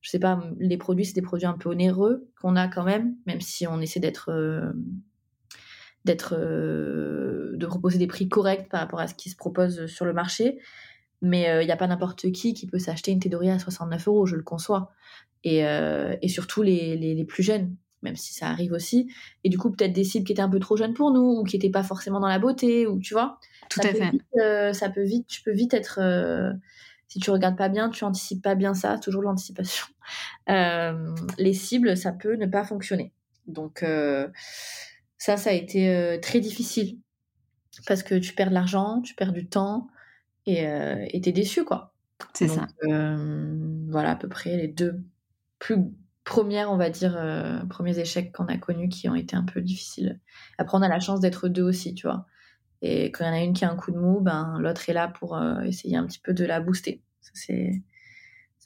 je 0.02 0.10
sais 0.10 0.20
pas, 0.20 0.42
les 0.60 0.78
produits, 0.78 1.06
c'est 1.06 1.14
des 1.14 1.22
produits 1.22 1.46
un 1.46 1.58
peu 1.58 1.70
onéreux 1.70 2.30
qu'on 2.42 2.56
a 2.56 2.70
quand 2.70 2.86
même, 2.86 3.16
même 3.26 3.42
si 3.42 3.68
on 3.68 3.82
essaie 3.82 4.00
d'être. 4.00 4.32
d'être. 6.06 6.38
de 6.38 7.66
proposer 7.66 7.98
des 7.98 8.08
prix 8.08 8.30
corrects 8.30 8.70
par 8.70 8.80
rapport 8.80 9.02
à 9.02 9.08
ce 9.08 9.14
qui 9.14 9.30
se 9.30 9.36
propose 9.36 9.88
sur 9.88 10.06
le 10.06 10.14
marché. 10.14 10.60
Mais 11.22 11.42
il 11.42 11.48
euh, 11.48 11.66
n'y 11.66 11.72
a 11.72 11.78
pas 11.78 11.88
n'importe 11.88 12.32
qui 12.32 12.54
qui 12.54 12.68
peut 12.68 12.80
s'acheter 12.80 13.12
une 13.12 13.20
Théorie 13.20 13.50
à 13.50 13.60
69 13.60 14.08
euros, 14.08 14.26
je 14.26 14.36
le 14.36 14.44
conçois. 14.44 14.92
Et, 15.44 15.66
euh, 15.66 16.16
et 16.22 16.28
surtout 16.28 16.62
les, 16.62 16.98
les, 16.98 17.16
les, 17.16 17.26
plus 17.26 17.44
jeunes, 17.44 17.76
même 18.02 18.16
si 18.16 18.34
ça 18.34 18.48
arrive 18.48 18.74
aussi. 18.74 19.12
Et 19.44 19.50
du 19.50 19.58
coup, 19.58 19.72
peut-être 19.72 19.94
des 19.94 20.04
cibles 20.04 20.26
qui 20.26 20.34
étaient 20.34 20.42
un 20.42 20.50
peu 20.50 20.60
trop 20.60 20.76
jeunes 20.76 20.94
pour 20.94 21.12
nous, 21.12 21.40
ou 21.40 21.44
qui 21.44 21.56
n'étaient 21.56 21.70
pas 21.70 21.84
forcément 21.84 22.20
dans 22.20 22.28
la 22.28 22.40
beauté, 22.40 22.88
ou 22.88 23.00
tu 23.00 23.14
vois. 23.14 23.40
Tout 23.70 23.80
à 23.82 23.94
fait. 23.94 24.12
Euh, 24.38 24.74
ça 24.74 24.90
peut 24.90 25.04
vite, 25.04 25.28
tu 25.28 25.42
peux 25.42 25.54
vite 25.54 25.74
être. 25.74 26.00
si 27.08 27.20
tu 27.20 27.32
regardes 27.32 27.58
pas 27.58 27.70
bien, 27.70 27.90
tu 27.90 28.04
anticipes 28.04 28.42
pas 28.42 28.56
bien 28.56 28.74
ça, 28.74 28.98
toujours 28.98 29.22
l'anticipation. 29.22 29.88
les 30.48 31.54
cibles, 31.54 31.96
ça 31.96 32.12
peut 32.12 32.36
ne 32.36 32.46
pas 32.46 32.64
fonctionner. 32.66 33.14
Donc, 33.48 33.86
ça, 35.18 35.38
ça 35.38 35.50
a 35.50 35.54
été 35.54 36.20
très 36.22 36.42
difficile. 36.42 36.98
Parce 37.88 38.04
que 38.04 38.16
tu 38.16 38.34
perds 38.34 38.50
de 38.50 38.56
l'argent, 38.56 39.02
tu 39.02 39.16
perds 39.16 39.32
du 39.32 39.48
temps, 39.48 39.88
et 40.50 40.68
euh, 40.68 41.06
t'es 41.22 41.32
déçu, 41.32 41.64
quoi. 41.64 41.94
C'est 42.34 42.48
ça. 42.48 42.68
Euh, 42.84 43.56
voilà, 43.90 44.12
à 44.12 44.16
peu 44.16 44.28
près 44.28 44.58
les 44.58 44.68
deux 44.68 45.04
plus 45.60 45.78
premières, 46.24 46.72
on 46.72 46.78
va 46.78 46.90
dire, 46.90 47.16
euh, 47.18 47.60
premiers 47.66 47.98
échecs 48.00 48.32
qu'on 48.32 48.48
a 48.48 48.58
connus 48.58 48.90
qui 48.90 49.08
ont 49.10 49.16
été 49.16 49.36
un 49.36 49.44
peu 49.44 49.62
difficiles. 49.62 50.20
Après, 50.58 50.78
on 50.78 50.82
a 50.82 50.88
la 50.88 51.00
chance 51.00 51.20
d'être 51.20 51.48
deux 51.48 51.64
aussi, 51.64 51.94
tu 51.94 52.08
vois. 52.08 52.26
Et 52.82 53.12
quand 53.12 53.26
il 53.26 53.28
y 53.28 53.30
en 53.30 53.34
a 53.34 53.44
une 53.44 53.54
qui 53.54 53.64
a 53.64 53.72
un 53.72 53.76
coup 53.76 53.92
de 53.92 53.98
mou, 53.98 54.22
ben, 54.22 54.58
l'autre 54.60 54.90
est 54.90 54.94
là 54.94 55.08
pour 55.08 55.40
essayer 55.64 55.98
un 55.98 56.06
petit 56.06 56.20
peu 56.20 56.34
de 56.34 56.46
la 56.46 56.62
booster. 56.62 57.04
C'est 57.34 57.84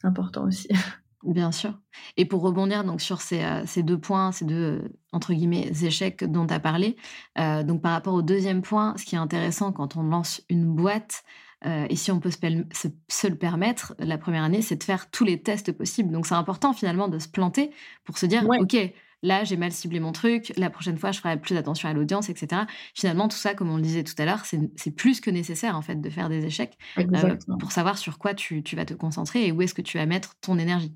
important 0.03 0.45
aussi. 0.45 0.69
Bien 1.23 1.53
sûr. 1.53 1.79
Et 2.17 2.25
pour 2.25 2.41
rebondir 2.41 2.83
donc 2.83 2.99
sur 2.99 3.21
ces, 3.21 3.43
euh, 3.43 3.63
ces 3.65 3.81
deux 3.81 3.97
points, 3.97 4.33
ces 4.33 4.43
deux 4.43 4.81
euh, 4.83 4.89
entre 5.13 5.33
guillemets 5.33 5.71
échecs 5.81 6.23
dont 6.25 6.45
tu 6.45 6.53
as 6.53 6.59
parlé, 6.59 6.97
euh, 7.39 7.63
donc 7.63 7.81
par 7.81 7.93
rapport 7.93 8.13
au 8.13 8.21
deuxième 8.21 8.61
point, 8.61 8.93
ce 8.97 9.05
qui 9.05 9.15
est 9.15 9.19
intéressant 9.19 9.71
quand 9.71 9.95
on 9.95 10.03
lance 10.03 10.41
une 10.49 10.65
boîte, 10.65 11.23
et 11.63 11.95
si 11.95 12.11
on 12.11 12.19
peut 12.19 12.31
se, 12.31 12.37
se, 13.07 13.27
le 13.27 13.35
permettre, 13.35 13.95
la 13.99 14.17
première 14.17 14.43
année, 14.43 14.61
c'est 14.61 14.75
de 14.75 14.83
faire 14.83 15.09
tous 15.09 15.23
les 15.23 15.41
tests 15.41 15.71
possibles. 15.71 16.11
Donc 16.11 16.27
c'est 16.27 16.35
important 16.35 16.73
finalement 16.73 17.07
de 17.07 17.19
se 17.19 17.27
planter 17.27 17.71
pour 18.05 18.17
se 18.17 18.25
dire, 18.25 18.45
ok, 18.47 18.75
là 19.23 19.43
j'ai 19.43 19.57
mal 19.57 19.71
ciblé 19.71 19.99
mon 19.99 20.11
truc, 20.11 20.53
la 20.57 20.69
prochaine 20.69 20.97
fois 20.97 21.11
je 21.11 21.19
ferai 21.19 21.39
plus 21.39 21.57
attention 21.57 21.89
à 21.89 21.93
l'audience, 21.93 22.29
etc. 22.29 22.63
Finalement, 22.93 23.27
tout 23.27 23.37
ça, 23.37 23.55
comme 23.55 23.71
on 23.71 23.77
le 23.77 23.81
disait 23.81 24.03
tout 24.03 24.13
à 24.19 24.25
l'heure, 24.25 24.43
c'est 24.45 24.91
plus 24.91 25.21
que 25.21 25.31
nécessaire 25.31 25.75
en 25.75 25.81
fait 25.81 25.99
de 25.99 26.09
faire 26.09 26.29
des 26.29 26.45
échecs 26.45 26.77
euh, 26.99 27.35
pour 27.59 27.71
savoir 27.71 27.97
sur 27.97 28.19
quoi 28.19 28.35
tu, 28.35 28.61
vas 28.73 28.85
te 28.85 28.93
concentrer 28.93 29.47
et 29.47 29.51
où 29.51 29.61
est-ce 29.61 29.73
que 29.73 29.81
tu 29.81 29.97
vas 29.97 30.05
mettre 30.05 30.35
ton 30.41 30.59
énergie. 30.59 30.93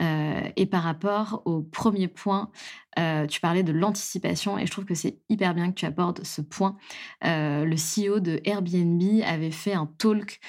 Euh, 0.00 0.48
et 0.56 0.66
par 0.66 0.82
rapport 0.82 1.42
au 1.44 1.60
premier 1.62 2.08
point, 2.08 2.50
euh, 2.98 3.26
tu 3.26 3.40
parlais 3.40 3.62
de 3.62 3.72
l'anticipation 3.72 4.58
et 4.58 4.66
je 4.66 4.70
trouve 4.70 4.84
que 4.84 4.94
c'est 4.94 5.18
hyper 5.28 5.54
bien 5.54 5.70
que 5.70 5.74
tu 5.74 5.86
abordes 5.86 6.24
ce 6.24 6.40
point. 6.40 6.76
le 7.22 7.74
CEO 7.74 8.20
de 8.20 8.40
Airbnb 8.44 9.02
avait 9.24 9.50
fait 9.50 9.74
un 9.74 9.86
talk, 9.98 10.40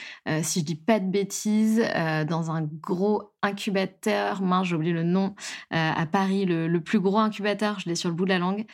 si 0.41 0.59
je 0.59 0.65
dis 0.65 0.75
pas 0.75 0.99
de 0.99 1.09
bêtises, 1.09 1.83
dans 2.27 2.51
un 2.51 2.61
gros 2.63 3.31
incubateur, 3.41 4.41
mince, 4.41 4.67
j'ai 4.67 4.75
oublié 4.75 4.93
le 4.93 5.03
nom, 5.03 5.35
à 5.71 6.05
Paris, 6.05 6.45
le, 6.45 6.79
plus 6.79 6.99
gros 6.99 7.19
incubateur, 7.19 7.79
je 7.79 7.89
l'ai 7.89 7.95
sur 7.95 8.09
le 8.09 8.15
bout 8.15 8.25
de 8.25 8.29
la 8.29 8.39
langue. 8.39 8.65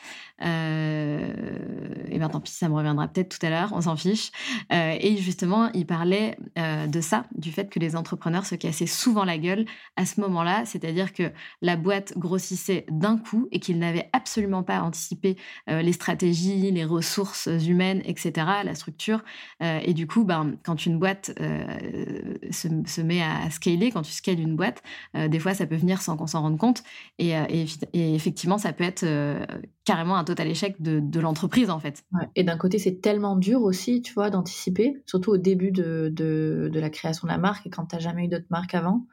et 0.41 2.17
bien 2.17 2.29
tant 2.29 2.39
pis, 2.39 2.51
ça 2.51 2.69
me 2.69 2.75
reviendra 2.75 3.07
peut-être 3.07 3.37
tout 3.37 3.45
à 3.45 3.49
l'heure, 3.49 3.71
on 3.73 3.81
s'en 3.81 3.95
fiche. 3.95 4.31
et 4.71 5.17
justement, 5.17 5.69
il 5.73 5.85
parlait 5.85 6.37
de 6.55 7.01
ça, 7.01 7.25
du 7.35 7.51
fait 7.51 7.69
que 7.69 7.79
les 7.79 7.95
entrepreneurs 7.95 8.45
se 8.45 8.55
cassaient 8.55 8.85
souvent 8.85 9.25
la 9.25 9.37
gueule 9.37 9.65
à 9.95 10.05
ce 10.05 10.21
moment-là, 10.21 10.65
c'est-à-dire 10.65 11.13
que 11.13 11.31
la 11.61 11.75
boîte 11.75 12.17
grossissait 12.17 12.85
d'un 12.89 13.17
coup 13.17 13.47
et 13.51 13.59
qu'ils 13.61 13.79
n'avaient 13.79 14.09
absolument 14.11 14.63
pas 14.63 14.81
anticipé 14.81 15.37
les 15.67 15.93
stratégies, 15.93 16.71
les 16.71 16.85
ressources 16.85 17.47
humaines, 17.47 18.01
etc., 18.05 18.47
la 18.65 18.75
structure. 18.75 19.23
et 19.61 19.93
du 19.93 20.07
coup, 20.07 20.23
ben, 20.23 20.57
quand 20.63 20.85
une 20.85 20.99
boîte 20.99 21.31
se, 22.51 22.67
se, 22.85 23.01
met 23.01 23.21
à 23.21 23.49
scaler, 23.49 23.91
quand 23.91 24.01
tu 24.01 24.11
scales 24.11 24.39
une 24.39 24.55
boîte, 24.55 24.81
euh, 25.15 25.27
des 25.27 25.39
fois, 25.39 25.53
ça 25.53 25.65
peut 25.65 25.75
venir 25.75 26.01
sans 26.01 26.17
qu'on 26.17 26.27
s'en 26.27 26.41
rende 26.41 26.57
compte. 26.57 26.83
Et, 27.17 27.37
euh, 27.37 27.45
effectivement, 27.93 28.57
ça 28.57 28.73
peut 28.73 28.83
être 28.83 29.03
euh, 29.03 29.45
carrément 29.85 30.15
un 30.15 30.23
total 30.23 30.47
échec 30.47 30.81
de, 30.81 31.19
l'entreprise, 31.19 31.69
en 31.69 31.79
fait. 31.79 32.03
Et 32.35 32.43
d'un 32.43 32.57
côté, 32.57 32.79
c'est 32.79 33.01
tellement 33.01 33.35
dur 33.35 33.61
aussi, 33.61 34.01
tu 34.01 34.13
vois, 34.13 34.29
d'anticiper, 34.29 35.01
surtout 35.05 35.31
au 35.31 35.37
début 35.37 35.71
de, 35.71 36.71
la 36.73 36.89
création 36.89 37.27
de 37.27 37.31
la 37.31 37.37
marque 37.37 37.67
et 37.67 37.69
quand 37.69 37.85
tu 37.85 37.95
n'as 37.95 38.01
jamais 38.01 38.25
eu 38.25 38.27
d'autres 38.27 38.47
marques 38.49 38.73
avant. 38.73 39.05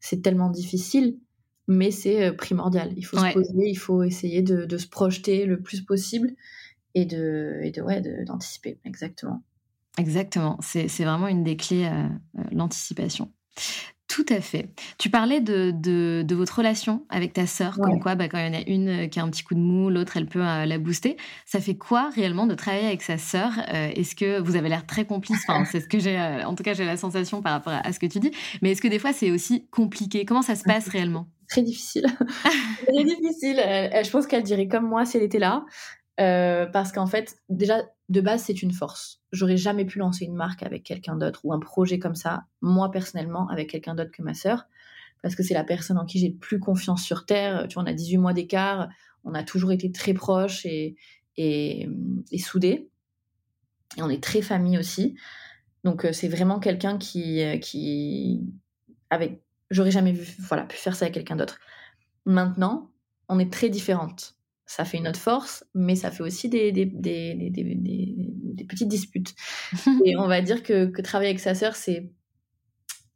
C'est 0.00 0.22
tellement 0.22 0.50
difficile, 0.50 1.18
mais 1.68 1.90
c'est 1.90 2.32
primordial. 2.32 2.92
Il 2.96 3.04
faut 3.04 3.18
se 3.18 3.32
poser, 3.32 3.68
il 3.68 3.78
faut 3.78 4.02
essayer 4.02 4.42
de, 4.42 4.76
se 4.76 4.86
projeter 4.88 5.46
le 5.46 5.60
plus 5.60 5.82
possible 5.82 6.32
et 6.94 7.04
de, 7.04 7.60
et 7.62 7.70
de 7.70 7.82
ouais, 7.82 8.02
d'anticiper, 8.24 8.78
exactement. 8.84 9.42
Exactement, 9.98 10.58
c'est 10.60 10.86
vraiment 11.04 11.28
une 11.28 11.42
des 11.42 11.56
clés, 11.56 11.90
l'anticipation. 12.52 13.32
Tout 14.08 14.24
à 14.30 14.40
fait. 14.40 14.70
Tu 14.96 15.10
parlais 15.10 15.42
de, 15.42 15.70
de, 15.70 16.34
votre 16.34 16.56
relation 16.56 17.04
avec 17.10 17.34
ta 17.34 17.46
sœur, 17.46 17.76
comme 17.78 18.00
quoi 18.00 18.14
bah, 18.14 18.26
quand 18.26 18.38
il 18.38 18.46
y 18.46 18.48
en 18.48 18.58
a 18.58 18.62
une 18.66 18.88
euh, 18.88 19.06
qui 19.06 19.20
a 19.20 19.22
un 19.22 19.28
petit 19.28 19.44
coup 19.44 19.54
de 19.54 19.60
mou, 19.60 19.90
l'autre 19.90 20.16
elle 20.16 20.26
peut 20.26 20.42
euh, 20.42 20.64
la 20.64 20.78
booster. 20.78 21.18
Ça 21.44 21.60
fait 21.60 21.76
quoi 21.76 22.08
réellement 22.08 22.46
de 22.46 22.54
travailler 22.54 22.86
avec 22.86 23.02
sa 23.02 23.18
sœur 23.18 23.52
euh, 23.72 23.90
Est-ce 23.94 24.16
que 24.16 24.40
vous 24.40 24.56
avez 24.56 24.70
l'air 24.70 24.86
très 24.86 25.04
complice 25.04 25.44
Enfin, 25.46 25.66
c'est 25.66 25.80
ce 25.80 25.88
que 25.88 25.98
j'ai, 25.98 26.18
en 26.18 26.54
tout 26.54 26.62
cas 26.62 26.72
j'ai 26.72 26.86
la 26.86 26.96
sensation 26.96 27.42
par 27.42 27.52
rapport 27.52 27.74
à, 27.74 27.92
ce 27.92 27.98
que 27.98 28.06
tu 28.06 28.18
dis. 28.18 28.30
Mais 28.62 28.70
est-ce 28.70 28.80
que 28.80 28.88
des 28.88 28.98
fois 28.98 29.12
c'est 29.12 29.30
aussi 29.30 29.68
compliqué? 29.70 30.24
Comment 30.24 30.42
ça 30.42 30.56
se 30.56 30.64
passe 30.64 30.88
réellement? 30.88 31.28
Très 31.48 31.62
difficile. 31.62 32.06
très 32.86 33.04
difficile. 33.04 33.56
je 33.56 34.10
pense 34.10 34.26
qu'elle 34.26 34.42
dirait 34.42 34.68
comme 34.68 34.86
moi 34.86 35.04
si 35.04 35.16
elle 35.16 35.22
était 35.22 35.38
là. 35.38 35.64
parce 36.16 36.92
qu'en 36.92 37.06
fait, 37.06 37.36
déjà, 37.48 37.82
de 38.08 38.20
base, 38.20 38.42
c'est 38.42 38.62
une 38.62 38.72
force. 38.72 39.20
J'aurais 39.32 39.56
jamais 39.56 39.84
pu 39.84 39.98
lancer 39.98 40.24
une 40.24 40.34
marque 40.34 40.62
avec 40.62 40.82
quelqu'un 40.82 41.16
d'autre 41.16 41.40
ou 41.44 41.52
un 41.52 41.58
projet 41.60 41.98
comme 41.98 42.14
ça, 42.14 42.44
moi 42.60 42.90
personnellement, 42.90 43.48
avec 43.48 43.70
quelqu'un 43.70 43.94
d'autre 43.94 44.10
que 44.12 44.22
ma 44.22 44.34
sœur, 44.34 44.64
parce 45.22 45.34
que 45.34 45.42
c'est 45.42 45.54
la 45.54 45.64
personne 45.64 45.98
en 45.98 46.06
qui 46.06 46.18
j'ai 46.18 46.28
le 46.28 46.36
plus 46.36 46.60
confiance 46.60 47.02
sur 47.02 47.26
Terre. 47.26 47.66
Tu 47.68 47.74
vois, 47.74 47.82
on 47.82 47.86
a 47.86 47.92
18 47.92 48.18
mois 48.18 48.32
d'écart, 48.32 48.88
on 49.24 49.34
a 49.34 49.42
toujours 49.42 49.72
été 49.72 49.90
très 49.92 50.14
proches 50.14 50.64
et, 50.64 50.96
et, 51.36 51.88
soudés. 52.38 52.88
Et 53.96 54.02
on 54.02 54.10
est 54.10 54.22
très 54.22 54.42
famille 54.42 54.78
aussi. 54.78 55.16
Donc, 55.84 56.04
euh, 56.04 56.12
c'est 56.12 56.28
vraiment 56.28 56.60
quelqu'un 56.60 56.98
qui, 56.98 57.42
euh, 57.42 57.58
qui, 57.58 58.42
avec, 59.10 59.42
j'aurais 59.70 59.90
jamais 59.90 60.12
vu, 60.12 60.26
voilà, 60.40 60.64
pu 60.64 60.76
faire 60.76 60.96
ça 60.96 61.06
avec 61.06 61.14
quelqu'un 61.14 61.36
d'autre. 61.36 61.58
Maintenant, 62.26 62.90
on 63.28 63.38
est 63.38 63.52
très 63.52 63.68
différentes 63.68 64.38
ça 64.68 64.84
fait 64.84 64.98
une 64.98 65.08
autre 65.08 65.18
force, 65.18 65.64
mais 65.74 65.96
ça 65.96 66.10
fait 66.10 66.22
aussi 66.22 66.50
des, 66.50 66.72
des, 66.72 66.84
des, 66.84 67.34
des 67.34 68.64
petites 68.64 68.88
disputes. 68.88 69.34
et 70.04 70.14
on 70.18 70.28
va 70.28 70.42
dire 70.42 70.62
que, 70.62 70.86
que 70.86 71.00
travailler 71.00 71.30
avec 71.30 71.40
sa 71.40 71.54
sœur, 71.54 71.74
c'est, 71.74 72.12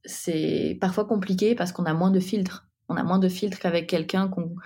c'est 0.07 0.79
parfois 0.81 1.05
compliqué 1.05 1.55
parce 1.55 1.71
qu'on 1.71 1.85
a 1.85 1.93
moins 1.93 2.11
de 2.11 2.21
filtres. 2.21 2.67
On 2.89 2.97
a 2.97 3.03
moins 3.03 3.19
de 3.19 3.29
filtres 3.29 3.59
qu'avec 3.59 3.87
quelqu'un 3.87 4.29
qu'on, 4.29 4.57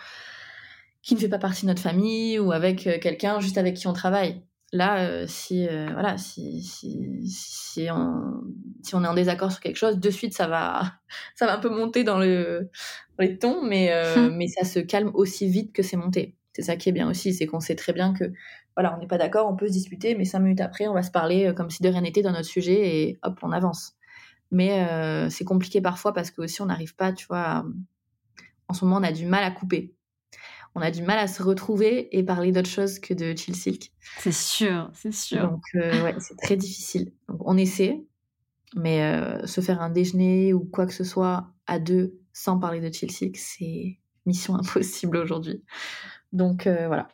qui 1.03 1.16
ne 1.16 1.18
fait 1.20 1.29
pas 1.29 1.40
partie 1.40 1.62
de 1.62 1.66
notre 1.66 1.83
famille 1.83 2.38
ou 2.38 2.53
avec 2.53 2.87
euh, 2.87 2.99
quelqu'un 3.01 3.40
juste 3.40 3.59
avec 3.59 3.75
qui 3.75 3.88
on 3.88 3.92
travaille. 3.92 4.40
Là, 4.72 5.09
euh, 5.09 5.26
si, 5.29 5.66
euh, 5.68 5.88
voilà, 5.92 6.18
si, 6.18 6.62
si, 6.62 7.20
si, 7.24 7.88
on, 7.90 8.42
si 8.83 8.94
on 8.94 9.05
est 9.05 9.09
en 9.09 9.14
désaccord 9.14 9.52
sur 9.52 9.61
quelque 9.61 9.76
chose, 9.76 9.98
de 9.98 10.11
suite, 10.11 10.35
ça 10.35 10.48
va, 10.48 10.92
ça 11.35 11.46
va 11.46 11.55
un 11.55 11.61
peu 11.61 11.68
monter 11.68 12.05
dans, 12.05 12.18
le, 12.18 12.70
dans 13.18 13.24
les 13.24 13.38
tons, 13.38 13.62
mais, 13.62 13.92
mais 14.33 14.48
ça 14.48 14.64
se 14.64 14.81
calme 14.81 15.11
aussi 15.14 15.48
vite 15.48 15.72
que 15.72 15.83
c'est 15.83 15.96
monté. 15.96 16.37
C'est 16.57 16.62
ça 16.62 16.76
qui 16.76 16.88
est 16.88 16.92
bien 16.92 17.09
aussi, 17.09 17.35
c'est 17.35 17.46
qu'on 17.46 17.61
sait 17.61 17.76
très 17.76 17.92
bien 17.92 18.14
que 18.14 18.33
voilà, 18.76 18.94
on 18.96 19.00
n'est 19.00 19.07
pas 19.07 19.18
d'accord, 19.18 19.48
on 19.50 19.57
peut 19.57 19.66
se 19.66 19.72
disputer, 19.72 20.14
mais 20.14 20.24
cinq 20.24 20.40
minutes 20.40 20.61
après, 20.61 20.87
on 20.87 20.94
va 20.94 21.02
se 21.02 21.11
parler 21.11 21.46
euh, 21.46 21.52
comme 21.52 21.70
si 21.70 21.83
de 21.83 21.88
rien 21.88 22.02
n'était 22.02 22.22
dans 22.22 22.33
notre 22.33 22.48
sujet 22.48 23.09
et 23.09 23.18
hop, 23.22 23.38
on 23.42 23.52
avance. 23.52 23.94
Mais 24.50 24.87
euh, 24.88 25.31
c'est 25.31 25.44
compliqué 25.44 25.81
parfois 25.81 26.12
parce 26.14 26.31
que 26.31 26.42
aussi 26.42 26.62
on 26.62 26.66
n'arrive 26.66 26.94
pas, 26.94 27.12
tu 27.12 27.26
vois, 27.26 27.64
en 28.68 28.74
ce 28.74 28.85
moment 28.85 28.98
on 28.98 29.02
a 29.02 29.12
du 29.12 29.26
mal 29.26 29.44
à 29.44 29.50
couper. 29.50 29.95
On 30.77 30.83
a 30.83 30.91
du 30.91 31.03
mal 31.03 31.19
à 31.19 31.27
se 31.27 31.43
retrouver 31.43 32.17
et 32.17 32.23
parler 32.23 32.53
d'autre 32.53 32.69
chose 32.69 32.99
que 32.99 33.15
de 33.15 33.35
Chill 33.37 33.57
Silk. 33.57 33.91
C'est 34.19 34.33
sûr, 34.33 34.91
c'est 34.93 35.12
sûr. 35.12 35.51
Donc 35.51 35.62
euh, 35.75 36.05
ouais, 36.05 36.15
c'est 36.19 36.37
très 36.37 36.57
difficile. 36.57 37.12
Donc 37.29 37.41
on 37.45 37.57
essaie, 37.57 38.05
mais 38.77 39.01
se 39.47 39.61
faire 39.61 39.81
un 39.81 39.91
déjeuner 39.91 40.53
ou 40.53 40.61
quoi 40.61 40.87
que 40.87 40.93
ce 40.93 41.05
soit 41.05 41.49
à 41.67 41.79
deux 41.79 42.21
sans 42.33 42.59
parler 42.59 42.81
de 42.81 42.93
Chill 42.93 43.11
Silk, 43.11 43.37
c'est 43.37 43.99
mission 44.27 44.55
impossible 44.59 45.17
aujourd'hui. 45.17 45.62
Donc 46.33 46.67
euh, 46.67 46.87
voilà. 46.87 47.09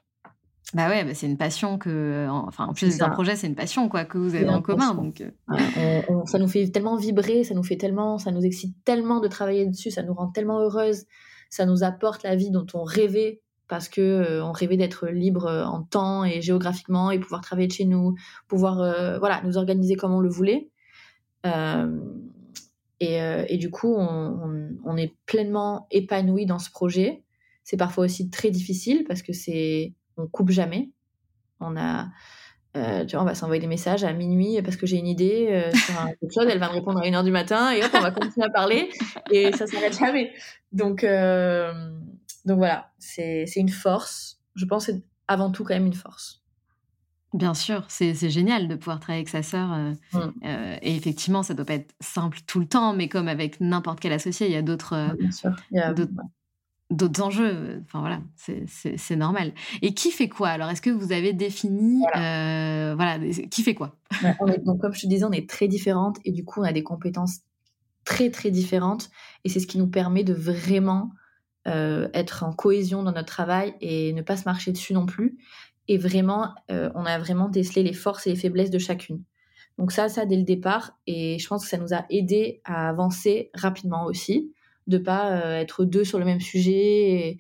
Bah 0.75 0.89
ouais, 0.89 1.05
bah 1.05 1.13
c'est 1.13 1.27
une 1.27 1.37
passion 1.37 1.77
que, 1.77 2.27
enfin, 2.31 2.67
en 2.67 2.73
plus 2.73 2.97
d'un 2.97 3.11
projet, 3.11 3.37
c'est 3.37 3.47
une 3.47 3.55
passion 3.55 3.91
quoi 3.91 4.07
que 4.07 4.17
vous 4.17 4.35
avez 4.35 4.49
en 4.49 4.63
commun. 4.63 4.95
Donc, 4.95 5.21
euh. 5.21 6.03
ça 6.25 6.39
nous 6.39 6.49
fait 6.49 6.67
tellement 6.69 6.97
vibrer, 6.97 7.45
ça 7.45 7.55
nous 7.55 7.63
fait 7.63 7.77
tellement, 7.77 8.17
ça 8.17 8.31
nous 8.31 8.41
excite 8.41 8.75
tellement 8.83 9.21
de 9.21 9.29
travailler 9.29 9.67
dessus, 9.67 9.91
ça 9.91 10.03
nous 10.03 10.15
rend 10.15 10.29
tellement 10.29 10.61
heureuse, 10.61 11.05
ça 11.51 11.67
nous 11.67 11.85
apporte 11.85 12.23
la 12.23 12.37
vie 12.37 12.51
dont 12.51 12.67
on 12.73 12.85
rêvait 12.85 13.43
parce 13.73 13.89
que 13.89 14.03
euh, 14.03 14.45
on 14.45 14.53
rêvait 14.53 14.77
d'être 14.77 15.09
libre 15.09 15.49
en 15.49 15.83
temps 15.83 16.27
et 16.27 16.43
géographiquement 16.43 17.11
et 17.11 17.19
pouvoir 17.19 17.41
travailler 17.41 17.69
de 17.69 17.73
chez 17.73 17.87
nous, 17.87 18.17
pouvoir 18.47 18.77
voilà 19.19 19.41
nous 19.45 19.57
organiser 19.57 19.95
comme 19.95 20.13
on 20.13 20.21
le 20.21 20.29
voulait. 20.29 20.69
Et, 23.01 23.17
et, 23.17 23.57
du 23.57 23.71
coup, 23.71 23.97
on, 23.97 24.97
est 24.99 25.15
pleinement 25.25 25.87
épanoui 25.91 26.45
dans 26.45 26.59
ce 26.59 26.71
projet. 26.71 27.25
C'est 27.65 27.79
parfois 27.79 28.05
aussi 28.05 28.29
très 28.29 28.51
difficile 28.51 29.05
parce 29.09 29.23
que 29.23 29.33
c'est 29.33 29.95
on 30.19 30.27
coupe 30.27 30.51
jamais. 30.51 30.91
On 31.59 31.75
a 31.75 32.11
euh, 32.75 33.05
tu 33.05 33.17
vois, 33.17 33.23
on 33.23 33.27
va 33.27 33.35
s'envoyer 33.35 33.61
des 33.61 33.67
messages 33.67 34.03
à 34.03 34.13
minuit 34.15 34.61
parce 34.63 34.77
que 34.77 34.87
j'ai 34.87 34.97
une 34.97 35.07
idée 35.07 35.49
euh, 35.51 35.71
sur 35.73 36.01
un, 36.01 36.09
quelque 36.09 36.33
chose, 36.33 36.47
elle 36.49 36.59
va 36.59 36.69
me 36.69 36.73
répondre 36.73 37.01
à 37.01 37.03
1h 37.03 37.23
du 37.23 37.31
matin 37.31 37.71
et 37.71 37.85
hop, 37.85 37.91
on 37.93 38.01
va 38.01 38.11
continuer 38.11 38.47
à 38.47 38.51
parler 38.51 38.89
et 39.31 39.53
ça 39.53 39.67
s'arrête 39.67 39.99
jamais. 39.99 40.33
Donc, 40.73 41.05
euh, 41.05 41.71
donc 42.45 42.59
voilà, 42.59 42.91
c'est 42.99 43.47
une 43.57 43.69
force. 43.69 44.41
Je 44.55 44.65
pense 44.65 44.87
que 44.87 44.93
c'est 44.93 45.03
avant 45.29 45.51
tout 45.51 45.65
quand 45.65 45.75
même 45.75 45.87
une 45.87 45.95
force. 45.95 46.43
Bien 47.35 47.55
sûr, 47.55 47.87
c'est 47.89 48.29
génial 48.29 48.69
de 48.69 48.75
pouvoir 48.75 49.01
travailler 49.01 49.21
avec 49.21 49.31
sa 49.31 49.43
sœur. 49.43 49.69
Mmh. 50.13 50.19
et 50.83 50.95
effectivement, 50.97 51.43
ça 51.43 51.55
doit 51.55 51.65
pas 51.65 51.75
être 51.75 51.95
simple 52.01 52.39
tout 52.47 52.61
le 52.61 52.67
temps, 52.67 52.93
mais 52.93 53.09
comme 53.09 53.29
avec 53.29 53.61
n'importe 53.61 54.01
quel 54.01 54.13
associé, 54.13 54.49
il 54.49 54.53
y 54.53 54.57
a 54.57 54.63
d'autres 54.63 55.17
d'autres 56.93 57.23
enjeux. 57.23 57.83
Enfin 57.85 58.01
voilà, 58.01 58.21
c'est 58.37 59.17
normal. 59.17 59.53
Et 59.81 59.95
qui 59.95 60.11
fait 60.11 60.29
quoi? 60.29 60.51
Alors, 60.51 60.69
est-ce 60.71 60.83
que 60.83 60.91
vous 60.91 61.13
avez 61.13 61.33
défini, 61.33 62.03
voilà, 62.13 63.19
euh, 63.19 63.33
qui 63.51 63.63
fait 63.63 63.75
quoi? 63.75 63.97
Donc, 64.65 64.81
comme 64.81 64.93
je 64.93 65.01
te 65.01 65.07
disais, 65.07 65.25
on 65.25 65.33
est 65.33 65.49
très 65.49 65.69
différentes 65.69 66.19
et 66.25 66.33
du 66.33 66.45
coup, 66.45 66.61
on 66.61 66.65
a 66.65 66.73
des 66.73 66.83
compétences 66.83 67.41
très 68.05 68.31
très 68.31 68.51
différentes 68.51 69.11
et 69.45 69.49
c'est 69.49 69.61
ce 69.61 69.67
qui 69.67 69.79
nous 69.79 69.87
permet 69.87 70.25
de 70.25 70.35
vraiment 70.35 71.11
euh, 71.69 72.09
être 72.13 72.43
en 72.43 72.53
cohésion 72.53 73.05
dans 73.05 73.13
notre 73.13 73.29
travail 73.29 73.75
et 73.81 74.13
ne 74.15 74.23
pas 74.23 74.37
se 74.37 74.45
marcher 74.47 74.73
dessus 74.73 74.95
non 74.95 75.07
plus. 75.07 75.39
Et 75.87 75.97
vraiment, 75.97 76.55
euh, 76.73 76.91
on 76.97 77.05
a 77.05 77.19
vraiment 77.19 77.49
décelé 77.49 77.85
les 77.85 77.93
forces 77.93 78.27
et 78.27 78.31
les 78.31 78.37
faiblesses 78.37 78.71
de 78.71 78.81
chacune. 78.81 79.23
Donc 79.79 79.93
ça, 79.93 80.09
ça 80.09 80.27
dès 80.27 80.37
le 80.37 80.43
départ, 80.43 80.99
et 81.07 81.39
je 81.39 81.47
pense 81.47 81.65
que 81.65 81.71
ça 81.71 81.79
nous 81.79 81.95
a 81.95 82.05
aidé 82.11 82.61
à 82.65 82.89
avancer 82.89 83.51
rapidement 83.55 84.05
aussi 84.05 84.53
de 84.89 84.99
pas 84.99 85.61
être 85.61 85.85
deux 85.85 86.05
sur 86.05 86.19
le 86.19 86.25
même 86.25 86.41
sujet. 86.41 87.39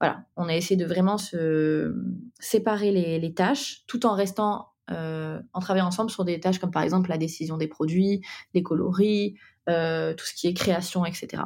voilà, 0.00 0.24
on 0.36 0.48
a 0.48 0.54
essayé 0.54 0.76
de 0.76 0.86
vraiment 0.86 1.18
se 1.18 1.94
séparer 2.38 2.92
les, 2.92 3.34
tâches 3.34 3.82
tout 3.86 4.06
en 4.06 4.14
restant 4.14 4.68
en 4.88 5.60
travaillant 5.60 5.88
ensemble 5.88 6.10
sur 6.10 6.24
des 6.24 6.40
tâches 6.40 6.60
comme 6.60 6.70
par 6.70 6.82
exemple 6.82 7.10
la 7.10 7.18
décision 7.18 7.58
des 7.58 7.68
produits, 7.68 8.22
les 8.54 8.62
coloris, 8.62 9.34
tout 9.66 9.72
ce 10.24 10.34
qui 10.34 10.46
est 10.46 10.54
création, 10.54 11.04
etc. 11.04 11.42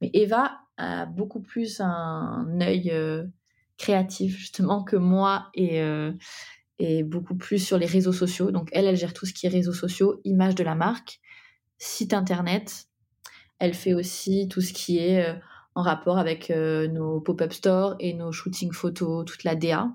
Mais 0.00 0.10
Eva 0.14 0.58
a 0.76 1.06
beaucoup 1.06 1.40
plus 1.40 1.80
un 1.80 2.60
œil 2.60 2.92
créatif 3.76 4.36
justement 4.36 4.82
que 4.82 4.96
moi 4.96 5.50
et, 5.54 5.82
et 6.80 7.02
beaucoup 7.02 7.36
plus 7.36 7.58
sur 7.58 7.76
les 7.76 7.86
réseaux 7.86 8.12
sociaux. 8.12 8.50
Donc 8.50 8.70
elle, 8.72 8.86
elle 8.86 8.96
gère 8.96 9.12
tout 9.12 9.26
ce 9.26 9.34
qui 9.34 9.46
est 9.46 9.50
réseaux 9.50 9.74
sociaux, 9.74 10.20
images 10.24 10.54
de 10.54 10.64
la 10.64 10.74
marque, 10.74 11.20
site 11.76 12.14
internet. 12.14 12.86
Elle 13.58 13.74
fait 13.74 13.92
aussi 13.92 14.48
tout 14.48 14.62
ce 14.62 14.72
qui 14.72 14.98
est 14.98 15.28
euh, 15.28 15.34
en 15.74 15.82
rapport 15.82 16.18
avec 16.18 16.50
euh, 16.50 16.88
nos 16.88 17.20
pop-up 17.20 17.52
stores 17.52 17.96
et 18.00 18.14
nos 18.14 18.32
shootings 18.32 18.72
photos, 18.72 19.26
toute 19.26 19.44
la 19.44 19.56
DA. 19.56 19.90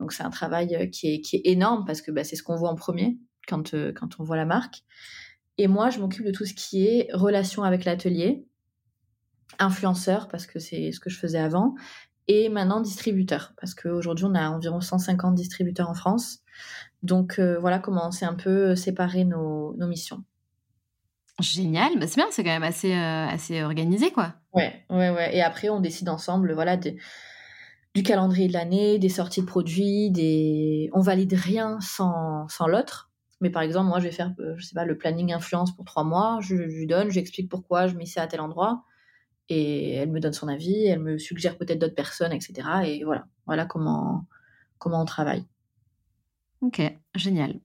Donc 0.00 0.12
c'est 0.12 0.22
un 0.22 0.30
travail 0.30 0.74
euh, 0.74 0.86
qui 0.86 1.12
est, 1.12 1.20
qui 1.20 1.36
est 1.36 1.42
énorme 1.44 1.84
parce 1.84 2.00
que 2.00 2.10
bah, 2.10 2.24
c'est 2.24 2.36
ce 2.36 2.42
qu'on 2.42 2.56
voit 2.56 2.70
en 2.70 2.74
premier 2.74 3.18
quand, 3.46 3.74
quand 3.92 4.18
on 4.18 4.24
voit 4.24 4.36
la 4.36 4.46
marque. 4.46 4.82
Et 5.58 5.68
moi, 5.68 5.90
je 5.90 5.98
m'occupe 5.98 6.24
de 6.24 6.32
tout 6.32 6.46
ce 6.46 6.54
qui 6.54 6.86
est 6.86 7.08
relation 7.12 7.64
avec 7.64 7.84
l'atelier, 7.84 8.46
influenceur 9.58 10.28
parce 10.28 10.46
que 10.46 10.58
c'est 10.58 10.92
ce 10.92 11.00
que 11.00 11.10
je 11.10 11.18
faisais 11.18 11.38
avant, 11.38 11.74
et 12.26 12.48
maintenant 12.48 12.80
distributeur, 12.80 13.52
parce 13.60 13.74
qu'aujourd'hui 13.74 14.24
on 14.24 14.34
a 14.34 14.48
environ 14.48 14.80
150 14.80 15.34
distributeurs 15.34 15.90
en 15.90 15.94
France. 15.94 16.40
Donc 17.02 17.38
euh, 17.38 17.58
voilà 17.58 17.78
comment 17.78 18.08
on 18.08 18.10
s'est 18.10 18.24
un 18.24 18.34
peu 18.34 18.74
séparé 18.76 19.24
nos, 19.24 19.74
nos 19.76 19.86
missions. 19.86 20.24
Génial, 21.40 21.98
bah, 21.98 22.06
c'est 22.06 22.16
bien, 22.16 22.28
c'est 22.30 22.44
quand 22.44 22.50
même 22.50 22.62
assez, 22.62 22.92
euh, 22.92 23.26
assez 23.26 23.62
organisé 23.62 24.10
quoi. 24.12 24.34
Ouais, 24.52 24.84
ouais, 24.88 25.10
ouais. 25.10 25.36
Et 25.36 25.42
après 25.42 25.68
on 25.68 25.80
décide 25.80 26.08
ensemble, 26.08 26.54
voilà, 26.54 26.76
du 26.76 28.02
calendrier 28.02 28.48
de 28.48 28.52
l'année, 28.52 28.98
des 28.98 29.08
sorties 29.08 29.42
de 29.42 29.46
produits, 29.46 30.10
des... 30.10 30.90
on 30.94 31.00
valide 31.00 31.34
rien 31.34 31.78
sans, 31.80 32.48
sans 32.48 32.66
l'autre. 32.66 33.10
Mais 33.40 33.50
par 33.50 33.62
exemple, 33.62 33.88
moi 33.88 33.98
je 33.98 34.04
vais 34.04 34.12
faire, 34.12 34.32
euh, 34.38 34.54
je 34.56 34.64
sais 34.64 34.74
pas, 34.74 34.84
le 34.84 34.96
planning 34.96 35.32
influence 35.32 35.74
pour 35.74 35.84
trois 35.84 36.04
mois, 36.04 36.38
je, 36.40 36.54
lui 36.54 36.86
donne, 36.86 37.10
j'explique 37.10 37.50
pourquoi 37.50 37.88
je 37.88 37.96
mets 37.96 38.06
ça 38.06 38.22
à 38.22 38.26
tel 38.26 38.40
endroit 38.40 38.84
et 39.48 39.94
elle 39.94 40.10
me 40.10 40.20
donne 40.20 40.32
son 40.32 40.48
avis, 40.48 40.86
elle 40.86 41.00
me 41.00 41.18
suggère 41.18 41.56
peut-être 41.58 41.78
d'autres 41.78 41.94
personnes, 41.94 42.32
etc. 42.32 42.68
Et 42.86 43.04
voilà, 43.04 43.26
voilà 43.46 43.66
comment, 43.66 44.26
comment 44.78 45.02
on 45.02 45.04
travaille. 45.04 45.44
Ok, 46.60 46.80
génial. 47.14 47.60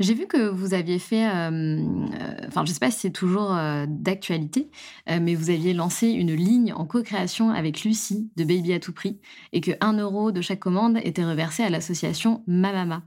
J'ai 0.00 0.14
vu 0.14 0.26
que 0.26 0.48
vous 0.48 0.74
aviez 0.74 0.98
fait, 0.98 1.26
euh, 1.26 1.50
euh, 1.50 2.34
enfin 2.46 2.64
je 2.64 2.70
ne 2.70 2.74
sais 2.74 2.80
pas 2.80 2.90
si 2.90 3.00
c'est 3.00 3.10
toujours 3.10 3.54
euh, 3.54 3.86
d'actualité, 3.88 4.70
mais 5.08 5.34
vous 5.34 5.50
aviez 5.50 5.74
lancé 5.74 6.08
une 6.08 6.34
ligne 6.34 6.72
en 6.72 6.86
co-création 6.86 7.50
avec 7.50 7.84
Lucie 7.84 8.30
de 8.36 8.44
Baby 8.44 8.72
à 8.72 8.80
tout 8.80 8.92
prix 8.92 9.20
et 9.52 9.60
que 9.60 9.72
1 9.80 9.94
euro 9.94 10.32
de 10.32 10.40
chaque 10.40 10.60
commande 10.60 10.98
était 11.02 11.24
reversé 11.24 11.62
à 11.62 11.70
l'association 11.70 12.42
Mamama. 12.46 13.02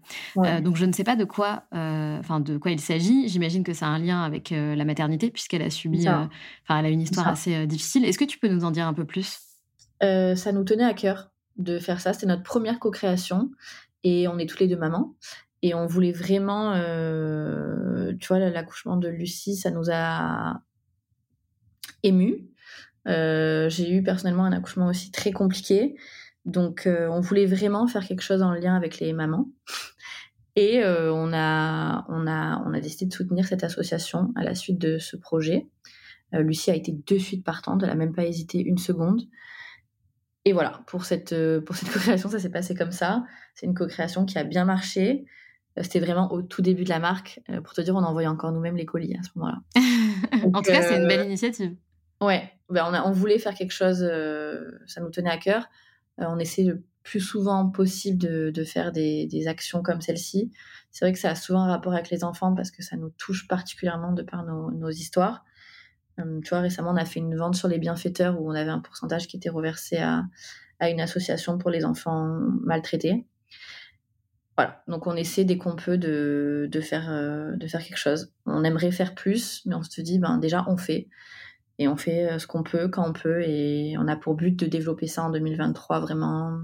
donc 0.64 0.76
je 0.76 0.86
ne 0.86 0.94
sais 0.94 1.04
pas 1.04 1.16
de 1.16 1.26
quoi, 1.26 1.64
enfin 1.72 2.40
de 2.40 2.58
quoi 2.58 2.72
il 2.72 2.80
s'agit. 2.80 3.28
J'imagine 3.28 3.64
que 3.64 3.74
ça 3.74 3.88
a 3.88 3.90
un 3.90 4.00
lien 4.00 4.22
avec 4.22 4.52
la 4.52 4.86
maternité 4.86 5.30
puisqu'elle 5.30 5.62
a 5.62 5.70
subi, 5.70 6.08
enfin 6.08 6.80
elle 6.80 6.86
a 6.86 6.90
une 6.90 7.02
histoire 7.02 7.28
assez 7.28 7.68
difficile. 7.68 8.06
Est-ce 8.06 8.18
que 8.18 8.26
tu 8.26 8.40
peux 8.40 8.48
nous 8.48 8.64
en 8.64 8.72
dire 8.72 8.88
un 8.88 8.94
peu 8.94 9.06
plus? 9.06 9.40
Ça 10.02 10.52
nous 10.52 10.64
tenait 10.64 10.84
à 10.84 10.94
cœur 10.94 11.32
de 11.58 11.80
faire 11.80 12.00
ça. 12.00 12.14
C'était 12.14 12.28
notre 12.28 12.44
première 12.44 12.80
co-création 12.80 13.52
et 14.04 14.28
on 14.28 14.38
est 14.38 14.48
toutes 14.48 14.60
les 14.60 14.68
deux 14.68 14.78
mamans. 14.78 15.16
Et 15.64 15.74
on 15.74 15.86
voulait 15.86 16.12
vraiment, 16.12 16.74
euh, 16.74 18.14
tu 18.20 18.28
vois, 18.28 18.40
l'accouchement 18.40 18.98
de 18.98 19.08
Lucie, 19.08 19.56
ça 19.56 19.72
nous 19.72 19.90
a 19.92 20.62
ému. 22.04 22.48
Euh, 23.08 23.70
j'ai 23.70 23.92
eu 23.92 24.04
personnellement 24.04 24.46
un 24.46 24.52
accouchement 24.52 24.88
aussi 24.88 25.12
très 25.12 25.32
compliqué. 25.32 25.96
Donc, 26.46 26.86
euh, 26.86 27.08
on 27.10 27.22
voulait 27.22 27.46
vraiment 27.46 27.88
faire 27.88 28.06
quelque 28.06 28.22
chose 28.22 28.42
en 28.42 28.54
lien 28.54 28.76
avec 28.76 29.00
les 29.00 29.14
mamans. 29.14 29.50
Et 30.56 30.84
on, 30.84 31.34
a, 31.34 32.06
on, 32.10 32.26
a, 32.26 32.64
on 32.66 32.74
a 32.74 32.80
décidé 32.80 33.06
de 33.06 33.14
soutenir 33.14 33.46
cette 33.46 33.64
association 33.64 34.34
à 34.36 34.44
la 34.44 34.56
suite 34.56 34.80
de 34.80 34.98
ce 34.98 35.16
projet. 35.16 35.68
Lucie 36.32 36.72
a 36.72 36.76
été 36.76 36.94
de 36.94 37.18
suite 37.20 37.46
partante, 37.46 37.84
elle 37.84 37.90
n'a 37.90 37.96
même 37.96 38.16
pas 38.16 38.26
hésité 38.26 38.60
une 38.60 38.80
seconde. 38.80 39.22
Et 40.46 40.54
voilà, 40.54 40.82
pour 40.88 41.06
cette, 41.06 41.36
pour 41.60 41.76
cette 41.76 41.90
co-création, 41.94 42.30
ça 42.30 42.40
s'est 42.40 42.50
passé 42.50 42.74
comme 42.74 42.92
ça. 42.92 43.24
C'est 43.54 43.68
une 43.68 43.76
co-création 43.76 44.26
qui 44.26 44.40
a 44.40 44.44
bien 44.44 44.66
marché. 44.66 45.28
Euh, 45.78 45.84
c'était 45.84 46.00
vraiment 46.00 46.32
au 46.32 46.42
tout 46.42 46.62
début 46.62 46.84
de 46.84 46.90
la 46.90 47.00
marque. 47.00 47.42
Euh, 47.50 47.62
pour 47.62 47.74
te 47.74 47.82
dire, 47.82 47.96
on 47.96 48.04
envoyait 48.04 48.28
encore 48.28 48.52
nous-mêmes 48.52 48.78
les 48.78 48.86
colis 48.86 49.16
à 49.18 49.24
ce 49.24 49.30
moment-là. 49.36 49.60
en 50.54 50.62
tout 50.62 50.72
cas, 50.72 50.82
c'est 50.82 50.98
une 50.98 51.08
belle 51.08 51.22
euh, 51.22 51.26
initiative. 51.26 51.76
Ouais, 52.22 52.52
ben 52.70 52.86
on, 52.90 52.94
a, 52.94 53.08
on, 53.08 53.12
voulait 53.12 53.38
faire 53.38 53.54
quelque 53.54 53.72
chose, 53.72 54.00
ça 54.88 55.02
nous 55.02 55.12
tenait 55.12 55.30
à 55.30 55.38
cœur. 55.38 55.70
on 56.18 56.40
essaie 56.40 56.64
le 56.64 56.84
plus 57.04 57.20
souvent 57.20 57.70
possible 57.70 58.18
de, 58.18 58.50
de 58.50 58.64
faire 58.64 58.92
des, 58.92 59.28
des, 59.28 59.48
actions 59.48 59.84
comme 59.84 60.02
celle-ci. 60.02 60.52
C'est 60.90 61.06
vrai 61.06 61.14
que 61.14 61.20
ça 61.20 61.30
a 61.30 61.36
souvent 61.36 61.62
un 61.62 61.68
rapport 61.68 61.94
avec 61.94 62.10
les 62.10 62.24
enfants 62.24 62.56
parce 62.56 62.72
que 62.72 62.82
ça 62.82 62.98
nous 62.98 63.12
touche 63.12 63.48
particulièrement 63.48 64.14
de 64.14 64.24
par 64.24 64.44
nos, 64.44 64.72
nos 64.72 64.90
histoires. 64.90 65.46
tu 66.18 66.50
vois, 66.50 66.62
récemment, 66.62 66.90
on 66.90 66.98
a 66.98 67.06
fait 67.06 67.20
une 67.20 67.36
vente 67.36 67.54
sur 67.54 67.68
les 67.68 67.78
bienfaiteurs 67.78 68.42
où 68.42 68.50
on 68.50 68.56
avait 68.56 68.72
un 68.72 68.80
pourcentage 68.80 69.28
qui 69.28 69.38
était 69.38 69.50
reversé 69.50 69.98
à, 69.98 70.24
à 70.80 70.90
une 70.90 71.00
association 71.00 71.60
pour 71.60 71.70
les 71.70 71.86
enfants 71.86 72.26
maltraités. 72.64 73.28
Voilà, 74.58 74.82
donc 74.88 75.06
on 75.06 75.16
essaie 75.16 75.44
dès 75.44 75.58
qu'on 75.58 75.76
peut 75.76 76.00
de, 76.00 76.68
de 76.72 76.82
faire, 76.82 77.12
euh, 77.12 77.56
de 77.56 77.68
faire 77.68 77.84
quelque 77.84 77.98
chose. 77.98 78.34
On 78.48 78.64
aimerait 78.64 78.92
faire 78.92 79.14
plus, 79.14 79.62
mais 79.68 79.76
on 79.76 79.84
se 79.84 80.02
dit, 80.02 80.18
ben 80.18 80.40
déjà 80.40 80.66
on 80.68 80.78
fait. 80.78 81.10
Et 81.78 81.88
on 81.88 81.96
fait 81.96 82.28
euh, 82.28 82.40
ce 82.40 82.48
qu'on 82.48 82.64
peut 82.64 82.88
quand 82.88 83.08
on 83.08 83.14
peut. 83.14 83.44
Et 83.44 83.96
on 84.00 84.08
a 84.08 84.16
pour 84.16 84.34
but 84.34 84.58
de 84.58 84.66
développer 84.66 85.06
ça 85.06 85.24
en 85.24 85.30
2023 85.30 86.00
vraiment 86.00 86.58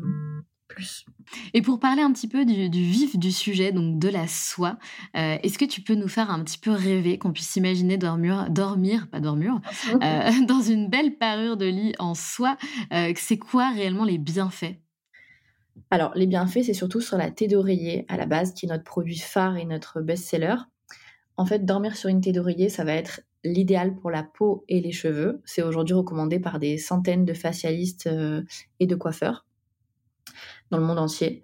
plus. 0.67 1.05
Et 1.53 1.61
pour 1.61 1.79
parler 1.79 2.01
un 2.01 2.11
petit 2.11 2.27
peu 2.27 2.45
du, 2.45 2.67
vif 2.67 3.15
du 3.19 3.31
sujet, 3.31 3.71
donc 3.71 3.99
de 3.99 4.09
la 4.09 4.27
soie, 4.27 4.79
euh, 5.15 5.37
est-ce 5.43 5.59
que 5.59 5.65
tu 5.65 5.81
peux 5.81 5.93
nous 5.93 6.07
faire 6.07 6.31
un 6.31 6.43
petit 6.43 6.57
peu 6.57 6.71
rêver 6.71 7.19
qu'on 7.19 7.31
puisse 7.31 7.55
imaginer 7.57 7.97
dormir, 7.97 8.49
dormir 8.49 9.07
pas 9.11 9.19
dormir, 9.19 9.61
dans 10.47 10.61
une 10.61 10.89
belle 10.89 11.15
parure 11.15 11.57
de 11.57 11.67
lit 11.67 11.93
en 11.99 12.15
soie 12.15 12.57
C'est 13.15 13.37
quoi 13.37 13.69
réellement 13.69 14.03
les 14.03 14.17
bienfaits? 14.17 14.79
Alors, 15.89 16.11
les 16.15 16.28
bienfaits, 16.28 16.63
c'est 16.63 16.74
surtout 16.74 17.01
sur 17.01 17.17
la 17.17 17.32
thé 17.32 17.47
d'oreiller 17.47 18.05
à 18.07 18.17
la 18.17 18.26
base, 18.26 18.53
qui 18.53 18.65
est 18.65 18.69
notre 18.69 18.84
produit 18.84 19.17
phare 19.17 19.57
et 19.57 19.65
notre 19.65 20.01
best-seller. 20.01 20.55
En 21.38 21.45
fait, 21.45 21.65
dormir 21.65 21.95
sur 21.95 22.09
une 22.09 22.21
thé 22.21 22.32
d'oreiller, 22.32 22.69
ça 22.69 22.84
va 22.84 22.93
être 22.93 23.21
l'idéal 23.43 23.95
pour 23.95 24.11
la 24.11 24.24
peau 24.24 24.65
et 24.67 24.82
les 24.82 24.91
cheveux. 24.91 25.41
C'est 25.45 25.61
aujourd'hui 25.61 25.95
recommandé 25.95 26.39
par 26.39 26.59
des 26.59 26.78
centaines 26.78 27.26
de 27.26 27.34
facialistes 27.34 28.07
euh, 28.07 28.43
et 28.80 28.88
de 28.88 28.95
coiffeurs 28.95 29.45
dans 30.69 30.78
le 30.78 30.86
monde 30.86 30.99
entier. 30.99 31.43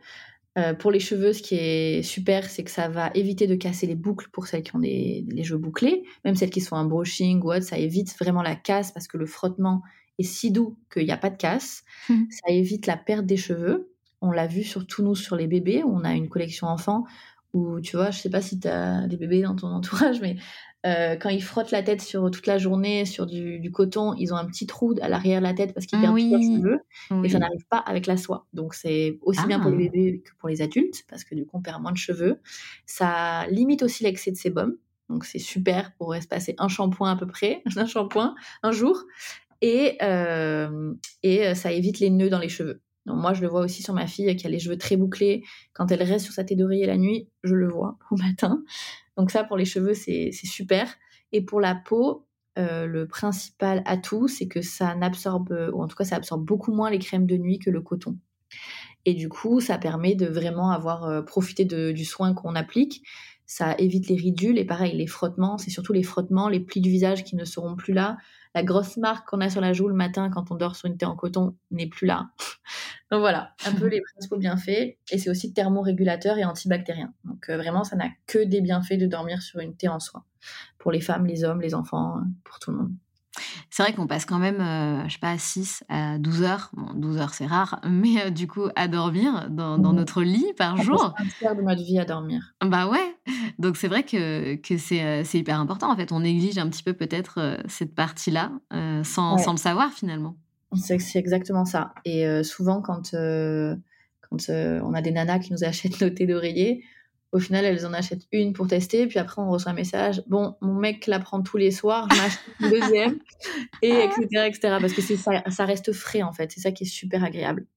Euh, 0.57 0.73
pour 0.73 0.91
les 0.91 0.99
cheveux, 0.99 1.33
ce 1.33 1.41
qui 1.41 1.55
est 1.55 2.01
super, 2.01 2.49
c'est 2.49 2.63
que 2.63 2.71
ça 2.71 2.87
va 2.87 3.11
éviter 3.13 3.47
de 3.47 3.55
casser 3.55 3.85
les 3.85 3.95
boucles 3.95 4.29
pour 4.31 4.47
celles 4.47 4.63
qui 4.63 4.75
ont 4.75 4.79
les 4.79 5.43
cheveux 5.43 5.59
bouclés. 5.59 6.03
Même 6.25 6.35
celles 6.35 6.49
qui 6.49 6.61
sont 6.61 6.75
en 6.75 6.85
brushing 6.85 7.41
ou 7.43 7.51
autre, 7.51 7.63
ça 7.63 7.77
évite 7.77 8.17
vraiment 8.17 8.41
la 8.41 8.55
casse 8.55 8.91
parce 8.91 9.07
que 9.07 9.17
le 9.17 9.25
frottement 9.25 9.81
est 10.17 10.23
si 10.23 10.51
doux 10.51 10.77
qu'il 10.91 11.05
n'y 11.05 11.11
a 11.11 11.17
pas 11.17 11.29
de 11.29 11.37
casse. 11.37 11.83
Mmh. 12.09 12.23
Ça 12.29 12.51
évite 12.51 12.87
la 12.87 12.97
perte 12.97 13.25
des 13.25 13.37
cheveux. 13.37 13.91
On 14.21 14.31
l'a 14.31 14.47
vu 14.47 14.63
surtout 14.63 15.03
nous 15.03 15.15
sur 15.15 15.35
les 15.35 15.47
bébés, 15.47 15.83
on 15.83 16.03
a 16.03 16.13
une 16.13 16.29
collection 16.29 16.67
enfants 16.67 17.05
où 17.53 17.81
tu 17.81 17.95
vois, 17.95 18.11
je 18.11 18.19
sais 18.19 18.29
pas 18.29 18.41
si 18.41 18.59
tu 18.59 18.67
as 18.67 19.07
des 19.07 19.17
bébés 19.17 19.41
dans 19.41 19.55
ton 19.55 19.67
entourage, 19.73 20.21
mais 20.21 20.37
euh, 20.85 21.17
quand 21.17 21.29
ils 21.29 21.43
frottent 21.43 21.71
la 21.71 21.83
tête 21.83 22.01
sur 22.01 22.31
toute 22.31 22.47
la 22.47 22.57
journée 22.57 23.05
sur 23.05 23.25
du, 23.25 23.69
coton, 23.71 24.13
ils 24.13 24.33
ont 24.33 24.37
un 24.37 24.45
petit 24.45 24.65
trou 24.65 24.95
à 25.01 25.09
l'arrière 25.09 25.39
de 25.39 25.43
la 25.43 25.53
tête 25.53 25.73
parce 25.73 25.85
qu'ils 25.85 25.99
ah 25.99 26.03
perdent 26.03 26.15
oui. 26.15 26.31
cheveux 26.31 26.79
et 27.23 27.29
ça 27.29 27.39
n'arrive 27.39 27.65
pas 27.69 27.79
avec 27.79 28.07
la 28.07 28.15
soie. 28.15 28.45
Donc 28.53 28.73
c'est 28.73 29.19
aussi 29.21 29.45
bien 29.45 29.59
pour 29.59 29.71
les 29.71 29.87
ah. 29.87 29.89
bébés 29.91 30.21
que 30.23 30.31
pour 30.39 30.47
les 30.47 30.61
adultes 30.61 31.03
parce 31.09 31.25
que 31.25 31.35
du 31.35 31.45
coup 31.45 31.57
on 31.57 31.61
perd 31.61 31.81
moins 31.81 31.91
de 31.91 31.97
cheveux. 31.97 32.39
Ça 32.85 33.45
limite 33.47 33.83
aussi 33.83 34.03
l'excès 34.03 34.31
de 34.31 34.37
sébum. 34.37 34.77
Donc 35.09 35.25
c'est 35.25 35.39
super 35.39 35.91
pour 35.95 36.15
espacer 36.15 36.55
un 36.59 36.69
shampoing 36.69 37.11
à 37.11 37.15
peu 37.17 37.27
près, 37.27 37.61
un 37.75 37.85
shampoing 37.85 38.35
un 38.63 38.71
jour. 38.71 39.03
Et, 39.61 39.97
euh, 40.01 40.93
et 41.23 41.47
euh, 41.47 41.55
ça 41.55 41.73
évite 41.73 41.99
les 41.99 42.09
nœuds 42.09 42.29
dans 42.29 42.39
les 42.39 42.47
cheveux 42.47 42.81
moi, 43.05 43.33
je 43.33 43.41
le 43.41 43.47
vois 43.47 43.61
aussi 43.61 43.81
sur 43.81 43.93
ma 43.93 44.07
fille 44.07 44.35
qui 44.35 44.45
a 44.45 44.49
les 44.49 44.59
cheveux 44.59 44.77
très 44.77 44.95
bouclés. 44.95 45.43
Quand 45.73 45.91
elle 45.91 46.03
reste 46.03 46.25
sur 46.25 46.33
sa 46.33 46.43
tête 46.43 46.59
la 46.59 46.97
nuit, 46.97 47.27
je 47.43 47.55
le 47.55 47.67
vois 47.67 47.97
au 48.11 48.17
matin. 48.17 48.63
Donc 49.17 49.31
ça, 49.31 49.43
pour 49.43 49.57
les 49.57 49.65
cheveux, 49.65 49.93
c'est 49.93 50.31
super. 50.31 50.93
Et 51.31 51.41
pour 51.41 51.59
la 51.59 51.75
peau, 51.75 52.25
euh, 52.57 52.85
le 52.85 53.07
principal 53.07 53.83
atout, 53.85 54.27
c'est 54.27 54.47
que 54.47 54.61
ça 54.61 54.95
n'absorbe, 54.95 55.71
ou 55.73 55.81
en 55.81 55.87
tout 55.87 55.95
cas, 55.95 56.05
ça 56.05 56.15
absorbe 56.15 56.43
beaucoup 56.43 56.73
moins 56.73 56.89
les 56.89 56.99
crèmes 56.99 57.27
de 57.27 57.37
nuit 57.37 57.59
que 57.59 57.69
le 57.69 57.81
coton. 57.81 58.17
Et 59.05 59.13
du 59.13 59.29
coup, 59.29 59.59
ça 59.59 59.77
permet 59.77 60.15
de 60.15 60.25
vraiment 60.25 60.71
avoir 60.71 61.05
euh, 61.05 61.21
profité 61.21 61.65
du 61.65 62.05
soin 62.05 62.33
qu'on 62.33 62.55
applique. 62.55 63.03
Ça 63.45 63.75
évite 63.79 64.07
les 64.07 64.15
ridules 64.15 64.59
et 64.59 64.65
pareil, 64.65 64.95
les 64.95 65.07
frottements, 65.07 65.57
c'est 65.57 65.71
surtout 65.71 65.93
les 65.93 66.03
frottements, 66.03 66.49
les 66.49 66.59
plis 66.59 66.81
du 66.81 66.89
visage 66.89 67.23
qui 67.23 67.35
ne 67.35 67.45
seront 67.45 67.75
plus 67.75 67.93
là 67.93 68.17
grosse 68.63 68.97
marque 68.97 69.27
qu'on 69.29 69.41
a 69.41 69.49
sur 69.49 69.61
la 69.61 69.73
joue 69.73 69.87
le 69.87 69.95
matin 69.95 70.29
quand 70.29 70.51
on 70.51 70.55
dort 70.55 70.75
sur 70.75 70.87
une 70.87 70.97
thé 70.97 71.05
en 71.05 71.15
coton 71.15 71.55
n'est 71.71 71.87
plus 71.87 72.07
là. 72.07 72.29
Donc 73.11 73.21
voilà, 73.21 73.53
un 73.65 73.73
peu 73.73 73.87
les 73.87 74.01
principaux 74.01 74.37
bienfaits. 74.37 74.97
Et 75.11 75.17
c'est 75.17 75.29
aussi 75.29 75.53
thermorégulateur 75.53 76.37
et 76.37 76.45
antibactérien. 76.45 77.13
Donc 77.23 77.49
euh, 77.49 77.57
vraiment, 77.57 77.83
ça 77.83 77.95
n'a 77.95 78.09
que 78.27 78.39
des 78.39 78.61
bienfaits 78.61 78.97
de 78.97 79.07
dormir 79.07 79.41
sur 79.41 79.59
une 79.59 79.75
thé 79.75 79.87
en 79.87 79.99
soie. 79.99 80.25
Pour 80.77 80.91
les 80.91 81.01
femmes, 81.01 81.25
les 81.25 81.43
hommes, 81.43 81.61
les 81.61 81.73
enfants, 81.73 82.21
pour 82.43 82.59
tout 82.59 82.71
le 82.71 82.77
monde. 82.77 82.93
C'est 83.69 83.83
vrai 83.83 83.93
qu'on 83.93 84.07
passe 84.07 84.25
quand 84.25 84.39
même, 84.39 84.59
euh, 84.61 85.07
je 85.07 85.13
sais 85.13 85.19
pas, 85.19 85.37
6 85.37 85.83
à 85.89 86.17
12 86.17 86.41
heures, 86.43 86.71
bon 86.73 86.93
12 86.95 87.17
heures 87.17 87.33
c'est 87.33 87.45
rare, 87.45 87.79
mais 87.87 88.25
euh, 88.25 88.29
du 88.29 88.47
coup 88.47 88.63
à 88.75 88.87
dormir 88.87 89.47
dans 89.49 89.77
dans 89.77 89.93
Mmh. 89.93 89.95
notre 89.95 90.21
lit 90.23 90.45
par 90.57 90.77
On 90.77 90.81
jour. 90.81 91.13
un 91.17 91.27
tiers 91.27 91.55
de 91.55 91.61
notre 91.61 91.83
vie 91.83 91.99
à 91.99 92.05
dormir. 92.05 92.53
Bah 92.61 92.87
ouais, 92.87 93.15
donc 93.59 93.77
c'est 93.77 93.87
vrai 93.87 94.03
que 94.03 94.55
que 94.55 94.77
c'est, 94.77 95.23
c'est 95.23 95.39
hyper 95.39 95.59
important 95.59 95.91
en 95.91 95.95
fait. 95.95 96.11
On 96.11 96.19
néglige 96.21 96.57
un 96.57 96.69
petit 96.69 96.83
peu 96.83 96.93
peut-être, 96.93 97.39
heu, 97.39 97.57
cette 97.67 97.95
partie-là, 97.95 98.51
sans 99.03 99.37
Ouais. 99.37 99.43
sans 99.43 99.51
le 99.51 99.57
savoir 99.57 99.91
finalement. 99.93 100.35
C'est 100.75 100.99
exactement 101.17 101.65
ça 101.65 101.93
et 102.05 102.43
souvent 102.43 102.81
quand, 102.81 103.11
quand, 103.11 104.49
on 104.49 104.93
a 104.93 105.01
des 105.01 105.11
nanas 105.11 105.39
qui 105.39 105.51
nous 105.53 105.63
achètent 105.63 105.99
nos 106.01 106.09
thés 106.09 106.27
d'oreiller, 106.27 106.83
au 107.31 107.39
final, 107.39 107.65
elles 107.65 107.85
en 107.85 107.93
achètent 107.93 108.27
1 108.33 108.53
pour 108.53 108.67
tester, 108.67 109.07
puis 109.07 109.19
après 109.19 109.41
on 109.41 109.49
reçoit 109.49 109.71
un 109.71 109.75
message: 109.75 110.23
«Bon, 110.27 110.55
mon 110.61 110.73
mec 110.75 111.07
la 111.07 111.19
prend 111.19 111.41
tous 111.43 111.57
les 111.57 111.71
soirs, 111.71 112.09
je 112.09 112.15
m'achète 112.15 112.41
une 112.59 112.69
2e» 112.69 113.19
et 113.81 114.05
et 114.05 114.11
cetera 114.11 114.47
et 114.47 114.53
cetera. 114.53 114.81
Parce 114.81 114.93
que 114.93 115.01
ça 115.01 115.43
ça 115.49 115.65
reste 115.65 115.93
frais 115.93 116.23
en 116.23 116.33
fait, 116.33 116.51
c'est 116.51 116.61
ça 116.61 116.71
qui 116.73 116.83
est 116.85 116.87
super 116.87 117.23
agréable. 117.23 117.67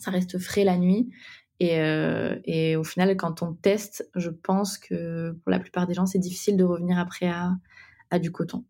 Ça 0.00 0.10
reste 0.12 0.38
frais 0.40 0.64
la 0.64 0.78
nuit 0.78 1.10
et 1.60 1.80
heu 1.80 2.40
et 2.44 2.76
au 2.76 2.84
final, 2.84 3.16
quand 3.18 3.42
on 3.42 3.54
teste, 3.54 4.10
je 4.16 4.30
pense 4.30 4.78
que 4.78 5.32
pour 5.44 5.50
la 5.52 5.60
plupart 5.60 5.86
des 5.88 5.94
gens, 5.94 6.06
c'est 6.06 6.18
difficile 6.20 6.56
de 6.58 6.64
revenir 6.64 6.98
après 6.98 7.28
à 7.28 7.52
à 8.10 8.18
du 8.20 8.32
coton. 8.32 8.64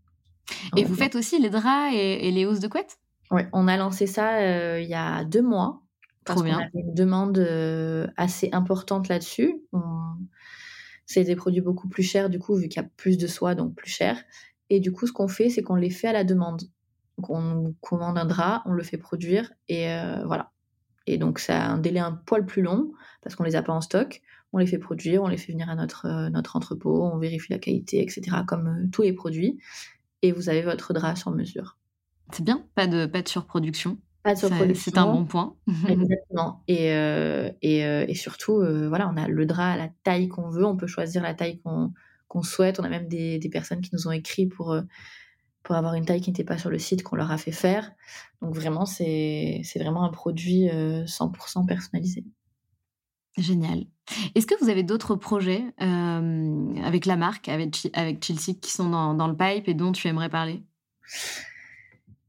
Et 0.77 0.85
vous 0.85 0.97
faites 0.97 1.17
aussi 1.17 1.41
les 1.41 1.51
draps 1.51 1.95
et 1.95 2.29
et 2.29 2.33
les 2.33 2.47
housses 2.47 2.61
de 2.61 2.69
couette? 2.69 2.99
Ouais, 3.31 3.49
on 3.53 3.67
a 3.67 3.77
lancé 3.77 4.07
ça, 4.07 4.41
heu, 4.41 4.81
il 4.83 4.89
y 4.89 4.95
a 4.95 5.25
2 5.25 5.43
mois 5.43 5.83
parce 6.27 6.43
qu'on 6.43 6.55
avait 6.59 6.70
une 6.74 6.95
demande, 6.95 7.39
heu, 7.39 8.09
assez 8.16 8.51
importante 8.53 9.09
là-dessus. 9.09 9.62
On 9.72 9.83
c'est 11.07 11.24
des 11.24 11.37
produits 11.37 11.61
beaucoup 11.62 11.89
plus 11.89 12.03
chers 12.03 12.31
du 12.31 12.39
coup, 12.41 12.57
vu 12.57 12.68
qu'il 12.68 12.83
y 12.83 12.85
a 12.85 12.89
plus 12.97 13.18
de 13.18 13.27
soie, 13.29 13.55
donc 13.55 13.74
plus 13.77 13.91
cher 13.91 14.22
et 14.70 14.81
du 14.81 14.93
coup, 14.93 15.07
ce 15.07 15.12
qu'on 15.12 15.29
fait, 15.29 15.49
c'est 15.51 15.62
qu'on 15.62 15.77
les 15.77 15.91
fait 15.91 16.09
à 16.09 16.12
la 16.12 16.24
demande. 16.24 16.62
Donc 17.18 17.31
on 17.31 17.74
commande 17.81 18.18
un 18.18 18.27
drap, 18.27 18.62
on 18.66 18.72
le 18.72 18.83
fait 18.83 18.99
produire 18.99 19.53
et 19.68 19.89
heu, 19.89 20.24
voilà 20.27 20.53
et 21.07 21.18
donc 21.18 21.39
ça 21.41 21.62
a 21.64 21.68
un 21.68 21.79
délai 21.79 22.01
un 22.01 22.12
poil 22.12 22.47
plus 22.47 22.62
long 22.62 22.93
parce 23.22 23.37
qu'on 23.37 23.45
les 23.45 23.57
a 23.57 23.62
pas 23.62 23.72
en 23.74 23.81
stock. 23.83 24.22
On 24.53 24.59
les 24.59 24.66
fait 24.66 24.79
produire, 24.79 25.22
on 25.22 25.29
les 25.29 25.37
fait 25.39 25.53
venir 25.53 25.68
à 25.70 25.74
notre, 25.77 26.07
heu, 26.07 26.31
notre 26.31 26.57
entrepôt, 26.57 27.05
on 27.05 27.18
vérifie 27.18 27.53
la 27.53 27.59
qualité 27.59 28.03
et 28.03 28.09
cetera 28.09 28.45
comme, 28.45 28.89
tous 28.93 29.03
les 29.03 29.12
produits 29.12 29.59
et 30.22 30.33
vous 30.33 30.49
avez 30.49 30.62
votre 30.62 30.95
drap 30.95 31.16
sur 31.16 31.31
mesure. 31.33 31.79
C'est 32.33 32.45
bien, 32.45 32.66
pas 32.74 32.87
de 32.87 33.07
pas 33.07 33.22
de 33.22 33.29
surproduction. 33.29 33.99
Pas 34.27 34.35
de 34.35 34.41
C'est 34.41 34.74
c'est 34.74 34.99
un 34.99 35.07
bon 35.07 35.24
point. 35.24 35.57
Exactement 35.89 36.62
et 36.68 36.91
heu 36.93 37.51
et 37.62 37.85
heu 37.85 38.05
et 38.11 38.14
surtout, 38.14 38.61
heu, 38.61 38.89
voilà, 38.89 39.09
on 39.09 39.16
a 39.16 39.29
le 39.29 39.47
drap 39.47 39.72
à 39.72 39.77
la 39.77 39.89
taille 40.05 40.29
qu'on 40.29 40.51
veut, 40.51 40.64
on 40.66 40.77
peut 40.77 40.89
choisir 40.89 41.22
la 41.22 41.35
taille 41.35 41.61
qu'on 41.61 42.43
souhaite. 42.43 42.81
On 42.81 42.85
a 42.85 42.89
même 42.89 43.09
des 43.09 43.39
des 43.39 43.49
personnes 43.49 43.81
qui 43.83 43.91
nous 43.93 44.09
ont 44.09 44.12
écrit 44.12 44.47
pour, 44.47 44.77
pour 45.64 45.77
avoir 45.77 45.95
une 45.95 46.05
taille 46.07 46.20
qui 46.22 46.31
n'était 46.31 46.45
pas 46.45 46.59
sur 46.59 46.70
le 46.70 46.79
site, 46.79 47.03
qu'on 47.05 47.16
leur 47.16 47.31
a 47.33 47.39
fait 47.39 47.53
faire. 47.53 47.93
Donc 48.43 48.55
vraiment, 48.57 48.87
c'est 48.87 49.62
vraiment 49.77 50.05
un 50.05 50.11
produit, 50.11 50.70
heu, 50.70 51.07
100% 51.07 51.66
personnalisé. 51.66 52.24
Génial. 53.39 53.85
Est-ce 54.35 54.47
que 54.47 54.55
vous 54.62 54.70
avez 54.70 54.83
d'autres 54.83 55.14
projets, 55.14 55.62
avec 55.79 57.05
la 57.07 57.16
marque, 57.16 57.49
avec 57.49 57.89
avec 57.93 58.24
Chilsick 58.24 58.61
qui 58.61 58.70
sont 58.70 58.89
dans 58.89 59.14
dans 59.14 59.29
le 59.29 59.37
pipe 59.37 59.68
et 59.68 59.74
dont 59.74 59.93
tu 59.93 60.09
aimerais 60.09 60.31
parler? 60.31 60.62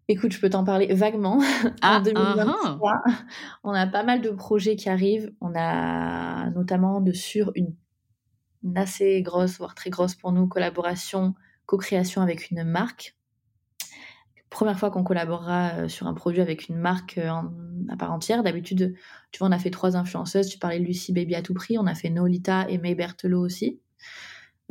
Écoute, 0.09 0.31
je 0.31 0.39
peux 0.39 0.49
t'en 0.49 0.63
parler 0.63 0.93
vaguement. 0.93 1.39
En 1.81 1.81
Ah! 1.81 1.95
Hein, 1.97 1.97
hein. 1.97 2.01
2023, 2.01 3.01
on 3.63 3.71
a 3.73 3.87
pas 3.87 4.03
mal 4.03 4.21
de 4.21 4.29
projets 4.29 4.75
qui 4.75 4.89
arrivent. 4.89 5.33
On 5.41 5.53
a 5.55 6.49
notamment 6.51 7.01
de 7.01 7.11
sur 7.11 7.51
une 7.55 7.75
une 8.63 8.77
assez 8.77 9.21
grosse, 9.21 9.57
voire 9.59 9.75
très 9.75 9.89
grosse 9.89 10.15
pour 10.15 10.31
nous, 10.33 10.47
collaboration, 10.47 11.35
co-création 11.67 12.21
avec 12.21 12.51
une 12.51 12.63
marque. 12.63 13.15
Première 14.49 14.79
fois 14.79 14.91
qu'on 14.91 15.03
collaborera, 15.03 15.83
heu, 15.83 15.89
sur 15.89 16.07
un 16.07 16.13
produit 16.13 16.41
avec 16.41 16.69
une 16.69 16.77
marque, 16.77 17.19
en 17.23 17.51
à 17.89 17.97
part 17.97 18.11
entière. 18.13 18.43
D'habitude, 18.43 18.95
tu 19.31 19.39
vois, 19.39 19.49
on 19.49 19.51
a 19.51 19.59
fait 19.59 19.69
3 19.71 19.95
influenceuses. 19.97 20.47
Tu 20.49 20.57
parlais 20.59 20.79
de 20.79 20.85
Lucie 20.85 21.13
Baby 21.13 21.35
à 21.35 21.41
tout 21.41 21.53
prix. 21.53 21.77
On 21.77 21.85
a 21.87 21.95
fait 21.95 22.09
Nolita 22.09 22.65
et 22.69 22.77
May 22.77 22.95
Berthelot 22.95 23.41
aussi, 23.41 23.79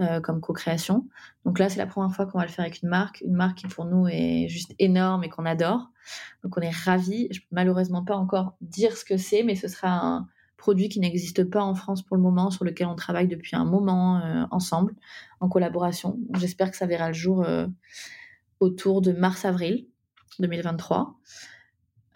heu, 0.01 0.21
comme 0.21 0.41
co-création. 0.41 1.09
Donc 1.45 1.59
là, 1.59 1.69
c'est 1.69 1.79
la 1.79 1.87
première 1.87 2.15
fois 2.15 2.27
qu'on 2.27 2.39
va 2.39 2.45
le 2.45 2.51
faire 2.51 2.65
avec 2.65 2.83
une 2.83 2.89
marque, 2.89 3.23
une 3.23 3.35
marque 3.35 3.59
qui 3.59 3.67
pour 3.67 3.85
nous 3.85 4.07
est 4.09 4.49
juste 4.49 4.75
énorme 4.79 5.25
et 5.25 5.29
qu'on 5.29 5.47
adore. 5.47 5.91
Donc 6.43 6.57
on 6.57 6.61
est 6.61 6.71
ravis. 6.71 7.29
Je 7.31 7.41
peux 7.41 7.47
malheureusement 7.53 8.05
pas 8.05 8.17
encore 8.17 8.57
dire 8.61 8.97
ce 8.97 9.05
que 9.05 9.17
c'est, 9.17 9.43
mais 9.43 9.55
ce 9.55 9.69
sera 9.69 9.89
un 9.91 10.29
produit 10.57 10.89
qui 10.89 11.01
n'existe 11.01 11.45
pas 11.45 11.63
en 11.63 11.75
France 11.75 12.03
pour 12.03 12.17
le 12.17 12.23
moment, 12.23 12.51
sur 12.51 12.65
lequel 12.65 12.87
on 12.87 12.95
travaille 12.97 13.29
depuis 13.29 13.57
un 13.57 13.65
moment, 13.65 14.19
heu, 14.25 14.47
ensemble, 14.51 14.95
en 15.41 15.49
collaboration. 15.49 16.19
J'espère 16.39 16.71
que 16.71 16.77
ça 16.77 16.87
verra 16.87 17.09
le 17.09 17.15
jour, 17.15 17.45
heu, 17.45 17.69
autour 18.61 19.03
de 19.03 19.13
mars-avril 19.13 19.87
2023. 20.39 21.15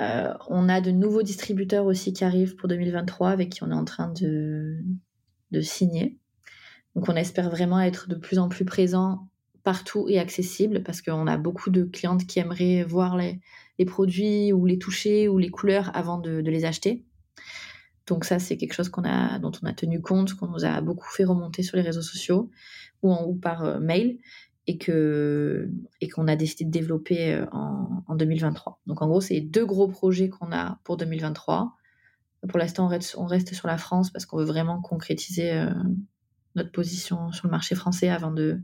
Heu, 0.01 0.33
on 0.49 0.69
a 0.69 0.81
de 0.81 0.91
nouveaux 0.91 1.23
distributeurs 1.23 1.87
aussi 1.87 2.13
qui 2.13 2.25
arrivent 2.25 2.57
pour 2.57 2.69
2023, 2.69 3.31
avec 3.31 3.51
qui 3.51 3.63
on 3.63 3.71
est 3.71 3.75
en 3.75 3.85
train 3.85 4.09
de 4.13 5.61
signer. 5.61 6.19
Donc 6.95 7.09
on 7.09 7.17
espère 7.17 7.51
vraiment 7.51 7.81
être 7.81 8.09
de 8.09 8.15
plus 8.17 8.39
en 8.39 8.49
plus 8.49 8.65
présent 8.65 9.29
partout 9.63 10.07
et 10.09 10.19
accessible 10.19 10.83
parce 10.83 11.03
qu'on 11.03 11.27
a 11.27 11.37
beaucoup 11.37 11.71
de 11.71 11.85
clientes 11.85 12.27
qui 12.27 12.39
aimeraient 12.39 12.83
voir 12.83 13.17
les 13.17 13.41
produits 13.87 14.53
ou 14.53 14.67
les 14.67 14.79
toucher 14.79 15.29
ou 15.29 15.39
les 15.39 15.51
couleurs 15.51 15.91
avant 15.95 16.19
de 16.19 16.39
les 16.39 16.65
acheter. 16.65 17.05
Donc 18.07 18.25
ça, 18.25 18.39
c'est 18.39 18.57
quelque 18.57 18.73
chose 18.73 18.91
dont 18.91 19.53
on 19.63 19.67
a 19.67 19.73
tenu 19.73 20.01
compte, 20.01 20.35
qu'on 20.35 20.49
nous 20.49 20.65
a 20.65 20.81
beaucoup 20.81 21.09
fait 21.09 21.25
remonter 21.25 21.63
sur 21.63 21.77
les 21.77 21.83
réseaux 21.83 22.03
sociaux 22.03 22.51
ou 23.03 23.13
en 23.13 23.35
par, 23.35 23.65
heu, 23.65 23.79
mail 23.81 24.19
et 24.67 24.79
qu'on 24.79 26.29
a 26.29 26.37
décidé 26.37 26.65
de 26.65 26.71
développer, 26.71 27.35
heu, 27.35 27.47
en 27.53 28.03
en 28.07 28.15
2023. 28.17 28.81
Donc 28.87 29.03
en 29.03 29.09
gros, 29.09 29.21
c'est 29.21 29.41
2 29.41 29.65
gros 29.67 29.89
projets 29.89 30.29
qu'on 30.29 30.53
a 30.53 30.81
pour 30.85 30.97
2023. 30.97 31.77
Pour 32.49 32.59
l'instant, 32.59 32.91
on 33.17 33.27
reste 33.27 33.55
sur 33.55 33.69
la 33.69 33.79
France 33.79 34.11
parce 34.11 34.27
qu'on 34.27 34.39
veut 34.39 34.45
vraiment 34.45 34.81
concrétiser, 34.81 35.53
heu, 35.53 35.69
notre 36.55 36.73
position 36.73 37.33
sur 37.33 37.47
le 37.47 37.51
marché 37.51 37.75
français 37.75 38.09
avant 38.09 38.31
de 38.31 38.61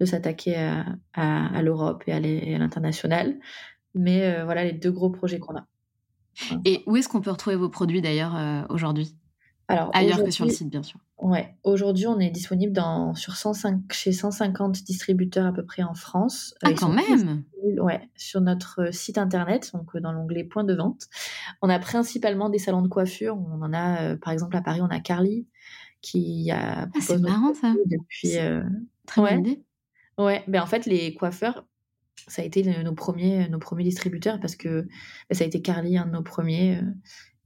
de 0.00 0.06
s'attaquer 0.06 0.56
à 0.56 0.86
à 1.14 1.56
à 1.56 1.62
l'Europe 1.62 2.04
et 2.06 2.12
à 2.12 2.20
l'international. 2.20 3.38
Mais 3.94 4.40
heu, 4.40 4.44
voilà 4.44 4.64
les 4.64 4.72
2 4.72 4.92
gros 4.92 5.10
projets 5.10 5.38
qu'on 5.38 5.56
a. 5.56 5.66
Voilà. 6.48 6.62
Et 6.64 6.82
où 6.86 6.96
est-ce 6.96 7.08
qu'on 7.08 7.20
peut 7.20 7.30
retrouver 7.30 7.56
vos 7.56 7.68
produits 7.68 8.00
d'ailleurs, 8.00 8.36
heu, 8.36 8.64
aujourd'hui? 8.68 9.16
Alors 9.70 9.90
Ailleurs 9.92 10.24
que 10.24 10.30
sur 10.30 10.46
le 10.46 10.50
site, 10.50 10.70
bien 10.70 10.82
sûr. 10.82 10.98
ouais, 11.18 11.54
aujourd'hui, 11.62 12.06
on 12.06 12.18
est 12.18 12.30
disponible 12.30 12.72
dans 12.72 13.14
sur 13.14 13.36
105 13.36 13.92
chez 13.92 14.12
150 14.12 14.82
distributeurs 14.82 15.44
à 15.44 15.52
peu 15.52 15.62
près 15.62 15.82
en 15.82 15.92
France. 15.92 16.54
Ah 16.62 16.70
ils 16.70 16.76
quand 16.76 16.88
même! 16.88 17.44
ouais, 17.78 18.08
sur 18.16 18.40
notre, 18.40 18.94
site 18.94 19.18
internet, 19.18 19.70
donc 19.74 19.94
dans 19.98 20.12
l'onglet 20.12 20.44
points 20.44 20.64
de 20.64 20.74
vente. 20.74 21.08
On 21.60 21.68
a 21.68 21.78
principalement 21.78 22.48
des 22.48 22.58
salons 22.58 22.80
de 22.80 22.88
coiffure. 22.88 23.36
On 23.36 23.60
en 23.60 23.74
a, 23.74 24.16
par 24.16 24.32
exemple 24.32 24.56
à 24.56 24.62
Paris, 24.62 24.80
on 24.80 24.86
a 24.86 25.00
Carly 25.00 25.46
qui 26.02 26.50
a 26.50 26.88
Ah 26.94 27.00
c'est 27.00 27.18
marrant 27.18 27.54
ça! 27.54 27.76
depuis, 27.86 28.36
heu 28.38 28.64
très 29.06 29.22
bonne 29.22 29.36
ouais, 29.36 29.40
idée. 29.40 29.62
ouais, 30.18 30.44
beh, 30.48 30.60
en 30.60 30.66
fait, 30.66 30.86
les 30.86 31.14
coiffeurs, 31.14 31.66
ça 32.28 32.42
a 32.42 32.46
été 32.46 32.62
nos 32.84 32.94
1ers 32.94 33.48
nos 33.50 33.58
1ers 33.60 33.84
distributeurs 33.84 34.40
parce 34.40 34.56
que, 34.56 34.82
bah, 35.30 35.36
ça 35.36 35.44
a 35.44 35.46
été 35.48 35.62
Carly, 35.62 35.98
un 35.98 36.06
de 36.06 36.12
nos 36.12 36.22
1ers, 36.24 36.78
heu 36.82 36.94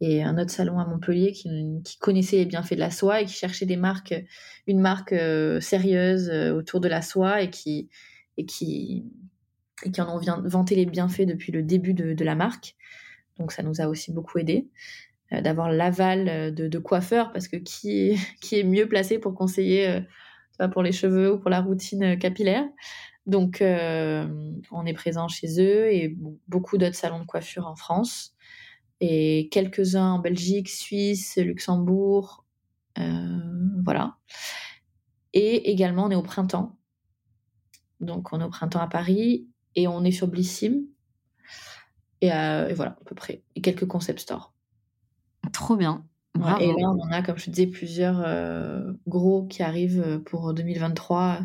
et 0.03 0.23
un 0.25 0.39
autre 0.39 0.51
salon 0.53 0.79
à 0.81 0.87
Montpellier 0.87 1.33
qui 1.33 1.99
connaissait 2.01 2.37
les 2.39 2.47
bienfaits 2.47 2.75
de 2.75 2.81
la 2.81 2.91
soie 2.93 3.23
et 3.23 3.27
qui 3.27 3.35
cherchait 3.35 3.67
des 3.67 3.77
marques, 3.79 4.15
une 4.69 4.81
marque, 4.81 5.13
heu, 5.15 5.61
sérieuse, 5.61 6.31
autour 6.55 6.81
de 6.81 6.89
la 6.89 7.03
soie 7.03 7.43
et 7.43 7.51
qui 7.51 7.91
et 8.39 8.47
qui 8.47 9.05
et 9.85 9.91
qui 9.93 10.01
en 10.03 10.17
ont 10.19 10.21
vanté 10.49 10.77
les 10.77 10.87
bienfaits 10.87 11.23
depuis 11.27 11.53
le 11.53 11.63
début 11.65 11.95
de 11.95 12.15
de 12.15 12.25
la 12.25 12.35
marque. 12.37 12.77
Donc 13.39 13.53
ça 13.53 13.63
nous 13.65 13.81
a 13.83 13.89
aussi 13.89 14.13
beaucoup 14.13 14.39
aidés, 14.39 14.69
heu, 14.69 15.12
d'avoir 15.41 15.70
l'aval, 15.72 16.28
heu, 16.28 16.53
de 16.53 16.68
de 16.68 16.78
coiffeurs 16.78 17.33
parce 17.33 17.49
que 17.49 17.57
qui 17.57 18.11
est 18.11 18.16
qui 18.41 18.59
est 18.59 18.64
mieux 18.64 18.89
placé 18.89 19.18
pour 19.18 19.35
conseiller, 19.35 20.01
vois, 20.59 20.68
pour 20.68 20.83
les 20.83 20.93
cheveux 20.93 21.35
ou 21.35 21.39
pour 21.39 21.51
la 21.51 21.61
routine, 21.61 22.18
capillaire? 22.18 22.64
Donc 23.26 23.62
on 23.62 24.87
est 24.87 24.93
présent 24.95 25.28
chez 25.28 25.61
eux 25.61 25.93
et 25.93 26.16
beaucoup 26.49 26.76
d'autres 26.78 26.97
salons 26.97 27.20
de 27.20 27.26
coiffure 27.26 27.66
en 27.68 27.76
France 27.76 28.35
et 29.01 29.49
quelques-uns 29.51 30.12
en 30.14 30.18
Belgique, 30.18 30.68
Suisse, 30.68 31.37
Luxembourg, 31.37 32.45
voilà 33.85 34.16
et 35.35 35.70
également, 35.70 36.05
on 36.05 36.11
est 36.11 36.14
au 36.16 36.22
Printemps. 36.22 36.76
Donc 38.01 38.33
on 38.33 38.41
est 38.41 38.45
au 38.45 38.49
Printemps 38.51 38.80
à 38.80 38.89
Paris 38.89 39.49
et 39.76 39.89
on 39.89 40.05
est 40.05 40.11
sur 40.11 40.28
Blissim 40.28 40.85
et 42.20 42.28
et 42.28 42.74
voilà, 42.74 42.93
à 43.01 43.05
peu 43.05 43.14
près 43.14 43.43
et 43.55 43.61
quelques 43.61 43.87
concept 43.87 44.20
stores. 44.20 44.52
Trop 45.53 45.77
bien, 45.77 46.05
et 46.61 46.69
là, 46.75 46.91
on 46.91 47.01
en 47.09 47.13
a, 47.13 47.23
comme 47.23 47.37
je 47.39 47.45
te 47.47 47.51
disais, 47.51 47.67
plusieurs, 47.67 48.21
heu, 48.27 48.99
gros 49.07 49.47
qui 49.47 49.63
arrivent, 49.63 50.01
heu, 50.07 50.23
pour 50.23 50.55
2023, 50.55 51.41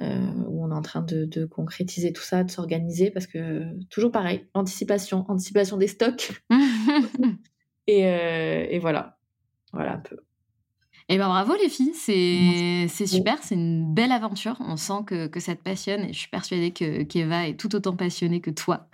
heu, 0.00 0.04
où 0.48 0.64
on 0.64 0.70
est 0.70 0.74
en 0.74 0.82
train 0.82 1.02
de 1.02 1.24
de 1.26 1.44
concrétiser 1.46 2.12
tout 2.12 2.22
ça, 2.22 2.44
de 2.44 2.50
s'organiser 2.50 3.10
parce 3.10 3.26
que 3.26 3.64
toujours 3.90 4.12
pareil, 4.12 4.46
anticipation, 4.54 5.24
anticipation 5.30 5.76
des 5.78 5.88
stocks 5.88 6.32
et 7.88 8.02
et 8.74 8.78
voilà. 8.80 9.18
Voilà 9.72 9.94
un 9.94 10.00
peu. 10.00 10.18
Eh 11.10 11.16
ben 11.16 11.28
bravo 11.28 11.54
les 11.54 11.70
filles, 11.70 11.94
c'est 11.94 13.06
super, 13.06 13.38
c'est 13.42 13.54
une 13.54 13.94
belle 13.94 14.12
aventure. 14.12 14.56
On 14.60 14.76
sent 14.76 15.04
que, 15.06 15.26
que, 15.26 15.40
ça 15.40 15.56
te 15.56 15.62
passionne 15.62 16.02
et 16.04 16.12
je 16.12 16.18
suis 16.18 16.28
persuadée 16.28 16.70
que 16.70 17.02
qu'Eva 17.02 17.48
est 17.48 17.58
tout 17.58 17.74
autant 17.74 17.96
passionnée 17.96 18.40
que 18.40 18.50
toi. 18.50 18.88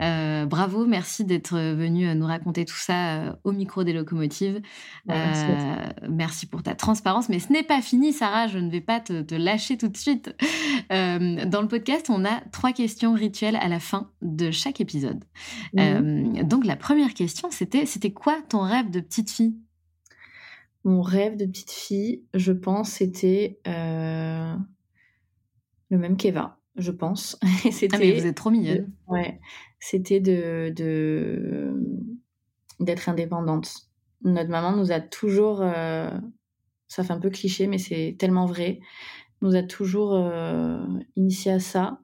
Euh, 0.00 0.46
bravo, 0.46 0.84
merci 0.86 1.24
d'être 1.24 1.56
venue 1.56 2.12
nous 2.14 2.26
raconter 2.26 2.64
tout 2.64 2.76
ça 2.76 3.14
euh, 3.14 3.32
au 3.44 3.52
micro 3.52 3.84
des 3.84 3.92
locomotives. 3.92 4.60
Euh, 5.10 5.76
merci, 6.08 6.46
pour 6.46 6.62
ta 6.62 6.74
transparence, 6.74 7.28
mais 7.28 7.38
ce 7.38 7.52
n'est 7.52 7.62
pas 7.62 7.80
fini, 7.80 8.12
Sarah. 8.12 8.48
Je 8.48 8.58
ne 8.58 8.68
vais 8.68 8.80
pas 8.80 8.98
te, 8.98 9.34
lâcher 9.34 9.76
tout 9.76 9.88
de 9.88 9.96
suite. 9.96 10.34
dans 10.90 11.60
le 11.62 11.68
podcast, 11.68 12.10
on 12.10 12.24
a 12.24 12.40
trois 12.50 12.72
questions 12.72 13.14
rituelles 13.14 13.56
à 13.56 13.68
la 13.68 13.78
fin 13.78 14.10
de 14.22 14.50
chaque 14.50 14.80
épisode. 14.80 15.22
donc 15.74 16.64
la 16.64 16.76
première 16.76 17.14
question, 17.14 17.48
c'était 17.52 17.86
c'était 17.86 18.12
quoi 18.12 18.38
ton 18.48 18.62
rêve 18.62 18.90
de 18.90 18.98
petite 18.98 19.30
fille? 19.30 19.54
Mon 20.84 21.02
rêve 21.02 21.36
de 21.36 21.46
petite 21.46 21.70
fille, 21.70 22.24
je 22.34 22.52
pense, 22.52 22.90
c'était 22.90 23.60
euh, 23.68 24.54
le 25.90 25.98
même 25.98 26.16
qu'Eva, 26.16 26.58
je 26.76 26.90
pense. 26.90 27.38
c'était, 27.70 27.96
ah 27.96 27.98
mais 27.98 28.18
vous 28.18 28.26
êtes 28.26 28.36
trop 28.36 28.50
mignonne. 28.50 28.90
ouais, 29.08 29.40
c'était 29.78 30.20
de, 30.20 30.72
d'être 32.80 33.08
indépendante. 33.08 33.70
Notre 34.22 34.50
maman 34.50 34.76
nous 34.76 34.92
a 34.92 35.00
toujours, 35.00 35.60
euh, 35.62 36.10
ça 36.88 37.04
fait 37.04 37.12
un 37.12 37.20
peu 37.20 37.30
cliché, 37.30 37.66
mais 37.66 37.78
c'est 37.78 38.16
tellement 38.18 38.46
vrai, 38.46 38.80
nous 39.40 39.54
a 39.54 39.62
toujours 39.62 40.14
euh, 40.14 40.84
initié 41.16 41.52
à 41.52 41.60
ça, 41.60 42.00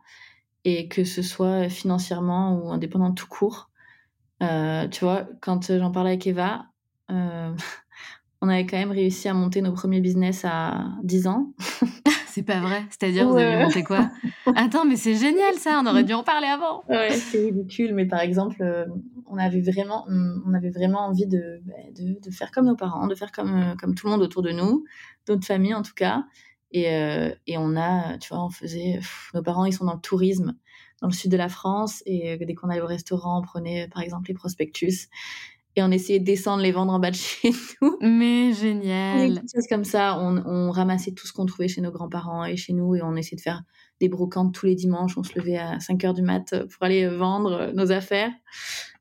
et 0.64 0.88
que 0.88 1.04
ce 1.04 1.22
soit 1.22 1.68
financièrement 1.68 2.58
ou 2.58 2.70
indépendante 2.70 3.16
tout 3.16 3.28
court. 3.28 3.70
tu 4.40 5.04
vois, 5.04 5.28
quand 5.40 5.72
j'en 5.76 5.90
parlais 5.90 6.10
avec 6.10 6.26
Eva, 6.26 6.66
on 8.40 8.48
avait 8.48 8.66
quand 8.66 8.76
même 8.76 8.92
réussi 8.92 9.28
à 9.28 9.34
monter 9.34 9.62
nos 9.62 9.72
premiers 9.72 10.00
business 10.00 10.44
à 10.44 10.86
10 11.02 11.26
ans. 11.26 11.52
c'est 12.28 12.44
pas 12.44 12.60
vrai. 12.60 12.84
C'est-à-dire, 12.90 13.28
vous 13.28 13.36
avez 13.36 13.62
monté 13.64 13.82
quoi? 13.82 14.10
Attends, 14.54 14.84
mais 14.84 14.96
c'est 14.96 15.14
génial 15.14 15.54
ça. 15.54 15.80
On 15.82 15.86
aurait 15.86 16.04
dû 16.04 16.12
en 16.12 16.22
parler 16.22 16.46
avant. 16.46 16.84
Ouais, 16.88 17.10
c'est 17.10 17.46
ridicule. 17.46 17.94
Mais 17.94 18.06
par 18.06 18.20
exemple, 18.20 18.62
euh, 18.62 18.84
on 19.26 19.38
avait 19.38 19.60
vraiment, 19.60 20.06
on 20.08 20.54
avait 20.54 20.70
vraiment 20.70 21.06
envie 21.06 21.26
de, 21.26 21.60
bah, 21.64 21.74
de, 21.96 22.30
faire 22.30 22.52
comme 22.52 22.66
nos 22.66 22.76
parents, 22.76 23.08
de 23.08 23.14
faire 23.14 23.32
comme, 23.32 23.54
euh, 23.56 23.74
comme 23.80 23.94
tout 23.94 24.06
le 24.06 24.12
monde 24.12 24.22
autour 24.22 24.42
de 24.42 24.50
nous, 24.50 24.84
notre 25.28 25.44
famille 25.44 25.74
en 25.74 25.82
tout 25.82 25.94
cas. 25.94 26.24
Et, 26.70 26.92
euh, 26.92 27.30
et 27.46 27.58
on 27.58 27.76
a, 27.76 28.18
tu 28.18 28.28
vois, 28.32 28.44
on 28.44 28.50
faisait. 28.50 29.00
nos 29.34 29.42
parents, 29.42 29.64
ils 29.64 29.72
sont 29.72 29.86
dans 29.86 29.94
le 29.94 30.00
tourisme 30.00 30.54
dans 31.00 31.08
le 31.08 31.14
sud 31.14 31.30
de 31.30 31.36
la 31.36 31.48
France. 31.48 32.02
Et 32.06 32.36
dès 32.36 32.54
qu'on 32.54 32.68
allait 32.68 32.80
au 32.80 32.86
restaurant, 32.86 33.40
on 33.40 33.42
prenait 33.42 33.88
par 33.88 34.02
exemple 34.02 34.28
les 34.28 34.34
prospectus 34.34 35.08
et 35.78 35.82
on 35.82 35.90
essayait 35.92 36.18
de 36.18 36.24
descendre 36.24 36.62
les 36.62 36.72
vendre 36.72 36.92
en 36.92 36.98
bas 36.98 37.10
de 37.10 37.16
chez 37.16 37.52
nous. 37.82 37.96
Mais 38.00 38.52
génial. 38.52 39.42
C'est 39.46 39.68
comme 39.68 39.84
ça, 39.84 40.18
on, 40.18 40.70
ramassait 40.70 41.12
tout 41.12 41.26
ce 41.26 41.32
qu'on 41.32 41.46
trouvait 41.46 41.68
chez 41.68 41.80
nos 41.80 41.92
grands-parents 41.92 42.44
et 42.44 42.56
chez 42.56 42.72
nous 42.72 42.96
et 42.96 43.02
on 43.02 43.14
essayait 43.14 43.36
de 43.36 43.40
faire 43.40 43.62
des 44.00 44.08
brocantes 44.08 44.52
tous 44.52 44.66
les 44.66 44.74
dimanches. 44.74 45.16
On 45.16 45.22
se 45.22 45.38
levait 45.38 45.56
à 45.56 45.78
5 45.78 46.04
heures 46.04 46.14
du 46.14 46.22
mat 46.22 46.52
pour 46.66 46.82
aller 46.82 47.06
vendre 47.06 47.70
nos 47.74 47.92
affaires 47.92 48.32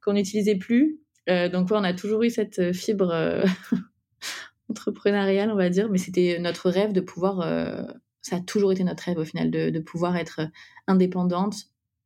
qu'on 0.04 0.14
n'utilisait 0.14 0.56
plus. 0.56 1.00
Euh, 1.30 1.50
donc 1.50 1.72
ouais, 1.72 1.78
on 1.78 1.84
a 1.84 1.94
toujours 1.94 2.22
eu 2.24 2.30
cette 2.30 2.74
fibre 2.74 3.10
euh, 3.12 3.44
entrepreneuriale, 4.70 5.52
on 5.52 5.56
va 5.56 5.70
dire, 5.70 5.90
mais 5.90 5.98
c'était 5.98 6.38
notre 6.40 6.70
rêve 6.70 6.94
de 6.94 7.02
pouvoir, 7.02 7.42
euh, 7.42 7.84
ça 8.22 8.38
a 8.38 8.40
toujours 8.40 8.72
été 8.72 8.84
notre 8.84 9.04
rêve 9.04 9.18
au 9.18 9.26
final, 9.26 9.50
de, 9.50 9.80
pouvoir 9.80 10.16
être 10.16 10.42
indépendante, 10.86 11.56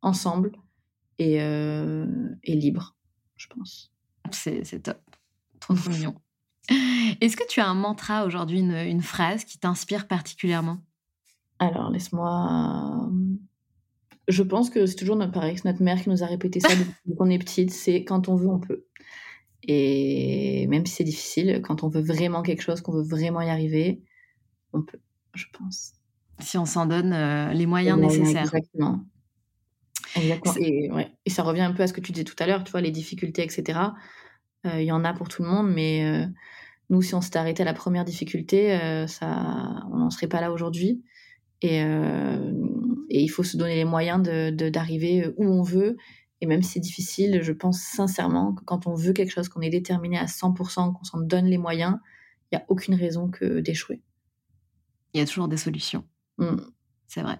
ensemble 0.01 0.53
et, 1.19 1.35
et 1.35 2.55
libre, 2.55 2.95
je 3.35 3.47
pense. 3.47 3.90
C'est 4.31 4.83
top. 4.83 4.99
Trop, 5.59 5.73
trop 5.73 5.89
mignon. 5.89 6.15
Est-ce 7.21 7.35
que 7.35 7.47
tu 7.47 7.59
as 7.59 7.67
un 7.67 7.73
mantra 7.73 8.25
aujourd'hui, 8.25 8.59
une, 8.59 9.01
phrase 9.01 9.43
qui 9.43 9.57
t'inspire 9.57 10.07
particulièrement? 10.07 10.77
Alors, 11.59 11.89
laisse-moi. 11.89 13.09
Je 14.27 14.43
pense 14.43 14.69
que 14.69 14.85
c'est 14.85 14.95
toujours 14.95 15.15
notre, 15.15 15.31
pareil, 15.31 15.57
notre 15.65 15.83
mère 15.83 16.01
qui 16.01 16.09
nous 16.09 16.23
a 16.23 16.27
répété 16.27 16.59
ça 16.59 16.69
depuis 16.75 17.15
qu'on 17.17 17.29
est 17.29 17.39
petite 17.39 17.71
c'est 17.71 18.03
quand 18.03 18.29
on 18.29 18.35
veut, 18.35 18.47
on 18.47 18.59
peut. 18.59 18.85
Et 19.63 20.65
même 20.67 20.85
si 20.85 20.95
c'est 20.95 21.03
difficile, 21.03 21.61
quand 21.63 21.83
on 21.83 21.89
veut 21.89 22.01
vraiment 22.01 22.41
quelque 22.41 22.61
chose, 22.61 22.81
qu'on 22.81 22.93
veut 22.93 23.03
vraiment 23.03 23.41
y 23.41 23.49
arriver, 23.49 24.01
on 24.73 24.81
peut, 24.81 24.99
je 25.35 25.45
pense. 25.53 25.93
Si 26.39 26.57
on 26.57 26.65
s'en 26.65 26.85
donne 26.87 27.13
euh, 27.13 27.53
les 27.53 27.65
moyens 27.67 27.99
nécessaires. 27.99 28.43
Exactement. 28.43 29.05
Et, 30.15 30.89
et, 31.25 31.29
ça 31.29 31.43
revient 31.43 31.61
un 31.61 31.73
peu 31.73 31.83
à 31.83 31.87
ce 31.87 31.93
que 31.93 32.01
tu 32.01 32.11
disais 32.11 32.23
tout 32.23 32.35
à 32.39 32.45
l'heure, 32.45 32.63
tu 32.63 32.71
vois, 32.71 32.81
les 32.81 32.91
difficultés, 32.91 33.43
etc. 33.43 33.79
Euh, 34.65 34.81
il 34.81 34.85
y 34.85 34.91
en 34.91 35.03
a 35.03 35.13
pour 35.13 35.27
tout 35.27 35.43
le 35.43 35.49
monde, 35.49 35.71
mais 35.71 36.05
euh, 36.05 36.27
nous, 36.89 37.01
si 37.01 37.15
on 37.15 37.21
s'était 37.21 37.39
arrêté 37.39 37.63
à 37.63 37.65
la 37.65 37.73
première 37.73 38.05
difficulté, 38.05 38.73
euh, 38.73 39.07
ça, 39.07 39.85
on 39.91 39.97
n'en 39.97 40.09
serait 40.09 40.27
pas 40.27 40.41
là 40.41 40.51
aujourd'hui. 40.51 41.03
Et, 41.63 41.77
et, 41.77 43.21
il 43.21 43.27
faut 43.27 43.43
se 43.43 43.55
donner 43.55 43.75
les 43.75 43.85
moyens 43.85 44.23
d'arriver 44.23 45.21
de, 45.21 45.35
où 45.37 45.45
on 45.45 45.61
veut. 45.61 45.95
Et 46.41 46.47
même 46.47 46.63
si 46.63 46.71
c'est 46.71 46.79
difficile, 46.79 47.41
je 47.43 47.51
pense 47.51 47.79
sincèrement 47.79 48.53
que 48.53 48.63
quand 48.63 48.87
on 48.87 48.95
veut 48.95 49.13
quelque 49.13 49.31
chose, 49.31 49.47
qu'on 49.47 49.61
est 49.61 49.69
déterminé 49.69 50.17
à 50.17 50.25
100%, 50.25 50.93
qu'on 50.93 51.03
s'en 51.03 51.19
donne 51.19 51.45
les 51.45 51.59
moyens, 51.59 51.99
il 52.51 52.55
n'y 52.55 52.63
a 52.63 52.65
aucune 52.67 52.95
raison 52.95 53.29
que 53.29 53.59
d'échouer. 53.59 54.01
Il 55.13 55.19
y 55.19 55.23
a 55.23 55.27
toujours 55.27 55.47
des 55.47 55.57
solutions. 55.57 56.03
Mmh. 56.39 56.55
C'est 57.07 57.21
vrai. 57.21 57.37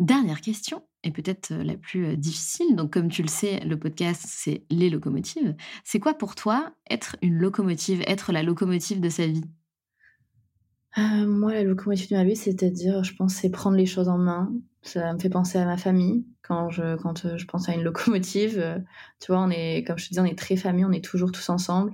Dernière 0.00 0.40
question, 0.40 0.82
et 1.02 1.10
peut-être 1.10 1.52
la 1.54 1.76
plus 1.76 2.16
difficile. 2.16 2.76
Donc, 2.76 2.92
comme 2.92 3.08
tu 3.08 3.22
le 3.22 3.28
sais, 3.28 3.60
le 3.60 3.78
podcast, 3.78 4.22
c'est 4.26 4.64
les 4.70 4.90
locomotives. 4.90 5.54
C'est 5.84 6.00
quoi 6.00 6.14
pour 6.14 6.34
toi 6.34 6.72
être 6.90 7.16
une 7.22 7.38
locomotive, 7.38 8.02
être 8.06 8.32
la 8.32 8.42
locomotive 8.42 9.00
de 9.00 9.08
sa 9.08 9.26
vie? 9.26 9.44
Moi, 10.96 11.54
la 11.54 11.62
locomotive 11.62 12.10
de 12.10 12.16
ma 12.16 12.24
vie, 12.24 12.36
c'est-à-dire, 12.36 13.04
je 13.04 13.14
pense, 13.14 13.34
c'est 13.34 13.50
prendre 13.50 13.76
les 13.76 13.86
choses 13.86 14.08
en 14.08 14.18
main. 14.18 14.52
Ça 14.82 15.12
me 15.12 15.18
fait 15.18 15.30
penser 15.30 15.58
à 15.58 15.64
ma 15.64 15.76
famille. 15.76 16.26
Quand 16.42 16.68
je, 16.70 16.96
quand 16.96 17.36
je 17.36 17.44
pense 17.46 17.68
à 17.68 17.74
une 17.74 17.82
locomotive, 17.82 18.82
tu 19.20 19.32
vois, 19.32 19.40
on 19.40 19.50
est, 19.50 19.84
comme 19.86 19.98
je 19.98 20.08
te 20.08 20.14
dis, 20.14 20.20
on 20.20 20.24
est 20.24 20.38
très 20.38 20.56
famille, 20.56 20.84
on 20.84 20.92
est 20.92 21.04
toujours 21.04 21.30
tous 21.30 21.48
ensemble. 21.48 21.92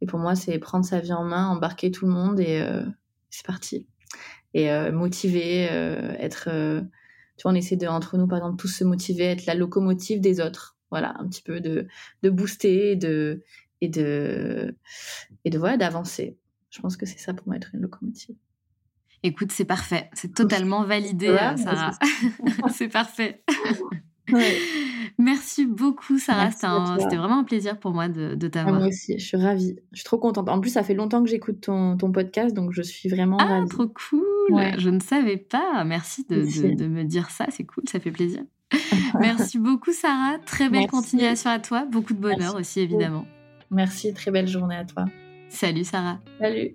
Et 0.00 0.06
pour 0.06 0.18
moi, 0.18 0.34
c'est 0.34 0.58
prendre 0.58 0.84
sa 0.84 1.00
vie 1.00 1.12
en 1.12 1.24
main, 1.24 1.48
embarquer 1.48 1.90
tout 1.90 2.06
le 2.06 2.12
monde 2.12 2.38
et 2.38 2.64
c'est 3.30 3.44
parti. 3.44 3.88
Et 4.54 4.70
motiver, 4.92 5.62
être 6.20 6.48
tu 7.36 7.42
vois, 7.42 7.52
on 7.52 7.54
essaie 7.54 7.76
de, 7.76 7.86
entre 7.86 8.16
nous, 8.16 8.26
par 8.26 8.38
exemple, 8.38 8.56
tous 8.56 8.68
se 8.68 8.84
motiver, 8.84 9.24
être 9.24 9.46
la 9.46 9.54
locomotive 9.54 10.20
des 10.20 10.40
autres. 10.40 10.76
Voilà, 10.90 11.14
un 11.18 11.28
petit 11.28 11.42
peu 11.42 11.60
de, 11.60 11.86
de 12.22 12.30
booster 12.30 12.92
et 12.92 12.96
de, 12.96 13.42
et 13.80 13.88
de, 13.88 14.76
et 15.44 15.50
de 15.50 15.58
voilà, 15.58 15.76
d'avancer. 15.76 16.38
Je 16.70 16.80
pense 16.80 16.96
que 16.96 17.06
c'est 17.06 17.18
ça 17.18 17.34
pour 17.34 17.46
moi 17.46 17.56
être 17.56 17.70
une 17.74 17.80
locomotive. 17.80 18.36
Écoute, 19.22 19.50
c'est 19.50 19.64
parfait. 19.64 20.10
C'est 20.12 20.34
totalement 20.34 20.84
validé, 20.84 21.28
euh, 21.28 21.56
Sarah. 21.56 21.92
c'est 22.72 22.88
parfait. 22.92 23.42
Merci 25.18 25.66
beaucoup, 25.66 26.18
Sarah. 26.18 26.50
C'était 26.50 27.16
vraiment 27.16 27.38
un 27.38 27.44
plaisir 27.44 27.78
pour 27.78 27.92
moi 27.92 28.08
de, 28.08 28.34
de 28.34 28.48
t'avoir. 28.48 28.76
moi 28.76 28.88
aussi, 28.88 29.18
je 29.18 29.24
suis 29.24 29.36
ravie. 29.36 29.76
Je 29.92 29.98
suis 29.98 30.04
trop 30.04 30.18
contente. 30.18 30.48
En 30.48 30.60
plus, 30.60 30.70
ça 30.70 30.82
fait 30.82 30.94
longtemps 30.94 31.22
que 31.22 31.30
j'écoute 31.30 31.60
ton, 31.62 31.96
ton, 31.96 32.12
podcast, 32.12 32.54
donc 32.54 32.72
je 32.72 32.82
suis 32.82 33.08
vraiment 33.08 33.38
ah, 33.40 33.64
trop 33.68 33.86
cool. 33.86 34.22
Je 34.78 34.90
ne 34.90 35.00
savais 35.00 35.38
pas. 35.38 35.84
Merci 35.84 36.26
de, 36.28 36.74
de, 36.74 36.86
me 36.86 37.04
dire 37.04 37.30
ça. 37.30 37.46
C'est 37.50 37.64
cool, 37.64 37.84
ça 37.90 37.98
fait 37.98 38.10
plaisir. 38.10 38.42
Merci 39.20 39.58
beaucoup, 39.58 39.92
Sarah. 39.92 40.38
Très 40.44 40.68
belle 40.68 40.88
continuation 40.88 41.50
à 41.50 41.58
toi. 41.58 41.86
Beaucoup 41.90 42.14
de 42.14 42.20
bonheur 42.20 42.54
aussi, 42.56 42.80
évidemment. 42.80 43.24
Merci. 43.70 44.12
Très 44.12 44.30
belle 44.30 44.48
journée 44.48 44.76
à 44.76 44.84
toi. 44.84 45.06
Salut, 45.48 45.84
Sarah. 45.84 46.20
Salut. 46.40 46.74